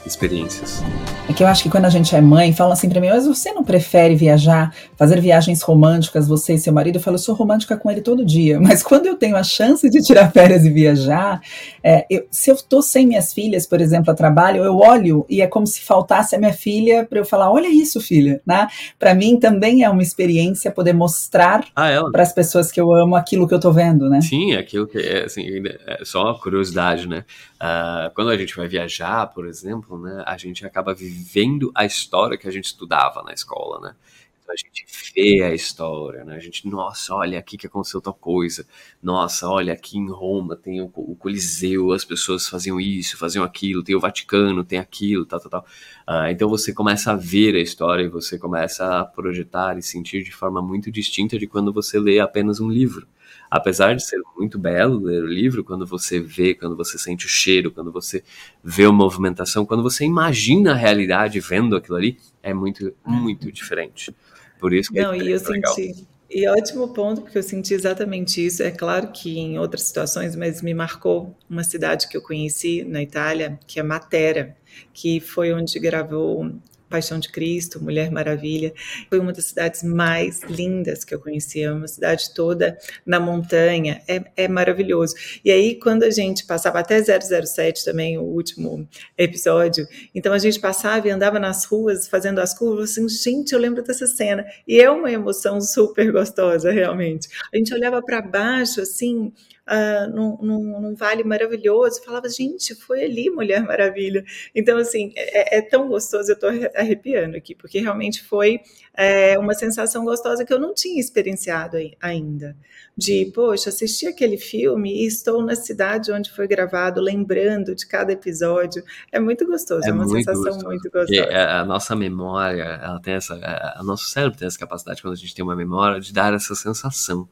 experiências. 0.07 0.83
É 1.29 1.33
que 1.33 1.43
eu 1.43 1.47
acho 1.47 1.63
que 1.63 1.71
quando 1.71 1.87
a 1.87 1.91
gente 1.91 2.15
é 2.15 2.21
mãe, 2.21 2.53
falam 2.53 2.73
assim 2.73 2.89
para 2.89 3.01
mim, 3.01 3.09
mas 3.09 3.27
você 3.27 3.53
não 3.53 3.65
prefere 3.65 4.15
viajar, 4.15 4.75
fazer 4.97 5.21
viagens 5.21 5.63
românticas, 5.63 6.29
você 6.29 6.55
e 6.55 6.59
seu 6.59 6.73
marido? 6.73 6.97
Eu 6.97 7.01
falo, 7.01 7.15
eu 7.15 7.19
sou 7.19 7.35
romântica 7.35 7.77
com 7.77 7.91
ele 7.91 8.01
todo 8.01 8.25
dia, 8.25 8.61
mas 8.61 8.83
quando 8.83 9.07
eu 9.07 9.17
tenho 9.17 9.37
a 9.37 9.43
chance 9.43 9.89
de 9.89 10.03
tirar 10.03 10.31
férias 10.31 10.65
e 10.65 10.71
viajar, 10.71 11.41
é, 11.83 12.05
eu, 12.11 12.27
se 12.31 12.51
eu 12.51 12.57
tô 12.57 12.83
sem 12.83 13.07
minhas 13.07 13.33
filhas, 13.33 13.67
por 13.67 13.81
exemplo, 13.81 14.11
a 14.11 14.15
trabalho, 14.15 14.63
eu 14.63 14.77
olho 14.77 15.25
e 15.29 15.41
é 15.41 15.47
como 15.47 15.67
se 15.67 15.81
faltasse 15.81 16.37
a 16.37 16.39
minha 16.39 16.53
filha 16.53 17.05
para 17.05 17.19
eu 17.19 17.25
falar, 17.25 17.51
olha 17.51 17.69
isso, 17.69 18.01
filha, 18.01 18.41
né? 18.47 18.69
Para 18.99 19.15
mim 19.15 19.39
também 19.39 19.83
é 19.83 19.89
uma 19.89 20.03
experiência 20.03 20.71
poder 20.71 20.93
mostrar 20.93 21.65
ah, 21.75 21.89
para 22.13 22.23
as 22.23 22.33
pessoas 22.33 22.71
que 22.71 22.81
eu 22.81 22.93
amo 22.93 23.17
aquilo 23.17 23.49
que 23.49 23.55
eu 23.55 23.61
tô 23.61 23.73
vendo, 23.73 24.09
né? 24.09 24.21
Sim, 24.21 24.55
aquilo 24.55 24.87
que 24.87 24.99
é, 24.99 25.25
assim, 25.25 25.47
é 25.87 26.05
só 26.05 26.25
uma 26.25 26.39
curiosidade, 26.39 27.09
né? 27.09 27.25
Uh, 27.65 28.13
quando 28.15 28.29
a 28.29 28.37
gente 28.37 28.55
vai 28.55 28.69
viajar, 28.69 29.27
por 29.29 29.47
exemplo, 29.47 29.99
né, 29.99 30.23
a 30.27 30.37
gente 30.37 30.67
acaba 30.67 30.93
vivendo 30.93 31.73
a 31.75 31.87
história 31.87 32.37
que 32.37 32.47
a 32.47 32.51
gente 32.51 32.67
estudava 32.67 33.23
na 33.23 33.33
escola, 33.33 33.81
né? 33.81 33.97
Então 34.43 34.53
a 34.53 34.57
gente 34.57 34.85
vê 35.15 35.43
a 35.43 35.55
história, 35.55 36.25
né? 36.25 36.37
A 36.37 36.39
gente, 36.39 36.69
nossa, 36.69 37.15
olha 37.15 37.39
aqui 37.39 37.57
que 37.57 37.67
aconteceu 37.67 38.03
tal 38.03 38.13
coisa. 38.13 38.67
Nossa, 39.03 39.49
olha 39.49 39.73
aqui 39.73 39.97
em 39.97 40.11
Roma 40.11 40.55
tem 40.57 40.83
o, 40.83 40.91
o 40.95 41.17
Coliseu, 41.17 41.93
as 41.93 42.05
pessoas 42.05 42.47
faziam 42.47 42.79
isso, 42.79 43.17
faziam 43.17 43.43
aquilo, 43.43 43.83
tem 43.83 43.95
o 43.95 44.01
Vaticano, 44.01 44.63
tem 44.63 44.79
aquilo, 44.79 45.25
tal, 45.25 45.41
tal, 45.41 45.51
tal. 45.51 45.67
Uh, 46.07 46.29
então 46.31 46.51
você 46.51 46.71
começa 46.75 47.13
a 47.13 47.17
ver 47.17 47.55
a 47.57 47.61
história 47.61 48.03
e 48.03 48.09
você 48.09 48.39
começa 48.39 49.01
a 49.01 49.07
projetar 49.07 49.79
e 49.79 49.83
sentir 49.83 50.23
de 50.23 50.33
forma 50.33 50.61
muito 50.61 50.93
distinta 50.93 51.39
de 51.39 51.47
quando 51.47 51.73
você 51.73 51.99
lê 51.99 52.21
apenas 52.21 52.61
um 52.61 52.69
livro 52.69 53.09
apesar 53.55 53.95
de 53.95 54.05
ser 54.05 54.21
muito 54.37 54.59
belo 54.59 54.99
ler 54.99 55.23
o 55.23 55.29
livro, 55.29 55.63
quando 55.63 55.87
você 55.87 56.19
vê, 56.19 56.57
quando 56.57 56.75
você 56.77 56.99
sente 56.99 57.25
o 57.25 57.29
cheiro, 57.29 57.71
quando 57.71 57.93
você 57.93 58.25
vê 58.65 58.85
a 58.85 58.91
movimentação, 58.91 59.65
quando 59.65 59.81
você 59.81 60.05
imagina 60.05 60.73
a 60.73 60.75
realidade 60.75 61.39
vendo 61.39 61.77
aquilo 61.77 61.97
ali, 61.97 62.19
é 62.43 62.53
muito, 62.53 62.93
muito 63.07 63.53
diferente. 63.53 64.13
Por 64.59 64.73
isso 64.75 64.91
que 64.93 64.99
é 64.99 65.03
Não, 65.03 65.13
é 65.13 65.19
e 65.19 65.31
eu 65.31 65.41
legal. 65.41 65.73
senti. 65.73 66.05
E 66.29 66.49
ótimo 66.49 66.93
ponto, 66.93 67.21
porque 67.21 67.39
eu 67.39 67.45
senti 67.45 67.75
exatamente 67.75 68.45
isso. 68.45 68.61
É 68.61 68.73
claro 68.73 69.13
que 69.13 69.39
em 69.39 69.57
outras 69.57 69.85
situações, 69.85 70.35
mas 70.35 70.61
me 70.61 70.75
marcou 70.75 71.33
uma 71.49 71.63
cidade 71.63 72.09
que 72.09 72.17
eu 72.17 72.23
conheci 72.23 72.83
na 72.83 73.01
Itália, 73.05 73.61
que 73.69 73.79
é 73.79 73.85
Matera, 73.85 74.57
que 74.93 75.21
foi 75.21 75.53
onde 75.53 75.79
gravou 75.79 76.51
Paixão 76.95 77.19
de 77.19 77.29
Cristo, 77.29 77.83
Mulher 77.83 78.09
Maravilha. 78.09 78.73
Foi 79.09 79.19
uma 79.19 79.33
das 79.33 79.47
cidades 79.47 79.83
mais 79.83 80.43
lindas 80.45 81.05
que 81.05 81.13
eu 81.13 81.19
conheci, 81.19 81.61
é 81.61 81.73
uma 81.73 81.89
cidade 81.89 82.33
toda 82.33 82.79
na 83.05 83.19
montanha, 83.19 84.01
é, 84.07 84.23
é 84.37 84.47
maravilhoso. 84.47 85.17
E 85.45 85.51
aí, 85.51 85.75
quando 85.75 86.05
a 86.05 86.11
gente 86.11 86.47
passava 86.47 86.79
até 86.79 87.03
007 87.03 87.85
também, 87.85 88.17
o 88.17 88.23
último 88.23 88.89
episódio, 89.19 89.89
então 90.15 90.33
a 90.33 90.39
gente 90.39 90.61
passava 90.61 91.09
e 91.09 91.11
andava 91.11 91.41
nas 91.41 91.65
ruas 91.65 92.07
fazendo 92.07 92.39
as 92.39 92.57
curvas, 92.57 92.93
assim, 92.93 93.09
gente, 93.09 93.53
eu 93.53 93.59
lembro 93.59 93.83
dessa 93.83 94.07
cena. 94.07 94.47
E 94.69 94.81
é 94.81 94.89
uma 94.89 95.11
emoção 95.11 95.61
super 95.61 96.13
gostosa, 96.13 96.71
realmente. 96.71 97.29
A 97.53 97.57
gente 97.57 97.75
olhava 97.75 98.01
para 98.01 98.23
baixo, 98.23 98.81
assim, 98.81 99.33
uh, 99.69 100.15
num, 100.15 100.37
num, 100.41 100.81
num, 100.81 100.95
vale 100.95 101.25
maravilhoso, 101.25 102.03
falava, 102.05 102.29
gente, 102.29 102.75
foi 102.75 103.05
ali 103.05 103.31
Mulher 103.31 103.63
Maravilha. 103.63 104.25
Então, 104.55 104.77
assim, 104.79 105.13
é, 105.17 105.59
é 105.59 105.63
tão 105.63 105.89
gostoso, 105.89 106.31
eu 106.31 106.35
estou 106.35 106.51
arrepiando 106.75 107.37
aqui, 107.37 107.55
porque 107.55 107.81
realmente 107.81 108.23
foi 108.23 108.61
é, 108.95 109.39
uma 109.39 109.55
sensação 109.55 110.05
gostosa 110.05 110.45
que 110.45 110.53
eu 110.53 110.59
não 110.59 110.75
tinha 110.75 111.01
experienciado 111.01 111.77
ainda. 112.01 112.57
De, 112.97 113.31
poxa, 113.35 113.71
assisti 113.71 114.07
aquele 114.07 114.37
filme 114.37 115.03
e 115.03 115.07
estou 115.07 115.43
na 115.43 115.57
cidade 115.57 116.13
onde 116.13 116.31
foi 116.31 116.47
gravado, 116.47 117.01
lembrando 117.01 117.75
de 117.75 117.87
cada 117.87 118.13
episódio. 118.13 118.85
É 119.11 119.19
muito 119.19 119.45
gostoso, 119.47 119.85
é, 119.85 119.91
é 119.91 119.93
uma 119.93 120.05
muito 120.05 120.19
sensação 120.19 120.45
gostoso. 120.45 120.67
muito 120.67 120.91
gostosa. 120.91 121.31
a 121.31 121.65
nossa 121.65 121.97
memória, 121.97 122.63
ela 122.63 123.01
tem 123.01 123.15
essa, 123.15 123.35
a, 123.35 123.83
nosso 123.83 124.05
cérebro 124.05 124.39
tem 124.39 124.47
essa 124.47 124.59
capacidade, 124.59 125.03
quando 125.03 125.15
a 125.15 125.17
gente 125.17 125.35
tem 125.35 125.45
uma 125.45 125.57
memória, 125.57 126.01
de 126.01 126.13
dar 126.13 126.33
essa 126.33 126.55
sensação 126.55 127.29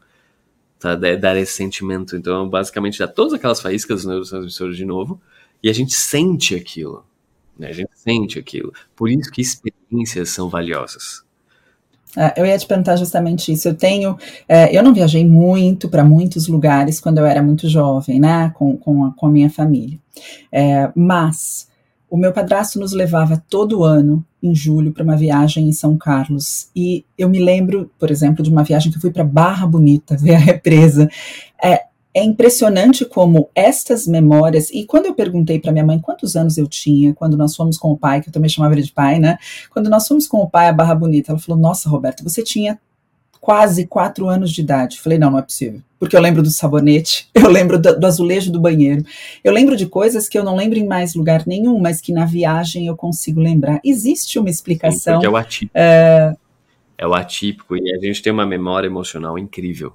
tá? 0.83 0.95
dar 0.97 1.37
esse 1.37 1.53
sentimento. 1.53 2.17
Então, 2.17 2.49
basicamente, 2.49 2.99
dá 2.99 3.07
todas 3.07 3.33
aquelas 3.33 3.61
faíscas 3.61 4.03
dos 4.03 4.07
neurotransmissores 4.07 4.77
de 4.77 4.85
novo 4.85 5.21
e 5.63 5.71
a 5.71 5.73
gente 5.73 5.95
sente 5.95 6.55
aquilo. 6.55 7.05
Né? 7.59 7.69
A 7.69 7.73
gente 7.73 7.91
sente 7.95 8.39
aquilo. 8.39 8.73
Por 8.97 9.09
isso 9.09 9.31
que 9.31 9.41
experiências 9.41 10.31
são 10.31 10.49
valiosas. 10.49 11.23
É, 12.17 12.41
eu 12.41 12.45
ia 12.45 12.59
te 12.59 12.67
perguntar 12.67 12.97
justamente 12.97 13.53
isso. 13.53 13.69
Eu 13.69 13.75
tenho, 13.75 14.19
é, 14.47 14.77
eu 14.77 14.83
não 14.83 14.93
viajei 14.93 15.27
muito 15.27 15.89
para 15.89 16.05
muitos 16.05 16.47
lugares 16.47 17.01
quando 17.01 17.19
eu 17.19 17.27
era 17.27 17.43
muito 17.43 17.69
jovem, 17.69 18.21
né, 18.21 18.51
com, 18.55 18.77
com, 18.77 19.07
a, 19.07 19.13
com 19.13 19.27
a 19.27 19.31
minha 19.31 19.49
família. 19.49 19.99
É, 20.51 20.91
mas 20.95 21.69
o 22.13 22.17
meu 22.19 22.31
padrasto 22.31 22.79
nos 22.79 22.93
levava 22.93 23.43
todo 23.49 23.85
ano, 23.85 24.23
em 24.43 24.55
julho, 24.55 24.93
para 24.93 25.03
uma 25.03 25.17
viagem 25.17 25.67
em 25.67 25.73
São 25.73 25.97
Carlos. 25.97 26.69
E 26.77 27.07
eu 27.17 27.27
me 27.27 27.43
lembro, 27.43 27.91
por 27.99 28.11
exemplo, 28.11 28.45
de 28.45 28.51
uma 28.51 28.63
viagem 28.63 28.93
que 28.93 28.99
eu 28.99 29.01
fui 29.01 29.11
para 29.11 29.25
Barra 29.25 29.67
Bonita, 29.67 30.15
ver 30.21 30.35
a 30.35 30.39
represa. 30.39 31.09
É, 31.65 31.85
é 32.13 32.23
impressionante 32.23 33.07
como 33.07 33.49
estas 33.55 34.07
memórias. 34.07 34.69
E 34.69 34.85
quando 34.85 35.07
eu 35.07 35.15
perguntei 35.15 35.59
para 35.59 35.73
minha 35.73 35.87
mãe 35.87 35.99
quantos 35.99 36.37
anos 36.37 36.59
eu 36.59 36.67
tinha, 36.67 37.15
quando 37.15 37.35
nós 37.35 37.57
fomos 37.57 37.79
com 37.79 37.93
o 37.93 37.97
pai, 37.97 38.21
que 38.21 38.29
eu 38.29 38.33
também 38.33 38.51
chamava 38.51 38.75
ele 38.75 38.83
de 38.83 38.93
pai, 38.93 39.19
né? 39.19 39.39
Quando 39.71 39.89
nós 39.89 40.07
fomos 40.07 40.27
com 40.27 40.43
o 40.43 40.51
pai 40.51 40.69
a 40.69 40.73
Barra 40.75 40.95
Bonita, 40.95 41.33
ela 41.33 41.39
falou: 41.39 41.59
Nossa, 41.59 41.89
Roberto, 41.89 42.23
você 42.23 42.43
tinha 42.43 42.79
quase 43.43 43.89
quatro 43.89 44.29
anos 44.29 44.53
de 44.53 44.61
idade. 44.61 45.01
Falei, 45.01 45.19
não, 45.19 45.33
não 45.33 45.41
é 45.41 45.43
possível. 45.43 45.83
Porque 45.99 46.17
eu 46.17 46.21
lembro 46.21 46.45
do 46.45 46.51
sabonete, 46.51 47.29
eu 47.35 47.51
lembro 47.51 47.77
do, 47.77 47.99
do, 47.99 48.07
azulejo 48.07 48.53
do 48.53 48.61
banheiro, 48.61 49.05
eu 49.43 49.53
lembro 49.53 49.77
de 49.77 49.85
coisas 49.85 50.29
que 50.29 50.39
eu 50.39 50.45
não 50.45 50.55
lembro 50.55 50.79
em 50.79 50.87
mais 50.87 51.15
lugar 51.17 51.45
nenhum, 51.45 51.79
mas 51.81 52.01
que 52.01 52.13
na 52.13 52.25
viagem 52.25 52.87
eu 52.87 52.97
consigo 52.97 53.41
lembrar. 53.41 53.81
Existe 53.85 54.39
uma 54.39 54.49
explicação. 54.49 55.21
Sim, 55.21 55.27
é 55.27 55.29
o 55.29 55.37
atípico. 55.37 55.73
É... 55.75 56.37
é 56.97 57.07
o 57.07 57.13
atípico 57.13 57.77
e 57.77 57.93
a 57.93 57.99
gente 57.99 58.23
tem 58.23 58.33
uma 58.33 58.47
memória 58.47 58.87
emocional 58.87 59.37
incrível. 59.37 59.93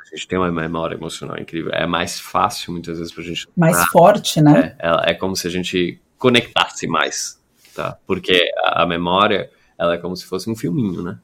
A 0.00 0.14
gente 0.14 0.28
tem 0.28 0.38
uma 0.38 0.52
memória 0.52 0.94
emocional 0.94 1.36
incrível. 1.40 1.72
É 1.72 1.86
mais 1.86 2.20
fácil, 2.20 2.72
muitas 2.72 2.98
vezes, 2.98 3.12
pra 3.12 3.24
gente. 3.24 3.48
Mais 3.56 3.76
ah, 3.78 3.86
forte, 3.86 4.40
né? 4.40 4.76
É, 4.78 5.10
é 5.10 5.14
como 5.14 5.34
se 5.34 5.48
a 5.48 5.50
gente 5.50 5.98
conectasse 6.18 6.86
mais, 6.86 7.40
tá? 7.74 7.98
Porque 8.06 8.38
a, 8.58 8.82
a 8.82 8.86
memória, 8.86 9.50
ela 9.76 9.94
é 9.94 9.98
como 9.98 10.14
se 10.14 10.24
fosse 10.24 10.48
um 10.48 10.54
filminho, 10.54 11.02
né? 11.02 11.18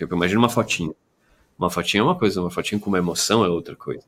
Tipo, 0.00 0.14
imagina 0.14 0.40
uma 0.40 0.48
fotinha. 0.48 0.94
Uma 1.58 1.68
fotinha 1.68 2.00
é 2.00 2.04
uma 2.04 2.14
coisa, 2.14 2.40
uma 2.40 2.50
fotinha 2.50 2.80
com 2.80 2.88
uma 2.88 2.96
emoção 2.96 3.44
é 3.44 3.48
outra 3.50 3.76
coisa. 3.76 4.02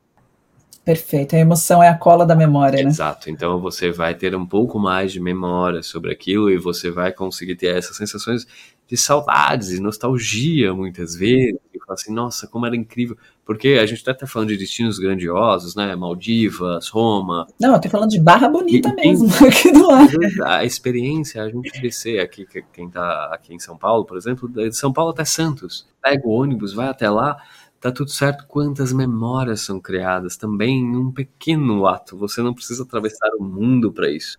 Perfeito, 0.83 1.35
a 1.35 1.39
emoção 1.39 1.83
é 1.83 1.87
a 1.87 1.95
cola 1.95 2.25
da 2.25 2.35
memória, 2.35 2.81
né? 2.81 2.89
Exato, 2.89 3.29
então 3.29 3.59
você 3.61 3.91
vai 3.91 4.15
ter 4.15 4.35
um 4.35 4.45
pouco 4.45 4.79
mais 4.79 5.13
de 5.13 5.19
memória 5.19 5.83
sobre 5.83 6.11
aquilo 6.11 6.49
e 6.49 6.57
você 6.57 6.89
vai 6.89 7.11
conseguir 7.11 7.55
ter 7.55 7.77
essas 7.77 7.95
sensações 7.95 8.47
de 8.93 8.97
saudades 8.97 9.71
e 9.71 9.81
nostalgia 9.81 10.71
muitas 10.71 11.15
vezes, 11.15 11.59
e 11.73 11.79
falar 11.79 11.95
assim, 11.95 12.13
nossa, 12.13 12.45
como 12.45 12.67
era 12.67 12.75
incrível, 12.75 13.17
porque 13.43 13.69
a 13.69 13.87
gente 13.87 13.97
está 13.97 14.11
até 14.11 14.27
falando 14.27 14.49
de 14.49 14.57
destinos 14.57 14.99
grandiosos, 14.99 15.73
né, 15.73 15.95
Maldivas, 15.95 16.89
Roma. 16.89 17.47
Não, 17.59 17.73
eu 17.73 17.81
tô 17.81 17.89
falando 17.89 18.11
de 18.11 18.19
Barra 18.19 18.47
Bonita 18.47 18.89
e, 18.89 19.07
mesmo, 19.07 19.29
aqui 19.47 19.71
do 19.71 19.87
lado. 19.87 20.11
A 20.45 20.63
experiência, 20.63 21.41
a 21.41 21.49
gente 21.49 21.81
descer 21.81 22.19
aqui, 22.19 22.45
quem 22.71 22.85
está 22.85 23.31
aqui 23.33 23.55
em 23.55 23.57
São 23.57 23.75
Paulo, 23.75 24.05
por 24.05 24.15
exemplo, 24.15 24.47
de 24.47 24.71
São 24.73 24.93
Paulo 24.93 25.09
até 25.09 25.25
Santos, 25.25 25.87
pega 25.99 26.27
o 26.27 26.29
ônibus, 26.29 26.71
vai 26.71 26.87
até 26.87 27.09
lá, 27.09 27.41
tá 27.81 27.91
tudo 27.91 28.11
certo. 28.11 28.45
Quantas 28.47 28.93
memórias 28.93 29.61
são 29.61 29.79
criadas 29.79 30.37
também 30.37 30.77
em 30.81 30.95
um 30.95 31.11
pequeno 31.11 31.87
ato. 31.87 32.15
Você 32.17 32.43
não 32.43 32.53
precisa 32.53 32.83
atravessar 32.83 33.31
o 33.39 33.43
mundo 33.43 33.91
para 33.91 34.11
isso. 34.11 34.37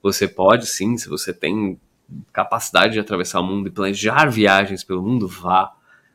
Você 0.00 0.28
pode 0.28 0.66
sim, 0.66 0.96
se 0.96 1.08
você 1.08 1.34
tem 1.34 1.80
capacidade 2.32 2.94
de 2.94 3.00
atravessar 3.00 3.40
o 3.40 3.44
mundo 3.44 3.68
e 3.68 3.70
planejar 3.70 4.26
viagens 4.30 4.82
pelo 4.84 5.02
mundo, 5.02 5.28
vá. 5.28 5.74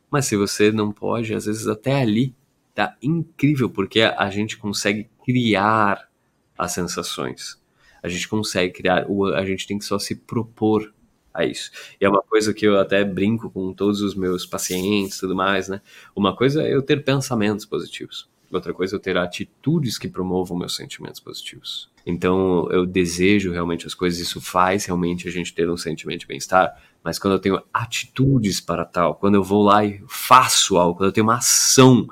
Mas 0.09 0.25
se 0.25 0.35
você 0.35 0.71
não 0.71 0.91
pode, 0.91 1.33
às 1.33 1.45
vezes 1.45 1.67
até 1.67 2.01
ali 2.01 2.35
tá 2.73 2.95
incrível 3.01 3.69
porque 3.69 4.01
a 4.01 4.29
gente 4.29 4.57
consegue 4.57 5.09
criar 5.25 6.09
as 6.57 6.71
sensações. 6.71 7.61
A 8.01 8.07
gente 8.09 8.27
consegue 8.27 8.73
criar, 8.73 9.05
a 9.35 9.45
gente 9.45 9.65
tem 9.67 9.77
que 9.77 9.85
só 9.85 9.97
se 9.97 10.15
propor 10.15 10.93
a 11.33 11.45
isso. 11.45 11.71
E 11.99 12.05
é 12.05 12.09
uma 12.09 12.21
coisa 12.21 12.53
que 12.53 12.65
eu 12.65 12.79
até 12.79 13.03
brinco 13.03 13.49
com 13.49 13.73
todos 13.73 14.01
os 14.01 14.13
meus 14.13 14.45
pacientes 14.45 15.17
e 15.17 15.19
tudo 15.21 15.35
mais, 15.35 15.67
né? 15.67 15.81
Uma 16.15 16.35
coisa 16.35 16.61
é 16.61 16.73
eu 16.73 16.81
ter 16.81 17.03
pensamentos 17.03 17.65
positivos. 17.65 18.29
Outra 18.55 18.73
coisa 18.73 18.95
é 18.95 18.97
eu 18.97 18.99
ter 18.99 19.17
atitudes 19.17 19.97
que 19.97 20.07
promovam 20.07 20.57
meus 20.57 20.75
sentimentos 20.75 21.19
positivos. 21.19 21.89
Então, 22.05 22.67
eu 22.71 22.85
desejo 22.85 23.51
realmente 23.51 23.87
as 23.87 23.93
coisas, 23.93 24.19
isso 24.19 24.41
faz 24.41 24.85
realmente 24.85 25.27
a 25.27 25.31
gente 25.31 25.53
ter 25.53 25.69
um 25.69 25.77
sentimento 25.77 26.21
de 26.21 26.27
bem-estar, 26.27 26.77
mas 27.03 27.17
quando 27.17 27.33
eu 27.33 27.39
tenho 27.39 27.61
atitudes 27.73 28.59
para 28.59 28.85
tal, 28.85 29.15
quando 29.15 29.35
eu 29.35 29.43
vou 29.43 29.63
lá 29.63 29.83
e 29.85 30.03
faço 30.07 30.77
algo, 30.77 30.97
quando 30.97 31.09
eu 31.09 31.13
tenho 31.13 31.25
uma 31.25 31.37
ação 31.37 32.07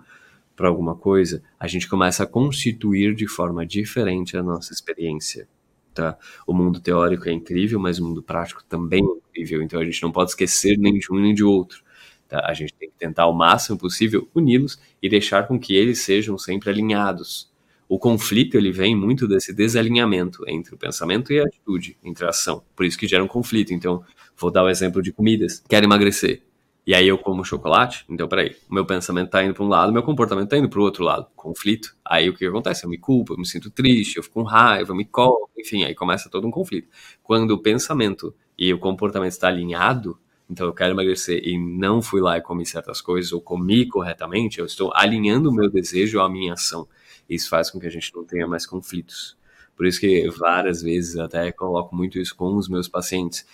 para 0.55 0.67
alguma 0.67 0.95
coisa, 0.95 1.43
a 1.59 1.67
gente 1.67 1.87
começa 1.87 2.23
a 2.23 2.27
constituir 2.27 3.15
de 3.15 3.27
forma 3.27 3.65
diferente 3.65 4.37
a 4.37 4.43
nossa 4.43 4.73
experiência 4.73 5.47
tá? 5.93 6.17
O 6.47 6.53
mundo 6.53 6.79
teórico 6.79 7.27
é 7.29 7.31
incrível, 7.31 7.79
mas 7.79 7.99
o 7.99 8.05
mundo 8.05 8.23
prático 8.23 8.63
também 8.63 9.01
é 9.01 9.17
incrível, 9.29 9.61
então 9.61 9.79
a 9.79 9.85
gente 9.85 10.01
não 10.01 10.11
pode 10.11 10.31
esquecer 10.31 10.77
nem 10.77 10.97
de 10.97 11.11
um 11.11 11.19
nem 11.19 11.33
de 11.33 11.43
outro. 11.43 11.83
Tá? 12.31 12.45
A 12.45 12.53
gente 12.53 12.73
tem 12.73 12.89
que 12.89 12.95
tentar 12.97 13.23
ao 13.23 13.33
máximo 13.33 13.77
possível 13.77 14.25
uni-los 14.33 14.79
e 15.03 15.09
deixar 15.09 15.45
com 15.49 15.59
que 15.59 15.75
eles 15.75 15.99
sejam 15.99 16.37
sempre 16.37 16.69
alinhados. 16.69 17.51
O 17.89 17.99
conflito 17.99 18.55
ele 18.55 18.71
vem 18.71 18.95
muito 18.95 19.27
desse 19.27 19.53
desalinhamento 19.53 20.45
entre 20.47 20.73
o 20.73 20.77
pensamento 20.77 21.33
e 21.33 21.41
a 21.41 21.43
atitude, 21.43 21.97
entre 22.01 22.25
a 22.25 22.29
ação. 22.29 22.63
Por 22.73 22.85
isso 22.85 22.97
que 22.97 23.05
gera 23.05 23.21
um 23.21 23.27
conflito. 23.27 23.73
Então, 23.73 24.01
vou 24.37 24.49
dar 24.49 24.63
o 24.63 24.69
exemplo 24.69 25.01
de 25.01 25.11
comidas. 25.11 25.61
Quero 25.67 25.85
emagrecer. 25.85 26.41
E 26.87 26.95
aí 26.95 27.05
eu 27.05 27.17
como 27.17 27.43
chocolate, 27.43 28.05
então 28.07 28.29
peraí, 28.29 28.55
o 28.69 28.73
meu 28.73 28.85
pensamento 28.85 29.29
tá 29.29 29.43
indo 29.43 29.53
para 29.53 29.63
um 29.65 29.67
lado, 29.67 29.91
meu 29.91 30.01
comportamento 30.01 30.47
tá 30.47 30.57
indo 30.57 30.69
para 30.69 30.79
o 30.79 30.83
outro 30.83 31.03
lado, 31.03 31.27
conflito. 31.35 31.97
Aí 32.03 32.29
o 32.29 32.33
que 32.33 32.45
acontece? 32.45 32.85
Eu 32.85 32.89
me 32.89 32.97
culpo, 32.97 33.33
eu 33.33 33.37
me 33.37 33.45
sinto 33.45 33.69
triste, 33.69 34.15
eu 34.15 34.23
fico 34.23 34.35
com 34.35 34.43
raiva, 34.43 34.91
eu 34.91 34.95
me 34.95 35.03
colo, 35.03 35.49
enfim, 35.57 35.83
aí 35.83 35.93
começa 35.93 36.29
todo 36.29 36.47
um 36.47 36.51
conflito. 36.51 36.87
Quando 37.21 37.51
o 37.51 37.61
pensamento 37.61 38.33
e 38.57 38.73
o 38.73 38.79
comportamento 38.79 39.31
está 39.31 39.49
alinhado, 39.49 40.17
então 40.51 40.67
eu 40.67 40.73
quero 40.73 40.93
emagrecer 40.93 41.41
e 41.47 41.57
não 41.57 42.01
fui 42.01 42.19
lá 42.19 42.37
e 42.37 42.41
comi 42.41 42.65
certas 42.65 42.99
coisas 42.99 43.31
ou 43.31 43.39
comi 43.39 43.87
corretamente, 43.87 44.59
eu 44.59 44.65
estou 44.65 44.91
alinhando 44.93 45.49
o 45.49 45.53
meu 45.53 45.71
desejo 45.71 46.19
à 46.19 46.29
minha 46.29 46.53
ação. 46.53 46.85
Isso 47.29 47.47
faz 47.47 47.71
com 47.71 47.79
que 47.79 47.87
a 47.87 47.89
gente 47.89 48.13
não 48.13 48.25
tenha 48.25 48.45
mais 48.45 48.65
conflitos. 48.65 49.37
Por 49.77 49.85
isso 49.85 50.01
que 50.01 50.29
várias 50.29 50.81
vezes 50.81 51.17
até 51.17 51.53
coloco 51.53 51.95
muito 51.95 52.19
isso 52.19 52.35
com 52.35 52.57
os 52.57 52.67
meus 52.67 52.89
pacientes. 52.89 53.47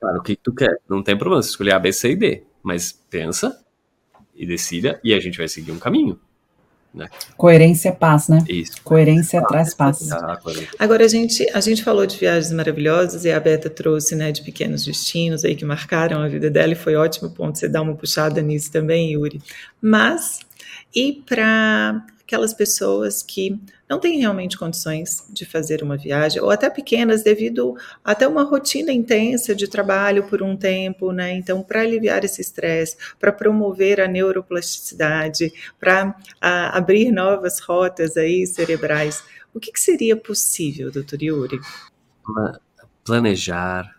Cara, 0.00 0.18
o 0.18 0.22
que, 0.22 0.34
que 0.34 0.42
tu 0.42 0.54
quer? 0.54 0.80
Não 0.88 1.02
tem 1.02 1.16
problema 1.16 1.42
você 1.42 1.50
escolher 1.50 1.74
A, 1.74 1.78
B, 1.78 1.92
C 1.92 2.12
e 2.12 2.16
D. 2.16 2.42
Mas 2.62 2.90
pensa 3.10 3.62
e 4.34 4.46
decida 4.46 4.98
e 5.04 5.12
a 5.12 5.20
gente 5.20 5.36
vai 5.36 5.46
seguir 5.46 5.72
um 5.72 5.78
caminho. 5.78 6.18
Né? 6.94 7.08
Coerência 7.36 7.88
é 7.88 7.92
paz, 7.92 8.28
né? 8.28 8.44
Isso. 8.48 8.80
Coerência 8.84 9.40
ah, 9.40 9.44
traz 9.44 9.74
paz. 9.74 10.12
Ah, 10.12 10.38
Agora, 10.78 11.04
a 11.04 11.08
gente, 11.08 11.44
a 11.52 11.60
gente 11.60 11.82
falou 11.82 12.06
de 12.06 12.16
viagens 12.16 12.52
maravilhosas 12.52 13.24
e 13.24 13.32
a 13.32 13.40
Beta 13.40 13.68
trouxe 13.68 14.14
né, 14.14 14.30
de 14.30 14.42
pequenos 14.42 14.84
destinos 14.84 15.44
aí 15.44 15.56
que 15.56 15.64
marcaram 15.64 16.22
a 16.22 16.28
vida 16.28 16.48
dela 16.48 16.72
e 16.72 16.76
foi 16.76 16.94
ótimo 16.94 17.30
ponto 17.30 17.58
você 17.58 17.68
dar 17.68 17.82
uma 17.82 17.96
puxada 17.96 18.40
nisso 18.40 18.70
também, 18.70 19.12
Yuri. 19.12 19.42
Mas, 19.82 20.38
e 20.94 21.14
para 21.26 22.06
aquelas 22.22 22.54
pessoas 22.54 23.22
que 23.22 23.58
não 23.88 24.00
têm 24.00 24.18
realmente 24.18 24.58
condições 24.58 25.26
de 25.30 25.44
fazer 25.44 25.82
uma 25.82 25.96
viagem, 25.96 26.40
ou 26.40 26.50
até 26.50 26.70
pequenas, 26.70 27.22
devido 27.22 27.76
até 28.02 28.26
uma 28.26 28.42
rotina 28.42 28.92
intensa 28.92 29.54
de 29.54 29.68
trabalho 29.68 30.26
por 30.26 30.42
um 30.42 30.56
tempo, 30.56 31.12
né? 31.12 31.32
Então, 31.34 31.62
para 31.62 31.80
aliviar 31.80 32.24
esse 32.24 32.40
estresse, 32.40 32.96
para 33.20 33.32
promover 33.32 34.00
a 34.00 34.08
neuroplasticidade, 34.08 35.52
para 35.78 36.16
abrir 36.40 37.12
novas 37.12 37.60
rotas 37.60 38.16
aí 38.16 38.46
cerebrais, 38.46 39.22
o 39.52 39.60
que, 39.60 39.70
que 39.70 39.80
seria 39.80 40.16
possível, 40.16 40.90
doutor 40.90 41.22
Yuri? 41.22 41.60
Planejar, 43.04 43.94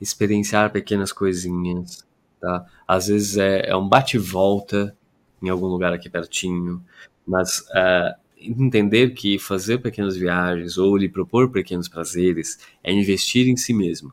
experienciar 0.00 0.70
pequenas 0.72 1.12
coisinhas, 1.12 2.04
tá? 2.40 2.66
Às 2.86 3.06
vezes 3.06 3.36
é, 3.36 3.68
é 3.68 3.76
um 3.76 3.88
bate-volta 3.88 4.96
em 5.40 5.48
algum 5.48 5.66
lugar 5.66 5.92
aqui 5.92 6.10
pertinho, 6.10 6.84
mas 7.26 7.60
uh, 7.70 8.21
entender 8.44 9.10
que 9.10 9.38
fazer 9.38 9.78
pequenas 9.78 10.16
viagens 10.16 10.78
ou 10.78 10.96
lhe 10.96 11.08
propor 11.08 11.50
pequenos 11.50 11.88
prazeres 11.88 12.58
é 12.82 12.92
investir 12.92 13.48
em 13.48 13.56
si 13.56 13.72
mesmo. 13.72 14.12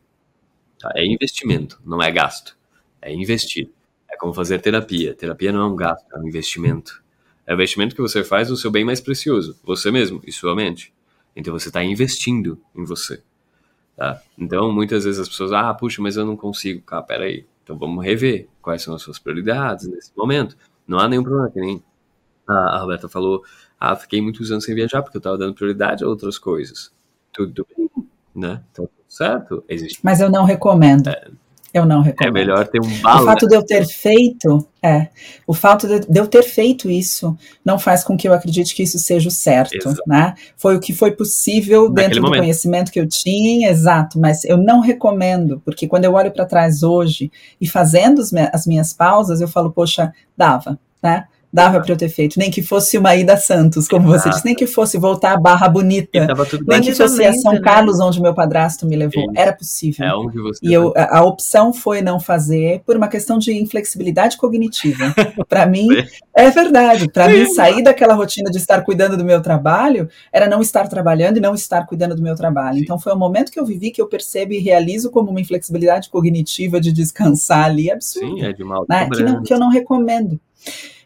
Tá? 0.79 0.91
É 0.95 1.05
investimento, 1.05 1.79
não 1.85 2.01
é 2.01 2.11
gasto. 2.11 2.57
É 3.01 3.13
investir. 3.13 3.69
É 4.09 4.17
como 4.17 4.33
fazer 4.33 4.59
terapia. 4.59 5.13
Terapia 5.13 5.51
não 5.51 5.61
é 5.61 5.65
um 5.65 5.75
gasto, 5.75 6.05
é 6.13 6.19
um 6.19 6.27
investimento. 6.27 7.03
É 7.45 7.53
o 7.53 7.55
investimento 7.55 7.95
que 7.95 8.01
você 8.01 8.23
faz 8.23 8.49
no 8.49 8.55
seu 8.55 8.71
bem 8.71 8.85
mais 8.85 9.01
precioso, 9.01 9.59
você 9.63 9.91
mesmo 9.91 10.21
e 10.25 10.31
sua 10.31 10.55
mente. 10.55 10.93
Então 11.35 11.53
você 11.53 11.69
está 11.69 11.83
investindo 11.83 12.61
em 12.75 12.83
você. 12.83 13.21
Tá? 13.95 14.21
Então 14.37 14.71
muitas 14.71 15.03
vezes 15.03 15.19
as 15.19 15.27
pessoas, 15.27 15.51
ah, 15.51 15.73
puxa, 15.73 16.01
mas 16.01 16.15
eu 16.15 16.25
não 16.25 16.37
consigo. 16.37 16.83
Ah, 16.87 17.01
peraí. 17.01 17.45
Então 17.63 17.77
vamos 17.77 18.03
rever 18.03 18.47
quais 18.61 18.81
são 18.81 18.95
as 18.95 19.01
suas 19.01 19.19
prioridades 19.19 19.87
nesse 19.87 20.11
momento. 20.15 20.57
Não 20.87 20.99
há 20.99 21.07
nenhum 21.07 21.23
problema, 21.23 21.51
que 21.51 21.59
nem 21.59 21.83
a 22.47 22.79
Roberta 22.79 23.07
falou, 23.07 23.43
ah, 23.79 23.95
fiquei 23.95 24.21
muitos 24.21 24.51
anos 24.51 24.65
sem 24.65 24.75
viajar 24.75 25.01
porque 25.01 25.17
eu 25.17 25.19
estava 25.19 25.37
dando 25.37 25.53
prioridade 25.53 26.03
a 26.03 26.07
outras 26.07 26.37
coisas. 26.37 26.91
Tudo 27.31 27.65
bem, 27.75 27.89
né? 28.35 28.61
Tá 28.73 28.83
tudo 28.83 28.91
certo. 29.07 29.63
Existe. 29.69 29.99
Mas 30.03 30.19
eu 30.19 30.29
não 30.29 30.43
recomendo. 30.43 31.07
É, 31.07 31.27
eu 31.73 31.85
não 31.85 32.01
recomendo. 32.01 32.29
É 32.29 32.31
melhor 32.39 32.67
ter 32.67 32.81
um 32.81 33.01
balão. 33.01 33.23
O 33.23 33.25
fato 33.25 33.47
de 33.47 33.55
eu 33.55 33.63
ter 33.63 33.87
feito, 33.87 34.67
é, 34.81 35.07
o 35.45 35.53
fato 35.53 35.87
de, 35.87 36.19
eu 36.19 36.27
ter 36.27 36.43
feito 36.43 36.89
isso 36.89 37.37
não 37.63 37.77
faz 37.77 38.03
com 38.03 38.17
que 38.17 38.27
eu 38.27 38.33
acredite 38.33 38.75
que 38.75 38.83
isso 38.83 38.97
seja 38.99 39.29
o 39.29 39.31
certo, 39.31 39.75
exato. 39.75 40.01
né? 40.05 40.33
Foi 40.57 40.75
o 40.75 40.79
que 40.79 40.93
foi 40.93 41.11
possível 41.11 41.87
Naquele 41.87 42.07
dentro 42.07 42.21
momento. 42.21 42.39
do 42.39 42.41
conhecimento 42.41 42.91
que 42.91 42.99
eu 42.99 43.07
tinha, 43.07 43.69
exato, 43.69 44.19
mas 44.19 44.43
eu 44.45 44.57
não 44.57 44.81
recomendo, 44.81 45.61
porque 45.63 45.87
quando 45.87 46.05
eu 46.05 46.13
olho 46.13 46.31
para 46.31 46.45
trás 46.45 46.83
hoje 46.83 47.31
e 47.61 47.67
fazendo 47.67 48.21
as 48.51 48.65
minhas 48.65 48.91
pausas, 48.91 49.39
eu 49.39 49.47
falo, 49.47 49.71
poxa, 49.71 50.11
dava, 50.35 50.77
né? 51.01 51.27
Dava 51.51 51.79
para 51.81 51.91
eu 51.91 51.97
ter 51.97 52.09
feito, 52.09 52.37
nem 52.37 52.51
que 52.51 52.61
fosse 52.61 52.97
uma 52.97 53.15
ida 53.15 53.33
a 53.33 53.37
Santos, 53.37 53.87
como 53.87 54.07
Exato. 54.09 54.23
você 54.23 54.29
disse, 54.29 54.45
nem 54.45 54.55
que 54.55 54.67
fosse 54.67 54.97
voltar 54.97 55.33
a 55.33 55.39
Barra 55.39 55.67
Bonita, 55.67 56.27
nem 56.67 56.81
que 56.81 56.93
fosse 56.93 57.23
a 57.23 57.33
São 57.33 57.53
né? 57.53 57.61
Carlos, 57.61 57.99
onde 57.99 58.21
meu 58.21 58.33
padrasto 58.33 58.85
me 58.85 58.95
levou, 58.95 59.23
Sim. 59.23 59.33
era 59.35 59.51
possível. 59.51 60.05
É 60.05 60.15
onde 60.15 60.39
você 60.39 60.59
e 60.63 60.71
eu, 60.71 60.93
a, 60.95 61.19
a, 61.19 61.23
opção 61.23 61.73
foi 61.73 62.01
não 62.01 62.19
fazer 62.19 62.81
por 62.85 62.95
uma 62.95 63.07
questão 63.07 63.37
de 63.39 63.51
inflexibilidade 63.51 64.37
cognitiva. 64.37 65.13
para 65.49 65.65
mim, 65.65 65.87
é 66.35 66.49
verdade, 66.51 67.09
para 67.11 67.27
mim 67.27 67.47
sair 67.47 67.83
daquela 67.83 68.13
rotina 68.13 68.51
de 68.51 68.57
estar 68.57 68.81
cuidando 68.83 69.17
do 69.17 69.25
meu 69.25 69.41
trabalho 69.41 70.07
era 70.31 70.47
não 70.47 70.61
estar 70.61 70.87
trabalhando 70.87 71.37
e 71.37 71.41
não 71.41 71.55
estar 71.55 71.85
cuidando 71.87 72.15
do 72.15 72.21
meu 72.21 72.35
trabalho. 72.35 72.77
Sim. 72.77 72.83
Então 72.83 72.99
foi 72.99 73.13
um 73.13 73.17
momento 73.17 73.51
que 73.51 73.59
eu 73.59 73.65
vivi 73.65 73.91
que 73.91 74.01
eu 74.01 74.07
percebo 74.07 74.53
e 74.53 74.59
realizo 74.59 75.09
como 75.09 75.31
uma 75.31 75.41
inflexibilidade 75.41 76.09
cognitiva 76.09 76.79
de 76.79 76.91
descansar 76.91 77.65
ali 77.65 77.89
absurda. 77.89 78.27
Sim, 78.27 78.43
é 78.43 78.53
de 78.53 78.63
mal. 78.63 78.85
Né? 78.87 79.09
Que, 79.09 79.23
não, 79.23 79.43
que 79.43 79.53
eu 79.53 79.59
não 79.59 79.69
recomendo. 79.69 80.39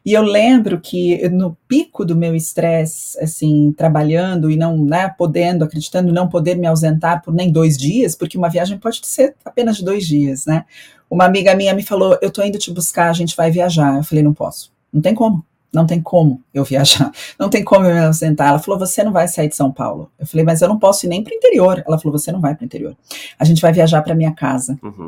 E 0.05 0.13
eu 0.13 0.21
lembro 0.21 0.81
que 0.81 1.29
no 1.29 1.57
pico 1.67 2.03
do 2.03 2.15
meu 2.15 2.35
estresse, 2.35 3.17
assim, 3.23 3.73
trabalhando 3.77 4.51
e 4.51 4.57
não, 4.57 4.77
né, 4.77 5.07
podendo, 5.17 5.63
acreditando 5.63 6.11
não 6.11 6.27
poder 6.27 6.55
me 6.55 6.67
ausentar 6.67 7.21
por 7.21 7.33
nem 7.33 7.49
dois 7.49 7.77
dias, 7.77 8.13
porque 8.13 8.37
uma 8.37 8.49
viagem 8.49 8.77
pode 8.77 8.99
ser 9.03 9.33
apenas 9.45 9.77
de 9.77 9.85
dois 9.85 10.05
dias, 10.05 10.45
né? 10.45 10.65
Uma 11.09 11.25
amiga 11.25 11.55
minha 11.55 11.73
me 11.73 11.83
falou: 11.83 12.17
Eu 12.21 12.31
tô 12.31 12.43
indo 12.43 12.57
te 12.57 12.71
buscar, 12.71 13.09
a 13.09 13.13
gente 13.13 13.35
vai 13.35 13.49
viajar. 13.49 13.97
Eu 13.97 14.03
falei: 14.03 14.23
Não 14.23 14.33
posso, 14.33 14.71
não 14.91 15.01
tem 15.01 15.13
como. 15.13 15.45
Não 15.71 15.87
tem 15.87 15.99
como 15.99 16.39
eu 16.53 16.63
viajar, 16.63 17.11
não 17.39 17.49
tem 17.49 17.63
como 17.63 17.85
eu 17.85 17.93
me 17.93 18.01
ausentar. 18.01 18.49
Ela 18.49 18.59
falou: 18.59 18.79
Você 18.79 19.03
não 19.03 19.11
vai 19.11 19.27
sair 19.27 19.47
de 19.47 19.55
São 19.55 19.71
Paulo. 19.71 20.11
Eu 20.19 20.27
falei: 20.27 20.43
Mas 20.43 20.61
eu 20.61 20.67
não 20.67 20.77
posso 20.77 21.05
ir 21.05 21.09
nem 21.09 21.23
para 21.23 21.31
o 21.31 21.35
interior. 21.35 21.83
Ela 21.87 21.97
falou: 21.97 22.17
Você 22.17 22.31
não 22.31 22.41
vai 22.41 22.55
para 22.55 22.63
o 22.63 22.65
interior. 22.65 22.95
A 23.39 23.45
gente 23.45 23.61
vai 23.61 23.71
viajar 23.71 24.01
para 24.01 24.15
minha 24.15 24.33
casa. 24.33 24.77
Uhum. 24.83 25.07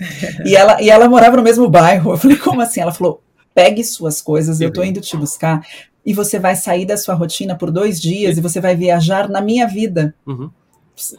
E, 0.44 0.56
ela, 0.56 0.82
e 0.82 0.90
ela 0.90 1.08
morava 1.08 1.36
no 1.36 1.42
mesmo 1.42 1.68
bairro. 1.68 2.12
Eu 2.12 2.16
falei: 2.18 2.36
Como 2.36 2.60
assim? 2.60 2.80
Ela 2.80 2.92
falou: 2.92 3.22
pegue 3.54 3.84
suas 3.84 4.20
coisas, 4.20 4.60
eu 4.60 4.68
estou 4.68 4.84
indo 4.84 5.00
te 5.00 5.16
buscar, 5.16 5.66
e 6.04 6.12
você 6.12 6.38
vai 6.38 6.56
sair 6.56 6.84
da 6.84 6.96
sua 6.96 7.14
rotina 7.14 7.56
por 7.56 7.70
dois 7.70 8.00
dias 8.00 8.36
e 8.36 8.40
você 8.40 8.60
vai 8.60 8.74
viajar 8.74 9.28
na 9.28 9.40
minha 9.40 9.66
vida. 9.66 10.14
Uhum. 10.26 10.50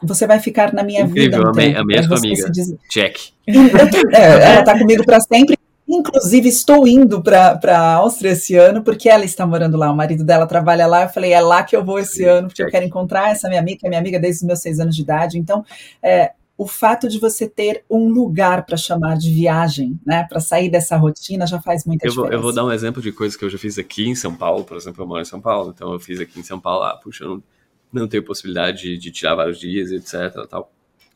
Você 0.03 0.27
vai 0.27 0.39
ficar 0.39 0.73
na 0.73 0.83
minha 0.83 1.01
Incrível, 1.01 1.39
vida. 1.39 1.47
Um 1.47 1.49
amei, 1.49 1.75
amei 1.75 1.99
a 1.99 2.03
sua 2.03 2.17
amiga. 2.17 2.49
Diz... 2.51 2.75
Check. 2.89 3.17
É, 3.47 4.17
ela 4.17 4.59
está 4.59 4.77
comigo 4.77 5.03
para 5.05 5.19
sempre. 5.19 5.57
Inclusive, 5.87 6.47
estou 6.47 6.87
indo 6.87 7.21
para 7.21 7.59
a 7.65 7.93
Áustria 7.95 8.31
esse 8.31 8.55
ano, 8.55 8.83
porque 8.83 9.09
ela 9.09 9.25
está 9.25 9.45
morando 9.45 9.77
lá. 9.77 9.91
O 9.91 9.95
marido 9.95 10.23
dela 10.23 10.47
trabalha 10.47 10.87
lá. 10.87 11.03
Eu 11.03 11.09
falei, 11.09 11.33
é 11.33 11.41
lá 11.41 11.63
que 11.63 11.75
eu 11.75 11.83
vou 11.83 11.99
esse 11.99 12.23
ano, 12.23 12.47
porque 12.47 12.63
eu 12.63 12.69
quero 12.69 12.85
encontrar 12.85 13.31
essa 13.31 13.49
minha 13.49 13.59
amiga, 13.59 13.79
que 13.79 13.85
é 13.87 13.89
minha 13.89 13.99
amiga 13.99 14.19
desde 14.19 14.43
os 14.43 14.47
meus 14.47 14.59
seis 14.59 14.79
anos 14.79 14.95
de 14.95 15.01
idade. 15.01 15.37
Então, 15.37 15.65
é, 16.01 16.31
o 16.57 16.67
fato 16.67 17.07
de 17.07 17.19
você 17.19 17.47
ter 17.47 17.83
um 17.89 18.09
lugar 18.09 18.65
para 18.65 18.77
chamar 18.77 19.17
de 19.17 19.33
viagem, 19.33 19.99
né, 20.05 20.23
para 20.23 20.39
sair 20.39 20.69
dessa 20.69 20.95
rotina 20.95 21.47
já 21.47 21.59
faz 21.59 21.83
muita 21.85 22.05
eu 22.05 22.09
diferença. 22.09 22.29
Vou, 22.29 22.37
eu 22.37 22.41
vou 22.41 22.53
dar 22.53 22.65
um 22.65 22.71
exemplo 22.71 23.01
de 23.01 23.11
coisas 23.11 23.35
que 23.35 23.43
eu 23.43 23.49
já 23.49 23.57
fiz 23.57 23.79
aqui 23.79 24.07
em 24.07 24.15
São 24.15 24.35
Paulo, 24.35 24.63
por 24.63 24.77
exemplo, 24.77 25.03
eu 25.03 25.07
moro 25.07 25.21
em 25.21 25.25
São 25.25 25.41
Paulo, 25.41 25.73
então 25.75 25.91
eu 25.91 25.99
fiz 25.99 26.19
aqui 26.19 26.39
em 26.39 26.43
São 26.43 26.59
Paulo, 26.59 26.83
ah, 26.83 26.95
puxa, 26.95 27.23
eu 27.23 27.29
não, 27.29 27.43
não 27.91 28.07
tenho 28.07 28.23
possibilidade 28.23 28.83
de, 28.83 28.97
de 28.97 29.11
tirar 29.11 29.35
vários 29.35 29.59
dias, 29.59 29.91
etc, 29.91 30.47
tal. 30.47 30.71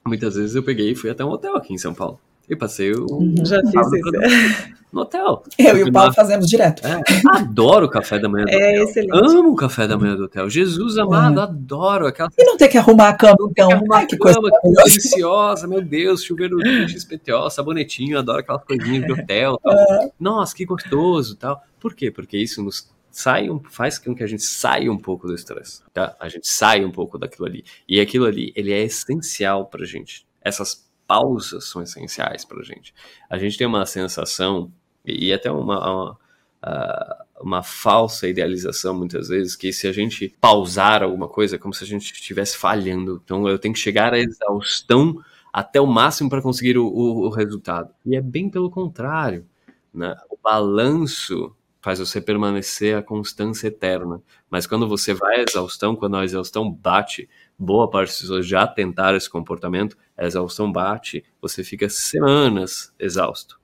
Muitas 0.05 0.35
vezes 0.35 0.55
eu 0.55 0.63
peguei 0.63 0.91
e 0.91 0.95
fui 0.95 1.09
até 1.09 1.23
um 1.23 1.29
hotel 1.29 1.55
aqui 1.55 1.73
em 1.73 1.77
São 1.77 1.93
Paulo. 1.93 2.19
E 2.49 2.55
passei 2.55 2.91
o. 2.91 3.05
Uhum. 3.09 3.35
Já 3.45 3.61
fiz 3.61 3.73
isso. 3.73 4.77
No 4.91 5.01
hotel. 5.01 5.43
Eu 5.59 5.77
e 5.77 5.83
o 5.83 5.91
Paulo 5.91 6.13
fazemos 6.13 6.47
direto. 6.47 6.81
É, 6.87 7.01
adoro 7.35 7.87
o 7.87 7.89
café 7.89 8.17
da 8.17 8.29
manhã 8.29 8.45
do 8.45 8.51
é 8.51 8.55
hotel. 8.55 8.83
Excelente. 8.83 9.31
Amo 9.31 9.51
o 9.51 9.55
café 9.55 9.85
da 9.85 9.97
manhã 9.97 10.15
do 10.15 10.23
hotel. 10.23 10.49
Jesus 10.49 10.97
amado, 10.97 11.41
é. 11.41 11.43
adoro 11.43 12.07
aquela. 12.07 12.29
E 12.37 12.43
não 12.45 12.55
ter 12.55 12.69
que 12.69 12.77
arrumar 12.77 13.09
a 13.09 13.13
cama, 13.13 13.35
então. 13.51 13.69
Arrumar 13.69 14.05
que 14.05 14.17
coisa 14.17 14.39
deliciosa, 14.63 15.67
meu 15.67 15.81
Deus, 15.81 16.23
chuveiro 16.23 16.57
XPTO, 16.87 17.49
sabonetinho, 17.49 18.17
adoro 18.17 18.39
aquelas 18.39 18.63
coisinhas 18.63 19.05
de 19.05 19.11
hotel. 19.11 19.59
Tal. 19.61 19.73
É. 19.73 20.11
Nossa, 20.17 20.55
que 20.55 20.65
gostoso 20.65 21.35
tal. 21.35 21.61
Por 21.79 21.93
quê? 21.93 22.09
Porque 22.09 22.37
isso 22.37 22.63
nos 22.63 22.89
sai 23.11 23.49
um, 23.49 23.59
faz 23.69 23.99
com 23.99 24.15
que 24.15 24.23
a 24.23 24.27
gente 24.27 24.43
saia 24.43 24.91
um 24.91 24.97
pouco 24.97 25.27
do 25.27 25.33
estresse, 25.33 25.81
tá? 25.91 26.15
A 26.19 26.29
gente 26.29 26.47
sai 26.47 26.85
um 26.85 26.91
pouco 26.91 27.17
daquilo 27.17 27.45
ali. 27.45 27.65
E 27.89 27.99
aquilo 27.99 28.25
ali, 28.25 28.53
ele 28.55 28.71
é 28.71 28.83
essencial 28.83 29.65
pra 29.65 29.83
gente. 29.85 30.25
Essas 30.41 30.86
pausas 31.08 31.66
são 31.70 31.82
essenciais 31.82 32.43
para 32.43 32.60
a 32.60 32.64
gente. 32.64 32.93
A 33.30 33.38
gente 33.38 33.58
tem 33.58 33.66
uma 33.66 33.86
sensação, 33.86 34.72
e 35.05 35.32
até 35.32 35.49
uma, 35.49 35.89
uma, 35.89 37.26
uma, 37.39 37.64
falsa 37.64 38.28
idealização 38.28 38.93
muitas 38.93 39.30
vezes, 39.30 39.55
que 39.55 39.72
se 39.72 39.88
a 39.88 39.91
gente 39.91 40.36
pausar 40.41 41.01
alguma 41.01 41.28
coisa, 41.28 41.55
é 41.55 41.60
como 41.60 41.74
se 41.74 41.84
a 41.84 41.88
gente 41.88 42.12
estivesse 42.12 42.58
falhando. 42.58 43.22
Então 43.24 43.47
eu 43.47 43.58
tenho 43.58 43.74
que 43.74 43.80
chegar 43.80 44.14
à 44.14 44.20
exaustão 44.20 45.24
até 45.53 45.80
o 45.80 45.88
máximo 45.88 46.30
para 46.30 46.41
conseguir 46.41 46.78
o, 46.78 46.86
o, 46.86 47.26
o, 47.26 47.30
resultado. 47.30 47.93
E 48.05 48.16
é 48.16 48.22
bem 48.22 48.49
pelo 48.49 48.70
contrário. 48.70 49.45
Né? 49.93 50.16
O 50.30 50.38
balanço 50.38 51.55
faz 51.82 51.99
você 51.99 52.20
permanecer 52.20 52.97
a 52.97 53.01
constância 53.01 53.68
eterna. 53.68 54.22
Mas 54.49 54.68
quando 54.68 54.88
você 54.88 55.14
vai 55.14 55.39
à 55.39 55.45
exaustão, 55.47 55.95
quando 55.95 56.18
a 56.18 56.26
exaustão 56.26 56.70
bate, 56.70 57.30
boa 57.58 57.89
parte 57.89 58.10
das 58.10 58.22
pessoas 58.22 58.45
já 58.45 58.68
tentaram 58.68 59.18
esse 59.18 59.30
comportamento, 59.30 59.97
a 60.18 60.26
exaustão 60.26 60.72
bate, 60.72 61.24
você 61.41 61.64
fica 61.64 61.89
semanas 61.89 62.93
exausto. 62.99 63.60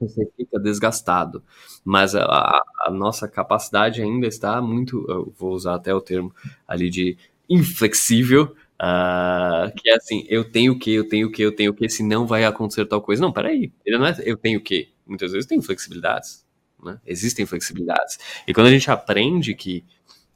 Você 0.00 0.26
fica 0.36 0.58
desgastado. 0.58 1.42
Mas 1.84 2.14
a, 2.14 2.24
a, 2.24 2.90
nossa 2.90 3.28
capacidade 3.28 4.00
ainda 4.00 4.26
está 4.26 4.60
muito, 4.62 5.04
eu 5.08 5.32
vou 5.38 5.52
usar 5.52 5.74
até 5.74 5.94
o 5.94 6.00
termo 6.00 6.34
ali 6.66 6.88
de 6.88 7.18
inflexível, 7.48 8.54
Uh, 8.80 9.70
que 9.76 9.90
é 9.90 9.96
assim, 9.96 10.24
eu 10.26 10.42
tenho 10.42 10.72
o 10.72 10.78
que, 10.78 10.90
eu 10.90 11.06
tenho 11.06 11.28
o 11.28 11.30
que, 11.30 11.42
eu 11.42 11.54
tenho 11.54 11.70
o 11.70 11.74
que, 11.74 11.86
se 11.86 12.02
não 12.02 12.26
vai 12.26 12.46
acontecer 12.46 12.86
tal 12.86 13.02
coisa. 13.02 13.20
Não, 13.20 13.30
peraí, 13.30 13.70
ele 13.84 13.98
não 13.98 14.06
é 14.06 14.16
eu 14.24 14.38
tenho 14.38 14.58
o 14.58 14.62
que. 14.62 14.88
Muitas 15.06 15.32
vezes 15.32 15.46
tem 15.46 15.60
flexibilidades, 15.60 16.46
né? 16.82 16.98
Existem 17.06 17.44
flexibilidades. 17.44 18.18
E 18.48 18.54
quando 18.54 18.68
a 18.68 18.70
gente 18.70 18.90
aprende 18.90 19.54
que 19.54 19.84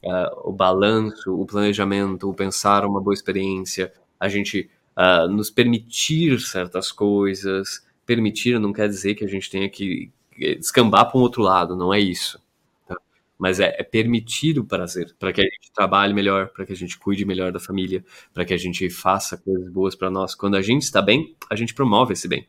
uh, 0.05 0.49
o 0.49 0.51
balanço, 0.51 1.33
o 1.33 1.45
planejamento, 1.45 2.29
o 2.29 2.33
pensar 2.33 2.85
uma 2.85 3.01
boa 3.01 3.13
experiência, 3.13 3.91
a 4.19 4.29
gente 4.29 4.69
uh, 4.95 5.27
nos 5.27 5.49
permitir 5.49 6.39
certas 6.39 6.91
coisas. 6.91 7.85
Permitir 8.05 8.59
não 8.59 8.71
quer 8.71 8.87
dizer 8.87 9.15
que 9.15 9.25
a 9.25 9.27
gente 9.27 9.49
tenha 9.49 9.67
que 9.67 10.11
descambar 10.59 11.09
para 11.09 11.17
um 11.17 11.21
outro 11.21 11.41
lado, 11.41 11.75
não 11.75 11.93
é 11.93 11.99
isso. 11.99 12.39
Tá? 12.87 12.95
Mas 13.37 13.59
é, 13.59 13.75
é, 13.79 13.83
permitir 13.83 14.59
o 14.59 14.65
prazer, 14.65 15.15
para 15.17 15.33
que 15.33 15.41
a 15.41 15.43
gente 15.43 15.71
trabalhe 15.73 16.13
melhor, 16.13 16.49
para 16.49 16.65
que 16.65 16.73
a 16.73 16.75
gente 16.75 16.99
cuide 16.99 17.25
melhor 17.25 17.51
da 17.51 17.59
família, 17.59 18.03
para 18.33 18.45
que 18.45 18.53
a 18.53 18.57
gente 18.57 18.89
faça 18.89 19.37
coisas 19.37 19.69
boas 19.69 19.95
para 19.95 20.11
nós. 20.11 20.35
Quando 20.35 20.55
a 20.55 20.61
gente 20.61 20.83
está 20.83 21.01
bem, 21.01 21.35
a 21.49 21.55
gente 21.55 21.73
promove 21.73 22.13
esse 22.13 22.27
bem. 22.27 22.47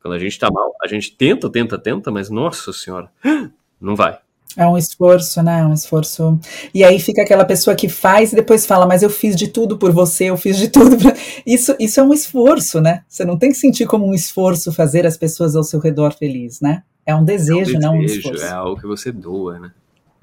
Quando 0.00 0.14
a 0.14 0.18
gente 0.18 0.32
está 0.32 0.50
mal, 0.50 0.72
a 0.82 0.86
gente 0.86 1.16
tenta, 1.16 1.50
tenta, 1.50 1.78
tenta, 1.78 2.10
mas 2.10 2.28
nossa 2.28 2.72
senhora, 2.72 3.10
não 3.80 3.96
vai. 3.96 4.20
É 4.56 4.66
um 4.66 4.76
esforço, 4.76 5.42
né? 5.42 5.60
É 5.60 5.64
um 5.64 5.72
esforço. 5.72 6.38
E 6.74 6.84
aí 6.84 6.98
fica 6.98 7.22
aquela 7.22 7.44
pessoa 7.44 7.74
que 7.74 7.88
faz 7.88 8.32
e 8.32 8.36
depois 8.36 8.66
fala, 8.66 8.86
mas 8.86 9.02
eu 9.02 9.10
fiz 9.10 9.34
de 9.34 9.48
tudo 9.48 9.78
por 9.78 9.92
você, 9.92 10.24
eu 10.24 10.36
fiz 10.36 10.56
de 10.56 10.68
tudo. 10.68 10.96
Pra... 10.96 11.14
Isso, 11.46 11.74
isso 11.78 11.98
é 11.98 12.02
um 12.02 12.12
esforço, 12.12 12.80
né? 12.80 13.02
Você 13.08 13.24
não 13.24 13.36
tem 13.36 13.50
que 13.50 13.56
sentir 13.56 13.86
como 13.86 14.06
um 14.06 14.14
esforço 14.14 14.72
fazer 14.72 15.06
as 15.06 15.16
pessoas 15.16 15.56
ao 15.56 15.64
seu 15.64 15.80
redor 15.80 16.12
felizes, 16.12 16.60
né? 16.60 16.82
É 17.04 17.14
um 17.14 17.24
desejo, 17.24 17.52
é 17.52 17.60
um 17.60 17.64
desejo 17.64 17.80
não 17.80 17.94
um 17.96 18.02
esforço. 18.02 18.44
É 18.44 18.50
algo 18.50 18.80
que 18.80 18.86
você 18.86 19.10
doa, 19.10 19.58
né? 19.58 19.72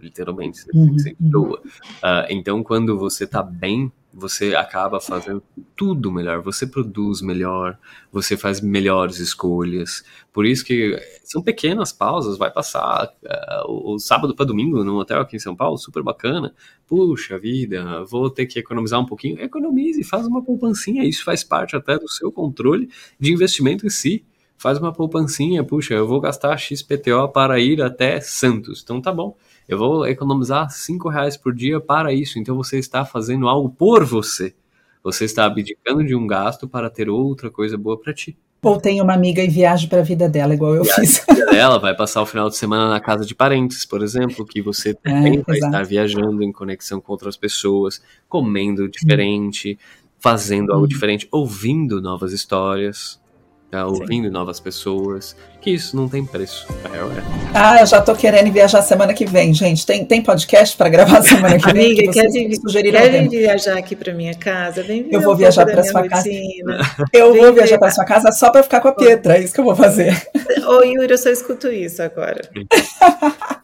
Literalmente, 0.01 0.59
você 0.59 0.71
uhum, 0.73 1.15
doa. 1.19 1.59
Uh, 1.59 2.25
então, 2.29 2.63
quando 2.63 2.97
você 2.97 3.27
tá 3.27 3.43
bem, 3.43 3.91
você 4.11 4.55
acaba 4.55 4.99
fazendo 4.99 5.41
tudo 5.75 6.11
melhor, 6.11 6.41
você 6.41 6.65
produz 6.65 7.21
melhor, 7.21 7.77
você 8.11 8.35
faz 8.35 8.59
melhores 8.59 9.19
escolhas. 9.19 10.03
Por 10.33 10.45
isso 10.45 10.65
que 10.65 10.99
são 11.23 11.41
pequenas 11.41 11.91
pausas, 11.91 12.37
vai 12.37 12.51
passar 12.51 13.05
uh, 13.05 13.71
o, 13.71 13.93
o, 13.93 13.99
sábado 13.99 14.35
para 14.35 14.45
domingo 14.45 14.83
num 14.83 14.95
hotel 14.95 15.21
aqui 15.21 15.35
em 15.35 15.39
São 15.39 15.55
Paulo, 15.55 15.77
super 15.77 16.01
bacana. 16.01 16.53
Puxa 16.87 17.37
vida, 17.37 18.03
vou 18.05 18.29
ter 18.29 18.47
que 18.47 18.59
economizar 18.59 18.99
um 18.99 19.05
pouquinho. 19.05 19.39
Economize, 19.39 20.03
faz 20.03 20.25
uma 20.25 20.43
poupancinha, 20.43 21.03
isso 21.03 21.23
faz 21.23 21.43
parte 21.43 21.75
até 21.75 21.97
do 21.97 22.09
seu 22.09 22.31
controle 22.31 22.89
de 23.19 23.31
investimento 23.31 23.85
em 23.85 23.89
si. 23.89 24.25
Faz 24.57 24.77
uma 24.77 24.91
poupancinha, 24.91 25.63
puxa, 25.63 25.93
eu 25.93 26.05
vou 26.05 26.19
gastar 26.19 26.57
XPTO 26.57 27.29
para 27.29 27.59
ir 27.59 27.81
até 27.81 28.19
Santos. 28.19 28.81
Então 28.83 28.99
tá 29.01 29.13
bom 29.13 29.37
Eu 29.69 29.77
vou 29.77 30.05
economizar 30.07 30.69
cinco 30.71 31.07
reais 31.09 31.37
por 31.37 31.53
dia 31.53 31.79
para 31.79 32.11
isso. 32.11 32.39
Então 32.39 32.55
você 32.57 32.79
está 32.79 33.05
fazendo 33.05 33.47
algo 33.47 33.69
por 33.69 34.03
você. 34.03 34.53
Você 35.03 35.25
está 35.25 35.45
abdicando 35.45 36.03
de 36.03 36.15
um 36.15 36.25
gasto 36.27 36.67
para 36.67 36.89
ter 36.89 37.07
outra 37.09 37.49
coisa 37.51 37.77
boa 37.77 37.97
para 37.97 38.13
ti. 38.13 38.37
Ou 38.61 38.77
tem 38.81 38.99
uma 39.01 39.13
amiga 39.13 39.41
e 39.41 39.47
viaja 39.47 39.87
para 39.87 39.99
a 39.99 40.03
vida 40.03 40.27
dela, 40.27 40.53
igual 40.53 40.75
eu 40.75 40.83
Viaja 40.83 40.99
fiz. 41.01 41.25
dela 41.49 41.79
vai 41.79 41.95
passar 41.95 42.21
o 42.21 42.25
final 42.25 42.49
de 42.49 42.57
semana 42.57 42.89
na 42.89 42.99
casa 42.99 43.23
de 43.25 43.33
parentes, 43.33 43.85
por 43.85 44.01
exemplo, 44.03 44.45
que 44.45 44.61
você 44.61 44.93
também 44.95 45.41
vai 45.43 45.55
exato. 45.57 45.71
estar 45.73 45.85
viajando 45.85 46.43
em 46.43 46.51
conexão 46.51 46.99
com 46.99 47.11
outras 47.13 47.37
pessoas, 47.37 48.01
comendo 48.27 48.89
diferente, 48.89 49.79
fazendo 50.19 50.73
algo 50.73 50.83
Hum. 50.85 50.89
diferente, 50.89 51.25
ouvindo 51.31 52.01
novas 52.01 52.33
histórias, 52.33 53.18
tá? 53.69 53.85
ouvindo 53.85 54.31
novas 54.31 54.59
pessoas, 54.59 55.35
que 55.61 55.71
isso 55.71 55.95
não 55.95 56.07
tem 56.07 56.25
preço. 56.25 56.67
É, 56.93 56.97
é. 56.97 57.23
Ah, 57.53 57.79
eu 57.81 57.85
já 57.85 58.01
tô 58.01 58.15
querendo 58.15 58.51
viajar 58.51 58.81
semana 58.81 59.13
que 59.13 59.25
vem, 59.25 59.53
gente. 59.53 59.85
Tem, 59.85 60.03
tem 60.05 60.21
podcast 60.21 60.75
para 60.77 60.89
gravar 60.89 61.21
semana 61.21 61.57
que 61.57 61.71
vem? 61.73 61.85
Amiga, 61.85 62.01
que 62.03 62.09
quer, 62.11 62.29
vir- 62.29 62.49
quer 62.91 63.11
vir 63.21 63.29
viajar 63.29 63.77
aqui 63.77 63.95
para 63.95 64.13
minha 64.13 64.33
casa? 64.33 64.81
Vem 64.83 65.07
Eu 65.11 65.21
vou 65.21 65.35
viajar 65.35 65.65
da 65.65 65.83
sua 65.83 66.07
casa. 66.07 66.29
Eu 67.13 67.33
Vem 67.33 67.41
vou 67.43 67.53
viajar 67.53 67.77
para 67.77 67.91
sua 67.91 68.05
casa 68.05 68.31
só 68.31 68.49
para 68.51 68.63
ficar 68.63 68.81
com 68.81 68.87
a 68.87 68.93
Pietra, 68.93 69.37
é 69.37 69.43
isso 69.43 69.53
que 69.53 69.59
eu 69.59 69.65
vou 69.65 69.75
fazer. 69.75 70.15
Ô, 70.67 70.83
Yuri, 70.83 71.11
eu 71.11 71.17
só 71.17 71.29
escuto 71.29 71.67
isso 71.67 72.01
agora. 72.01 72.41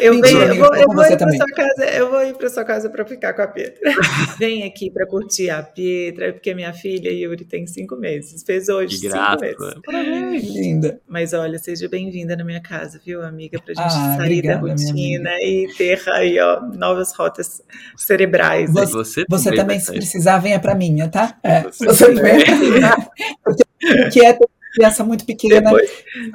Eu, 0.00 0.14
Mentira, 0.14 0.38
venho, 0.38 0.50
eu 0.50 0.56
vou, 0.56 0.74
eu 0.76 0.86
vou 0.86 0.94
você 0.96 1.14
ir 1.14 1.16
para 1.16 1.26
também. 1.26 1.36
sua 1.38 1.46
casa, 1.50 1.84
eu 1.96 2.10
vou 2.10 2.22
ir 2.22 2.34
para 2.34 2.48
sua 2.48 2.64
casa 2.64 2.88
para 2.90 3.04
ficar 3.04 3.32
com 3.34 3.42
a 3.42 3.46
Pietra. 3.48 3.80
Vem 4.38 4.62
aqui 4.64 4.90
para 4.90 5.06
curtir 5.06 5.50
a 5.50 5.62
Pietra, 5.62 6.32
porque 6.32 6.54
minha 6.54 6.72
filha 6.72 7.10
Yuri 7.10 7.44
tem 7.44 7.66
cinco 7.66 7.96
meses, 7.96 8.42
fez 8.44 8.68
hoje 8.68 9.00
Que 9.00 9.10
cinco 9.10 9.40
meses. 9.40 9.74
Parabéns. 9.84 10.44
Linda. 10.44 11.00
Mas 11.08 11.32
olha, 11.32 11.58
seja 11.58 11.88
bem-vinda 11.88 12.36
na 12.36 12.44
minha 12.44 12.60
casa, 12.60 13.00
viu, 13.04 13.22
amiga? 13.22 13.60
Pra 13.60 13.74
gente 13.74 13.84
Ah, 13.86 14.16
sair 14.16 14.42
da 14.42 14.56
obrigada, 14.58 14.62
minha 14.62 14.74
rotina 14.76 15.30
e 15.40 15.68
ter 15.76 16.00
aí, 16.10 16.38
ó, 16.38 16.60
novas 16.60 17.12
rotas 17.14 17.62
cerebrais. 17.96 18.70
Você- 18.72 18.92
Você, 18.92 19.24
Você 19.28 19.48
vai 19.50 19.58
também, 19.58 19.80
se 19.80 19.92
precisar, 19.92 20.38
venha 20.38 20.60
para 20.60 20.74
minha, 20.74 21.08
tá? 21.08 21.38
É, 21.42 21.62
Você 21.62 21.84
você 21.86 22.14
também. 22.14 22.36
minha. 22.60 22.96
Porque 23.84 24.24
é 24.24 24.32
ter 24.32 24.48
criança 24.74 25.04
muito 25.04 25.24
pequena, 25.24 25.60
Depois, 25.60 25.90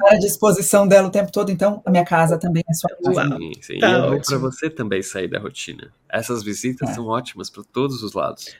à 0.08 0.16
disposição 0.16 0.88
dela 0.88 1.08
o 1.08 1.10
tempo 1.10 1.30
todo, 1.30 1.50
então 1.50 1.82
a 1.84 1.90
minha 1.90 2.04
casa 2.04 2.38
também 2.38 2.62
é 2.68 2.72
sua 2.72 2.90
casa. 3.04 3.36
Sim, 3.36 3.52
sim. 3.60 3.78
Tá 3.78 4.08
e 4.08 4.16
é 4.16 4.20
para 4.20 4.38
você 4.38 4.70
também 4.70 5.02
sair 5.02 5.28
da 5.28 5.38
rotina. 5.38 5.92
Essas 6.10 6.42
visitas 6.42 6.90
É. 6.90 6.94
são 6.94 7.06
ótimas 7.06 7.50
para 7.50 7.62
todos 7.72 8.02
os 8.02 8.14
lados. 8.14 8.54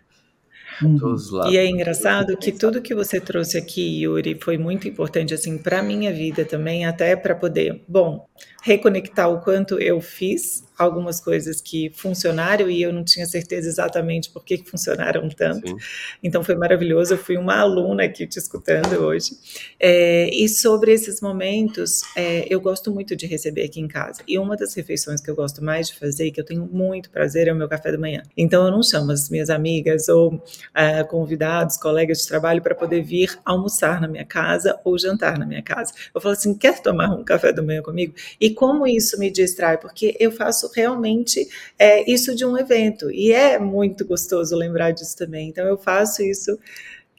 Uhum. 0.83 0.99
Todos 0.99 1.27
os 1.27 1.33
lados. 1.33 1.53
E 1.53 1.59
é 1.59 1.67
engraçado 1.67 2.37
que 2.37 2.53
tudo 2.53 2.81
que 2.81 2.95
você 2.95 3.21
trouxe 3.21 3.59
aqui, 3.59 4.03
Yuri, 4.03 4.39
foi 4.43 4.57
muito 4.57 4.89
importante 4.89 5.35
assim 5.35 5.59
para 5.59 5.83
minha 5.83 6.13
vida 6.13 6.45
também, 6.45 6.87
até 6.87 7.17
para 7.17 7.35
poder, 7.35 7.83
bom, 7.87 8.27
reconectar 8.63 9.31
o 9.31 9.41
quanto 9.41 9.79
eu 9.79 10.01
fiz 10.01 10.65
algumas 10.81 11.21
coisas 11.21 11.61
que 11.61 11.91
funcionaram 11.91 12.71
e 12.71 12.83
eu 12.83 12.93
não 12.93 13.05
tinha 13.05 13.27
certeza 13.27 13.69
exatamente 13.69 14.31
por 14.31 14.45
que 14.45 14.59
funcionaram 14.65 15.29
tanto. 15.29 15.69
Sim. 15.69 15.77
Então 16.23 16.43
foi 16.43 16.55
maravilhoso. 16.55 17.15
Eu 17.15 17.19
fui 17.19 17.37
uma 17.37 17.57
aluna 17.57 18.05
aqui 18.05 18.27
te 18.27 18.39
escutando 18.39 18.95
hoje. 18.95 19.33
É, 19.79 20.31
e 20.33 20.49
sobre 20.49 20.93
esses 20.93 21.21
momentos, 21.21 22.01
é, 22.17 22.47
eu 22.49 22.61
gosto 22.61 22.91
muito 22.91 23.15
de 23.15 23.27
receber 23.27 23.65
aqui 23.65 23.79
em 23.79 23.89
casa. 23.89 24.23
E 24.27 24.39
uma 24.39 24.57
das 24.57 24.75
refeições 24.75 25.21
que 25.21 25.31
eu 25.31 25.35
gosto 25.35 25.63
mais 25.63 25.89
de 25.89 25.99
fazer, 25.99 26.27
e 26.27 26.33
que 26.33 26.41
eu 26.41 26.45
tenho 26.45 26.67
muito 26.67 27.11
prazer, 27.11 27.49
é 27.49 27.53
o 27.53 27.57
meu 27.57 27.69
café 27.69 27.93
da 27.93 27.99
manhã. 27.99 28.23
Então 28.37 28.65
eu 28.65 28.71
não 28.71 28.83
chamo 28.83 29.13
as 29.13 29.29
minhas 29.29 29.51
amigas 29.51 30.09
ou 30.09 30.43
ah, 30.75 31.05
convidados, 31.05 31.77
colegas 31.77 32.23
de 32.23 32.29
trabalho 32.29 32.63
para 32.63 32.75
poder 32.75 33.03
vir 33.03 33.39
almoçar 33.45 34.01
na 34.01 34.09
minha 34.09 34.25
casa 34.25 34.79
ou 34.83 34.99
jantar 34.99 35.39
na 35.39 35.45
minha 35.45 35.63
casa. 35.63 35.93
Eu 36.15 36.21
falo 36.21 36.33
assim: 36.33 36.55
quer 36.57 36.81
tomar 36.81 37.11
um 37.11 37.23
café 37.23 37.53
da 37.53 37.63
manhã 37.63 37.83
comigo? 37.83 38.15
E 38.41 38.51
como 38.51 38.87
isso 38.87 39.19
me 39.19 39.31
distrai? 39.31 39.77
Porque 39.77 40.17
eu 40.19 40.33
faço 40.33 40.70
realmente 40.75 41.49
é, 41.79 42.11
isso 42.11 42.35
de 42.35 42.45
um 42.45 42.57
evento. 42.57 43.11
E 43.11 43.33
é 43.33 43.59
muito 43.59 44.05
gostoso 44.07 44.57
lembrar 44.57 44.93
disso 44.93 45.17
também. 45.17 45.49
Então 45.49 45.67
eu 45.67 45.77
faço 45.79 46.23
isso. 46.23 46.59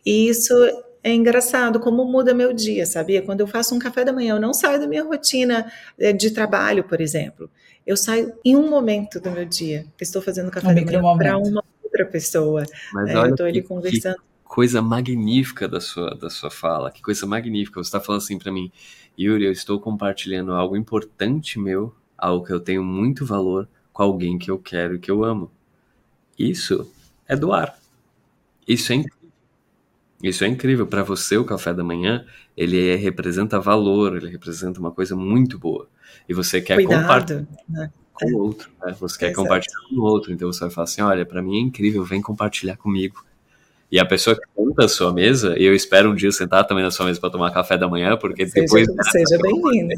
E 0.06 0.28
isso 0.30 0.54
é 1.04 1.14
engraçado, 1.14 1.80
como 1.80 2.06
muda 2.06 2.34
meu 2.34 2.54
dia, 2.54 2.86
sabia? 2.86 3.22
Quando 3.22 3.42
eu 3.42 3.48
faço 3.48 3.74
um 3.76 3.80
café 3.80 4.04
da 4.06 4.14
manhã, 4.14 4.36
eu 4.36 4.40
não 4.42 4.54
saio 4.54 4.80
da 4.80 4.88
minha 4.88 5.04
rotina 5.04 5.72
eh, 6.00 6.14
de 6.14 6.32
trabalho, 6.32 6.84
por 6.84 7.02
exemplo. 7.02 7.50
Eu 7.86 7.98
saio 7.98 8.34
em 8.46 8.56
um 8.56 8.70
momento 8.70 9.20
do 9.20 9.32
meu 9.32 9.46
dia. 9.46 9.86
Estou 10.00 10.22
fazendo 10.22 10.52
café 10.52 10.72
Um 10.72 10.76
da 10.76 10.82
manhã 10.84 11.08
para 11.18 11.38
uma 11.38 11.64
outra 11.84 12.06
pessoa. 12.06 12.70
Mas 12.92 13.10
É, 13.10 13.16
eu 13.16 13.20
olha 13.20 13.32
estou 13.32 13.46
ali 13.46 13.62
conversando. 13.64 14.18
que 14.18 14.22
coisa 14.44 14.82
magnífica 14.82 15.68
da 15.68 15.80
sua, 15.82 16.12
da 16.16 16.30
sua 16.30 16.52
fala. 16.52 16.92
Que 16.92 17.02
coisa 17.02 17.26
magnífica. 17.26 17.82
Você 17.82 17.88
está 17.88 18.00
falando 18.02 18.22
assim 18.22 18.38
para 18.38 18.52
mim, 18.52 18.72
Yuri, 19.20 19.46
eu 19.46 19.52
estou 19.52 19.80
compartilhando 19.80 20.52
algo 20.54 20.76
importante 20.76 21.60
meu, 21.60 21.94
algo 22.22 22.46
que 22.46 22.54
eu 22.54 22.60
tenho 22.60 22.84
muito 22.84 23.26
valor 23.26 23.68
com 23.92 24.04
alguém 24.04 24.38
que 24.38 24.50
eu 24.50 24.60
quero 24.60 24.96
e 24.96 25.00
que 25.00 25.10
eu 25.10 25.24
amo. 25.24 25.52
Isso 26.38 26.90
é 27.28 27.36
doar. 27.36 27.78
Isso 28.68 28.94
é 28.94 28.96
incrível. 28.96 29.30
Isso 30.24 30.44
é 30.44 30.48
incrível. 30.48 30.86
Para 30.86 31.04
você, 31.04 31.36
o 31.36 31.44
café 31.44 31.74
da 31.74 31.84
manhã, 31.84 32.26
ele 32.56 32.90
é- 32.90 32.96
representa 32.96 33.60
valor, 33.60 34.16
ele 34.16 34.30
representa 34.30 34.80
uma 34.80 34.92
coisa 34.92 35.16
muito 35.16 35.58
boa. 35.58 35.90
E 36.30 36.34
você 36.34 36.62
quer 36.62 36.82
compartilhar 36.84 37.40
Cuidado. 37.40 37.48
né? 37.68 37.92
com 38.14 38.32
o 38.34 38.38
outro, 38.38 38.70
né? 38.86 38.96
Você 39.00 39.18
quer 39.18 39.34
compartilhar 39.34 39.80
com 39.90 39.96
o 39.96 40.04
outro, 40.04 40.32
então 40.32 40.52
você 40.52 40.60
vai 40.60 40.70
falar 40.70 40.84
assim, 40.84 41.02
olha, 41.02 41.26
pra 41.26 41.42
mim 41.42 41.58
é 41.58 41.62
incrível, 41.62 42.04
vem 42.04 42.22
compartilhar 42.22 42.78
comigo. 42.78 43.26
E 43.92 44.00
a 44.00 44.06
pessoa 44.06 44.38
que 44.38 44.42
senta 44.56 44.86
a 44.86 44.88
sua 44.88 45.12
mesa, 45.14 45.54
e 45.58 45.66
eu 45.66 45.76
espero 45.76 46.12
um 46.12 46.16
dia 46.16 46.32
sentar 46.32 46.66
também 46.66 46.82
na 46.82 46.90
sua 46.90 47.06
mesa 47.08 47.20
para 47.20 47.30
tomar 47.30 47.52
café 47.52 47.78
da 47.78 47.90
manhã, 47.90 48.16
porque 48.16 48.48
Seja, 48.48 48.64
depois 48.66 48.88
seja 49.12 49.38
bem-vinda. 49.42 49.96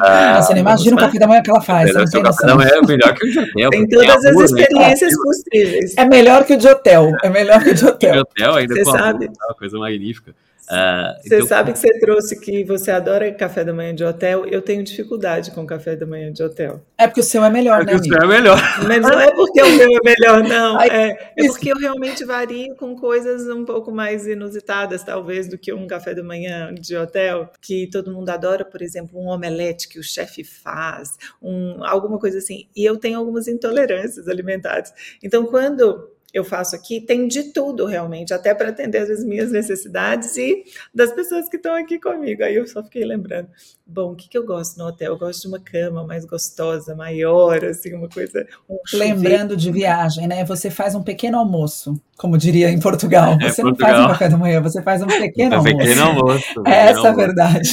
Ah, 0.00 0.40
Você 0.42 0.52
não 0.54 0.60
imagina 0.60 0.94
o 0.94 0.98
café 1.00 1.18
da 1.18 1.26
manhã 1.26 1.42
que 1.42 1.50
ela 1.50 1.60
faz, 1.60 1.92
não 1.92 2.02
o 2.04 2.08
tem 2.08 2.22
café 2.22 2.46
da 2.46 2.54
manhã 2.54 2.70
é 2.70 2.86
melhor 2.86 3.14
que 3.14 3.26
o 3.26 3.30
de 3.32 3.38
hotel. 3.40 3.70
Tem 3.70 3.88
todas 3.88 4.24
as 4.24 4.36
né? 4.36 4.44
experiências 4.44 5.12
possíveis. 5.20 5.96
É 5.96 6.04
melhor 6.04 6.44
que 6.44 6.54
o 6.54 6.56
de 6.56 6.68
hotel, 6.68 7.10
é 7.24 7.28
melhor 7.28 7.64
que 7.64 7.70
o 7.70 7.74
de 7.74 7.80
De 7.80 7.86
hotel. 7.88 8.20
hotel 8.20 8.54
ainda 8.54 8.74
Você 8.76 8.84
sabe. 8.84 9.26
rua, 9.26 9.34
uma 9.48 9.54
coisa 9.56 9.78
magnífica. 9.78 10.32
Ah, 10.70 11.16
Você 11.22 11.36
então, 11.36 11.46
sabe 11.46 11.72
que 11.72 11.78
você 11.78 11.98
trouxe 11.98 12.38
que 12.38 12.62
você 12.62 12.90
adora 12.90 13.32
café 13.32 13.64
da 13.64 13.72
manhã 13.72 13.94
de 13.94 14.04
hotel. 14.04 14.44
Eu 14.46 14.60
tenho 14.60 14.82
dificuldade 14.84 15.50
com 15.50 15.66
café 15.66 15.96
da 15.96 16.06
manhã 16.06 16.30
de 16.30 16.42
hotel. 16.42 16.84
É 16.98 17.06
porque 17.06 17.20
o 17.20 17.24
seu 17.24 17.42
é 17.42 17.50
melhor, 17.50 17.84
né, 17.86 17.94
o 17.94 18.04
seu 18.04 18.18
é 18.18 18.26
melhor. 18.26 18.58
Mas 18.86 19.00
não 19.00 19.18
é 19.18 19.30
porque 19.34 19.62
o 19.62 19.76
meu 19.76 19.88
é 19.88 20.00
melhor, 20.04 20.42
não. 20.42 20.80
É, 20.80 21.32
é 21.36 21.46
porque 21.46 21.72
eu 21.72 21.76
realmente 21.76 22.24
vario 22.24 22.74
com 22.76 22.94
coisas 22.94 23.48
um 23.48 23.64
pouco 23.64 23.90
mais 23.90 24.26
inusitadas, 24.26 25.02
talvez, 25.02 25.48
do 25.48 25.56
que 25.56 25.72
um 25.72 25.86
café 25.86 26.14
da 26.14 26.22
manhã 26.22 26.74
de 26.74 26.96
hotel, 26.96 27.50
que 27.62 27.88
todo 27.90 28.12
mundo 28.12 28.28
adora, 28.28 28.64
por 28.64 28.82
exemplo, 28.82 29.18
um 29.18 29.28
omelete 29.28 29.88
que 29.88 29.98
o 29.98 30.02
chefe 30.02 30.44
faz, 30.44 31.16
um, 31.40 31.82
alguma 31.84 32.18
coisa 32.18 32.38
assim. 32.38 32.68
E 32.76 32.84
eu 32.84 32.98
tenho 32.98 33.18
algumas 33.18 33.48
intolerâncias 33.48 34.28
alimentares. 34.28 34.92
Então, 35.22 35.46
quando 35.46 36.17
eu 36.32 36.44
faço 36.44 36.76
aqui, 36.76 37.00
tem 37.00 37.26
de 37.26 37.52
tudo 37.52 37.86
realmente, 37.86 38.34
até 38.34 38.54
para 38.54 38.68
atender 38.68 38.98
as 38.98 39.24
minhas 39.24 39.50
necessidades 39.50 40.36
e 40.36 40.64
das 40.92 41.12
pessoas 41.12 41.48
que 41.48 41.56
estão 41.56 41.74
aqui 41.74 41.98
comigo. 41.98 42.42
Aí 42.44 42.54
eu 42.54 42.66
só 42.66 42.82
fiquei 42.82 43.04
lembrando, 43.04 43.48
bom, 43.88 44.12
o 44.12 44.16
que, 44.16 44.28
que 44.28 44.36
eu 44.36 44.44
gosto 44.44 44.76
no 44.78 44.86
hotel? 44.86 45.12
Eu 45.14 45.18
gosto 45.18 45.42
de 45.42 45.48
uma 45.48 45.58
cama 45.58 46.04
mais 46.04 46.24
gostosa, 46.24 46.94
maior, 46.94 47.64
assim, 47.64 47.94
uma 47.94 48.08
coisa. 48.08 48.46
Um. 48.68 48.76
Lembrando 48.92 49.56
de 49.56 49.72
viagem, 49.72 50.26
né? 50.28 50.44
Você 50.44 50.70
faz 50.70 50.94
um 50.94 51.02
pequeno 51.02 51.38
almoço, 51.38 52.00
como 52.16 52.36
diria 52.36 52.70
em 52.70 52.78
Portugal. 52.78 53.32
É, 53.40 53.48
Você 53.50 53.62
não 53.62 53.70
Portugal. 53.70 53.94
faz 53.94 54.04
um 54.04 54.08
café 54.08 54.28
da 54.28 54.36
manhã, 54.36 54.60
você 54.60 54.82
faz 54.82 55.02
um 55.02 55.06
pequeno 55.06 55.54
É 55.54 55.56
almoço. 55.56 55.76
pequeno 55.76 56.02
almoço. 56.02 56.62
É 56.66 56.70
essa 56.90 57.00
a 57.00 57.08
almoço. 57.08 57.16
verdade. 57.16 57.68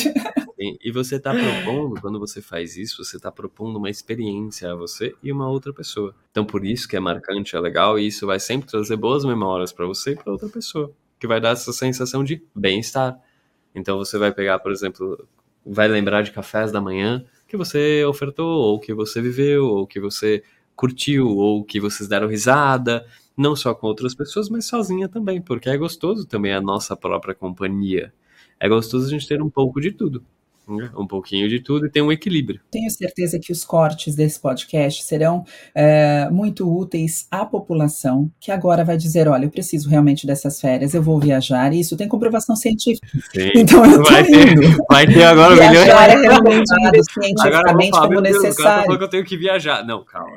Sim, 0.58 0.78
E 0.82 0.90
você 0.90 1.18
está 1.18 1.34
propondo, 1.34 2.00
quando 2.00 2.18
você 2.18 2.42
faz 2.42 2.78
isso, 2.78 3.04
você 3.04 3.18
está 3.18 3.30
propondo 3.30 3.76
uma 3.78 3.90
experiência 3.90 4.72
a 4.72 4.76
você 4.76 5.14
e 5.22 5.30
uma 5.32 5.50
outra 5.50 5.74
pessoa. 5.74 6.16
Então, 6.32 6.46
por 6.46 6.66
isso 6.66 6.88
que 6.88 6.96
é 6.96 7.00
marcante, 7.00 7.56
é 7.58 7.60
legal, 7.60 8.00
e 8.00 8.08
isso 8.08 8.26
vai 8.26 8.40
sempre 8.40 8.70
trazer 8.70 8.96
boas 8.96 9.26
memórias 9.26 9.74
para 9.74 9.86
você 9.86 10.12
e 10.12 10.16
para 10.16 10.32
outra 10.32 10.48
pessoa, 10.48 10.92
que 11.20 11.28
vai 11.28 11.42
dar 11.42 11.50
essa 11.50 11.74
sensação 11.74 12.24
de 12.24 12.42
bem-estar. 12.56 13.20
Então, 13.76 13.98
você 13.98 14.18
vai 14.18 14.32
pegar, 14.32 14.60
por 14.60 14.72
exemplo, 14.72 15.28
vai 15.66 15.88
lembrar 15.88 16.22
de 16.22 16.32
cafés 16.32 16.72
da 16.72 16.80
manhã 16.82 17.26
que 17.48 17.58
você 17.58 18.04
ofertou, 18.06 18.48
ou 18.48 18.80
que 18.80 18.94
você 18.94 19.22
viveu, 19.22 19.66
ou 19.66 19.88
que 19.88 20.00
você 20.00 20.44
curtiu, 20.76 21.28
ou 21.30 21.64
que 21.64 21.80
vocês 21.80 22.08
deram 22.10 22.28
risada, 22.28 23.06
não 23.38 23.56
só 23.56 23.74
com 23.74 23.88
outras 23.88 24.14
pessoas, 24.14 24.50
mas 24.50 24.66
sozinha 24.66 25.08
também, 25.08 25.42
porque 25.42 25.70
é 25.70 25.78
gostoso 25.78 26.26
também 26.26 26.54
a 26.54 26.62
nossa 26.62 26.96
própria 26.96 27.36
companhia. 27.36 28.14
É 28.60 28.70
gostoso 28.70 29.08
a 29.08 29.10
gente 29.10 29.28
ter 29.28 29.42
um 29.42 29.50
pouco 29.50 29.82
de 29.82 29.92
tudo? 29.92 30.24
Um 30.68 31.06
pouquinho 31.08 31.48
de 31.50 31.60
tudo 31.60 31.86
e 31.86 31.90
ter 31.90 32.02
um 32.02 32.12
equilíbrio. 32.12 32.60
Tenho 32.72 32.90
certeza 32.90 33.40
que 33.40 33.52
os 33.52 33.64
cortes 33.64 34.16
desse 34.16 34.40
podcast 34.40 35.04
serão 35.04 35.44
é, 35.74 36.30
muito 36.32 36.68
úteis 36.70 37.28
à 37.30 37.46
população 37.46 38.30
que 38.40 38.52
agora 38.52 38.84
vai 38.84 38.98
dizer: 38.98 39.28
olha, 39.28 39.46
eu 39.46 39.50
preciso 39.52 39.90
realmente 39.90 40.26
dessas 40.28 40.60
férias, 40.60 40.94
eu 40.94 41.02
vou 41.04 41.20
viajar, 41.20 41.74
e 41.74 41.80
isso 41.80 41.96
tem 41.98 42.08
comprovação 42.08 42.56
científica. 42.56 43.08
Sim. 43.34 43.52
Então 43.56 43.86
eu 43.86 44.04
Vai 44.04 44.24
ter, 44.24 44.56
vai 44.90 45.08
ter 45.08 45.24
agora 45.24 45.54
um 45.54 45.56
milhão 45.56 45.72
de 45.72 45.78
Viajar 45.80 46.10
é 46.10 46.22
realmente 46.22 46.70
cientificamente 47.14 47.92
falar, 47.92 48.08
como 48.08 48.22
Deus, 48.22 48.38
o 48.38 48.42
necessário. 48.44 48.84
falando 48.86 48.98
que 48.98 49.04
eu 49.04 49.10
tenho 49.10 49.26
que 49.26 49.38
viajar. 49.38 49.86
Não, 49.86 50.04
calma. 50.04 50.36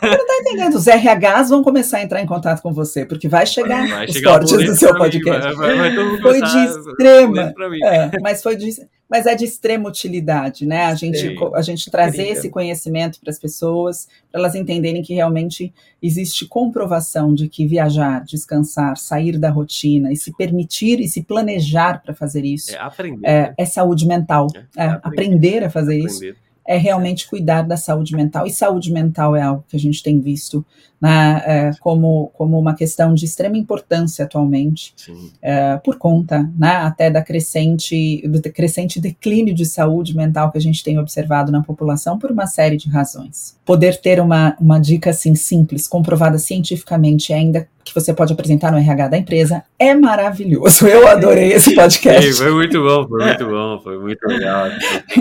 Tá 0.00 0.18
entendendo? 0.40 0.74
Os 0.76 0.86
RHs 0.86 1.48
vão 1.50 1.62
começar 1.62 1.98
a 1.98 2.02
entrar 2.02 2.20
em 2.22 2.26
contato 2.26 2.62
com 2.62 2.72
você, 2.72 3.04
porque 3.04 3.28
vai 3.28 3.46
chegar 3.46 3.86
Vai 3.88 4.06
os 4.06 4.12
chegar 4.12 4.30
o 4.30 4.32
cortes 4.46 4.66
do 4.66 4.76
seu 4.76 4.90
pra 4.90 5.04
mim, 5.06 5.10
podcast. 5.20 5.54
vai- 5.56 5.76
vai- 5.76 6.20
Foi 6.20 6.40
de 6.40 6.58
extrema. 6.64 7.54
É, 7.84 8.10
mas 8.20 8.42
foi 8.42 8.56
de, 8.56 8.70
mas 9.10 9.26
é 9.26 9.34
de 9.34 9.44
extrema 9.44 9.65
utilidade, 9.88 10.64
né? 10.66 10.84
A 10.86 10.94
gente, 10.94 11.36
a 11.54 11.62
gente 11.62 11.90
trazer 11.90 12.22
Incrível. 12.22 12.38
esse 12.38 12.50
conhecimento 12.50 13.20
para 13.20 13.30
as 13.30 13.38
pessoas, 13.38 14.08
para 14.30 14.40
elas 14.40 14.54
entenderem 14.54 15.02
que 15.02 15.14
realmente 15.14 15.72
existe 16.02 16.46
comprovação 16.46 17.34
de 17.34 17.48
que 17.48 17.66
viajar, 17.66 18.24
descansar, 18.24 18.96
sair 18.96 19.38
da 19.38 19.50
rotina 19.50 20.12
e 20.12 20.16
se 20.16 20.32
permitir 20.36 21.00
e 21.00 21.08
se 21.08 21.22
planejar 21.22 22.02
para 22.02 22.14
fazer 22.14 22.44
isso 22.44 22.74
é, 22.74 22.78
aprender, 22.78 23.26
é, 23.26 23.42
né? 23.42 23.54
é 23.56 23.64
saúde 23.64 24.06
mental. 24.06 24.46
É, 24.54 24.84
é 24.84 24.86
aprender. 24.86 25.02
aprender. 25.02 25.64
a 25.64 25.70
fazer 25.70 26.00
aprender. 26.00 26.30
isso 26.30 26.45
é 26.66 26.76
realmente 26.76 27.28
cuidar 27.28 27.62
da 27.62 27.76
saúde 27.76 28.14
mental. 28.14 28.46
E 28.46 28.50
saúde 28.50 28.92
mental 28.92 29.36
é 29.36 29.42
algo 29.42 29.64
que 29.68 29.76
a 29.76 29.80
gente 29.80 30.02
tem 30.02 30.20
visto 30.20 30.64
né, 31.00 31.42
é, 31.44 31.70
como, 31.80 32.30
como 32.34 32.58
uma 32.58 32.74
questão 32.74 33.14
de 33.14 33.24
extrema 33.24 33.56
importância 33.56 34.24
atualmente, 34.24 34.94
é, 35.42 35.76
por 35.76 35.98
conta 35.98 36.50
né, 36.58 36.70
até 36.76 37.10
da 37.10 37.22
crescente, 37.22 38.26
do 38.26 38.40
crescente 38.50 39.00
declínio 39.00 39.54
de 39.54 39.66
saúde 39.66 40.16
mental 40.16 40.50
que 40.50 40.58
a 40.58 40.60
gente 40.60 40.82
tem 40.82 40.98
observado 40.98 41.52
na 41.52 41.62
população 41.62 42.18
por 42.18 42.30
uma 42.30 42.46
série 42.46 42.76
de 42.76 42.88
razões. 42.88 43.56
Poder 43.64 44.00
ter 44.00 44.20
uma, 44.20 44.56
uma 44.60 44.78
dica 44.78 45.10
assim 45.10 45.34
simples, 45.34 45.86
comprovada 45.86 46.38
cientificamente, 46.38 47.32
ainda 47.32 47.68
que 47.84 47.94
você 47.94 48.12
pode 48.12 48.32
apresentar 48.32 48.72
no 48.72 48.78
RH 48.78 49.08
da 49.08 49.18
empresa, 49.18 49.62
é 49.78 49.94
maravilhoso. 49.94 50.86
Eu 50.88 51.06
adorei 51.06 51.52
esse 51.52 51.72
podcast. 51.74 52.32
foi 52.32 52.52
muito 52.52 52.82
bom, 52.82 53.06
foi 53.06 53.24
muito 53.24 53.46
bom, 53.46 53.80
foi 53.82 53.98
muito 53.98 54.26
legal. 54.26 54.68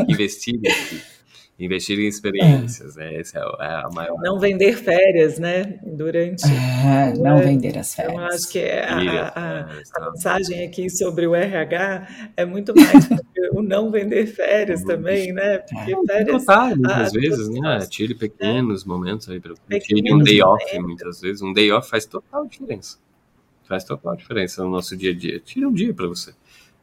Investir 0.08 0.60
investir 1.58 1.98
em 2.00 2.08
experiências, 2.08 2.98
é. 2.98 3.00
né? 3.00 3.16
Essa 3.16 3.40
é 3.40 3.42
a 3.66 3.90
maior. 3.94 4.20
Não 4.22 4.40
vender 4.40 4.78
férias, 4.78 5.40
né? 5.40 5.80
Durante. 5.84 6.44
É, 6.46 7.14
não 7.18 7.38
vender 7.40 7.78
as 7.78 7.96
férias. 7.96 8.14
Eu 8.14 8.20
acho 8.20 8.50
que 8.50 8.60
é 8.60 8.84
a, 8.84 8.98
a, 8.98 9.30
a, 9.30 10.08
a, 10.08 10.12
mensagem 10.12 10.68
aqui 10.68 10.90
sobre 10.90 11.26
o 11.26 11.34
RH 11.34 12.08
é 12.36 12.46
muito 12.46 12.74
mais 12.76 13.08
o 13.54 13.62
não 13.62 13.90
vender 13.90 14.26
férias 14.28 14.84
também, 14.84 15.32
né? 15.32 15.60
Porque 15.60 15.94
é, 15.94 16.06
férias. 16.06 16.46
Total, 16.46 16.70
muitas 16.70 17.14
vezes, 17.14 17.50
né? 17.50 17.88
Tire 17.90 18.16
pequenos 18.16 18.84
é. 18.84 18.88
momentos 18.88 19.30
aí 19.30 19.40
para 19.40 19.54
Tire 19.80 20.14
um 20.14 20.20
day 20.20 20.42
off, 20.42 20.64
momentos. 20.66 20.88
muitas 20.88 21.22
vezes. 21.22 21.42
Um 21.42 21.54
day 21.54 21.72
off 21.72 21.90
faz 21.90 22.06
total 22.06 22.46
diferença. 22.46 22.98
Faz 23.64 23.84
total 23.84 24.16
diferença 24.16 24.64
no 24.64 24.70
nosso 24.70 24.96
dia 24.96 25.12
a 25.12 25.16
dia. 25.16 25.40
Tire 25.40 25.66
um 25.66 25.74
dia 25.74 25.94
para 25.94 26.08
você. 26.08 26.34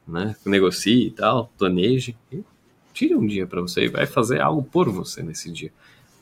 Né? 0.08 0.34
Negocie 0.44 1.06
e 1.06 1.10
tal, 1.12 1.52
planeje 1.56 2.16
e 2.32 2.42
tire 2.92 3.14
um 3.14 3.26
dia 3.26 3.46
para 3.46 3.60
você 3.60 3.84
e 3.84 3.88
vai 3.88 4.06
fazer 4.06 4.40
algo 4.40 4.62
por 4.62 4.88
você 4.88 5.22
nesse 5.22 5.50
dia. 5.50 5.72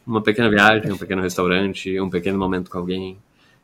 Uma 0.07 0.23
pequena 0.23 0.49
viagem, 0.49 0.93
um 0.93 0.99
pequeno 0.99 1.23
restaurante, 1.23 2.01
um 2.01 2.11
pequeno 2.11 2.39
momento 2.39 2.71
com 2.71 2.79
alguém. 2.79 3.19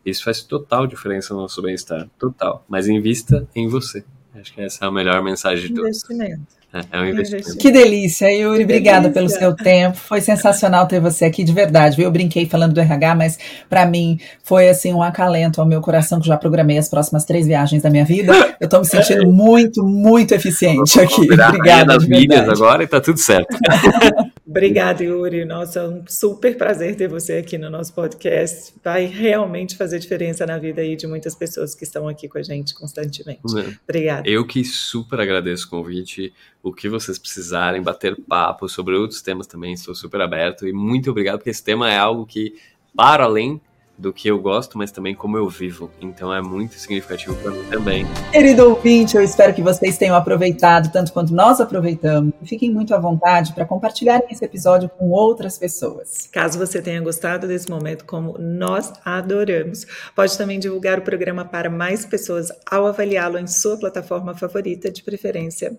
Isso 0.04 0.22
faz 0.22 0.42
total 0.42 0.86
diferença 0.86 1.34
no 1.34 1.40
nosso 1.40 1.60
bem-estar. 1.60 2.08
Total. 2.18 2.64
Mas 2.68 2.86
invista 2.86 3.48
em 3.54 3.68
você. 3.68 4.04
Acho 4.34 4.52
que 4.54 4.60
essa 4.60 4.84
é 4.84 4.88
a 4.88 4.92
melhor 4.92 5.22
mensagem 5.22 5.68
de 5.68 5.74
todos. 5.74 5.88
Investimento. 5.88 6.55
É, 6.72 6.98
é 6.98 7.00
um 7.00 7.06
investimento. 7.06 7.56
Que 7.56 7.70
delícia, 7.70 8.30
Yuri. 8.30 8.64
Obrigada 8.64 9.10
pelo 9.10 9.28
seu 9.28 9.54
tempo. 9.54 9.96
Foi 9.96 10.20
sensacional 10.20 10.86
ter 10.86 11.00
você 11.00 11.24
aqui, 11.24 11.44
de 11.44 11.52
verdade. 11.52 12.00
Eu 12.00 12.10
brinquei 12.10 12.46
falando 12.46 12.74
do 12.74 12.80
RH, 12.80 13.14
mas 13.14 13.38
para 13.68 13.86
mim 13.86 14.18
foi 14.42 14.68
assim 14.68 14.92
um 14.92 15.02
acalento 15.02 15.60
ao 15.60 15.66
meu 15.66 15.80
coração, 15.80 16.20
que 16.20 16.26
já 16.26 16.36
programei 16.36 16.78
as 16.78 16.88
próximas 16.88 17.24
três 17.24 17.46
viagens 17.46 17.82
da 17.82 17.90
minha 17.90 18.04
vida. 18.04 18.32
Eu 18.60 18.66
estou 18.66 18.80
me 18.80 18.86
sentindo 18.86 19.26
muito, 19.30 19.82
muito 19.84 20.32
eficiente 20.32 21.00
aqui. 21.00 21.22
Obrigada. 21.22 21.84
das 21.86 22.06
milhas 22.06 22.48
agora 22.48 22.82
e 22.82 22.86
tá 22.86 23.00
tudo 23.00 23.18
certo. 23.18 23.56
Obrigada, 24.48 25.02
Yuri. 25.02 25.44
Nossa, 25.44 25.80
é 25.80 25.88
um 25.88 26.04
super 26.06 26.56
prazer 26.56 26.94
ter 26.94 27.08
você 27.08 27.34
aqui 27.34 27.58
no 27.58 27.68
nosso 27.68 27.92
podcast. 27.92 28.72
Vai 28.82 29.04
realmente 29.04 29.76
fazer 29.76 29.98
diferença 29.98 30.46
na 30.46 30.56
vida 30.56 30.80
aí 30.80 30.96
de 30.96 31.06
muitas 31.06 31.34
pessoas 31.34 31.74
que 31.74 31.84
estão 31.84 32.08
aqui 32.08 32.28
com 32.28 32.38
a 32.38 32.42
gente 32.42 32.72
constantemente. 32.74 33.40
É. 33.58 33.74
Obrigada. 33.86 34.22
Eu 34.28 34.46
que 34.46 34.64
super 34.64 35.20
agradeço 35.20 35.66
o 35.66 35.70
convite 35.70 36.32
o 36.66 36.72
que 36.72 36.88
vocês 36.88 37.16
precisarem, 37.16 37.80
bater 37.80 38.16
papo 38.28 38.68
sobre 38.68 38.96
outros 38.96 39.22
temas 39.22 39.46
também, 39.46 39.72
estou 39.72 39.94
super 39.94 40.20
aberto. 40.20 40.66
E 40.66 40.72
muito 40.72 41.12
obrigado, 41.12 41.38
porque 41.38 41.50
esse 41.50 41.62
tema 41.62 41.92
é 41.92 41.96
algo 41.96 42.26
que, 42.26 42.56
para 42.92 43.22
além 43.22 43.60
do 43.96 44.12
que 44.12 44.28
eu 44.28 44.38
gosto, 44.40 44.76
mas 44.76 44.90
também 44.90 45.14
como 45.14 45.38
eu 45.38 45.48
vivo. 45.48 45.88
Então 46.00 46.34
é 46.34 46.42
muito 46.42 46.74
significativo 46.74 47.36
para 47.36 47.52
mim 47.52 47.62
também. 47.70 48.04
Querido 48.32 48.68
ouvinte, 48.68 49.16
eu 49.16 49.22
espero 49.22 49.54
que 49.54 49.62
vocês 49.62 49.96
tenham 49.96 50.16
aproveitado 50.16 50.90
tanto 50.90 51.12
quanto 51.12 51.32
nós 51.32 51.60
aproveitamos. 51.60 52.34
Fiquem 52.44 52.72
muito 52.72 52.92
à 52.92 52.98
vontade 52.98 53.52
para 53.54 53.64
compartilharem 53.64 54.26
esse 54.28 54.44
episódio 54.44 54.88
com 54.88 55.10
outras 55.10 55.56
pessoas. 55.56 56.28
Caso 56.32 56.58
você 56.58 56.82
tenha 56.82 57.00
gostado 57.00 57.46
desse 57.46 57.70
momento, 57.70 58.04
como 58.04 58.36
nós 58.38 58.92
adoramos, 59.04 59.86
pode 60.16 60.36
também 60.36 60.58
divulgar 60.58 60.98
o 60.98 61.02
programa 61.02 61.44
para 61.44 61.70
mais 61.70 62.04
pessoas 62.04 62.48
ao 62.68 62.86
avaliá-lo 62.86 63.38
em 63.38 63.46
sua 63.46 63.78
plataforma 63.78 64.34
favorita, 64.34 64.90
de 64.90 65.04
preferência 65.04 65.78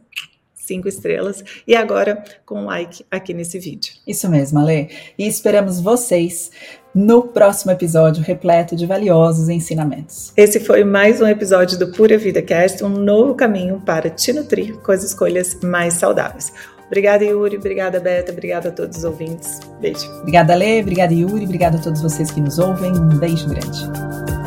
cinco 0.67 0.87
estrelas 0.87 1.43
e 1.65 1.75
agora 1.75 2.23
com 2.45 2.61
um 2.61 2.65
like 2.65 3.05
aqui 3.09 3.33
nesse 3.33 3.57
vídeo. 3.57 3.93
Isso 4.05 4.29
mesmo, 4.29 4.59
Ale. 4.59 4.89
E 5.17 5.25
esperamos 5.25 5.79
vocês 5.79 6.51
no 6.93 7.23
próximo 7.23 7.71
episódio 7.71 8.23
repleto 8.23 8.75
de 8.75 8.85
valiosos 8.85 9.49
ensinamentos. 9.49 10.33
Esse 10.35 10.59
foi 10.59 10.83
mais 10.83 11.21
um 11.21 11.27
episódio 11.27 11.77
do 11.77 11.91
Pura 11.91 12.17
Vida 12.17 12.41
Cast, 12.41 12.83
um 12.83 12.89
novo 12.89 13.35
caminho 13.35 13.81
para 13.85 14.09
te 14.09 14.33
nutrir 14.33 14.77
com 14.79 14.91
as 14.91 15.03
escolhas 15.03 15.57
mais 15.63 15.93
saudáveis. 15.93 16.51
Obrigada, 16.87 17.23
Yuri. 17.23 17.57
Obrigada, 17.57 17.99
Beta. 17.99 18.31
Obrigada 18.31 18.69
a 18.69 18.71
todos 18.71 18.97
os 18.97 19.03
ouvintes. 19.03 19.59
Beijo. 19.79 20.09
Obrigada, 20.21 20.55
Lê. 20.55 20.81
Obrigada, 20.81 21.13
Yuri. 21.13 21.45
Obrigada 21.45 21.77
a 21.77 21.81
todos 21.81 22.01
vocês 22.01 22.31
que 22.31 22.41
nos 22.41 22.57
ouvem. 22.59 22.91
Um 22.91 23.19
beijo 23.19 23.47
grande. 23.47 24.46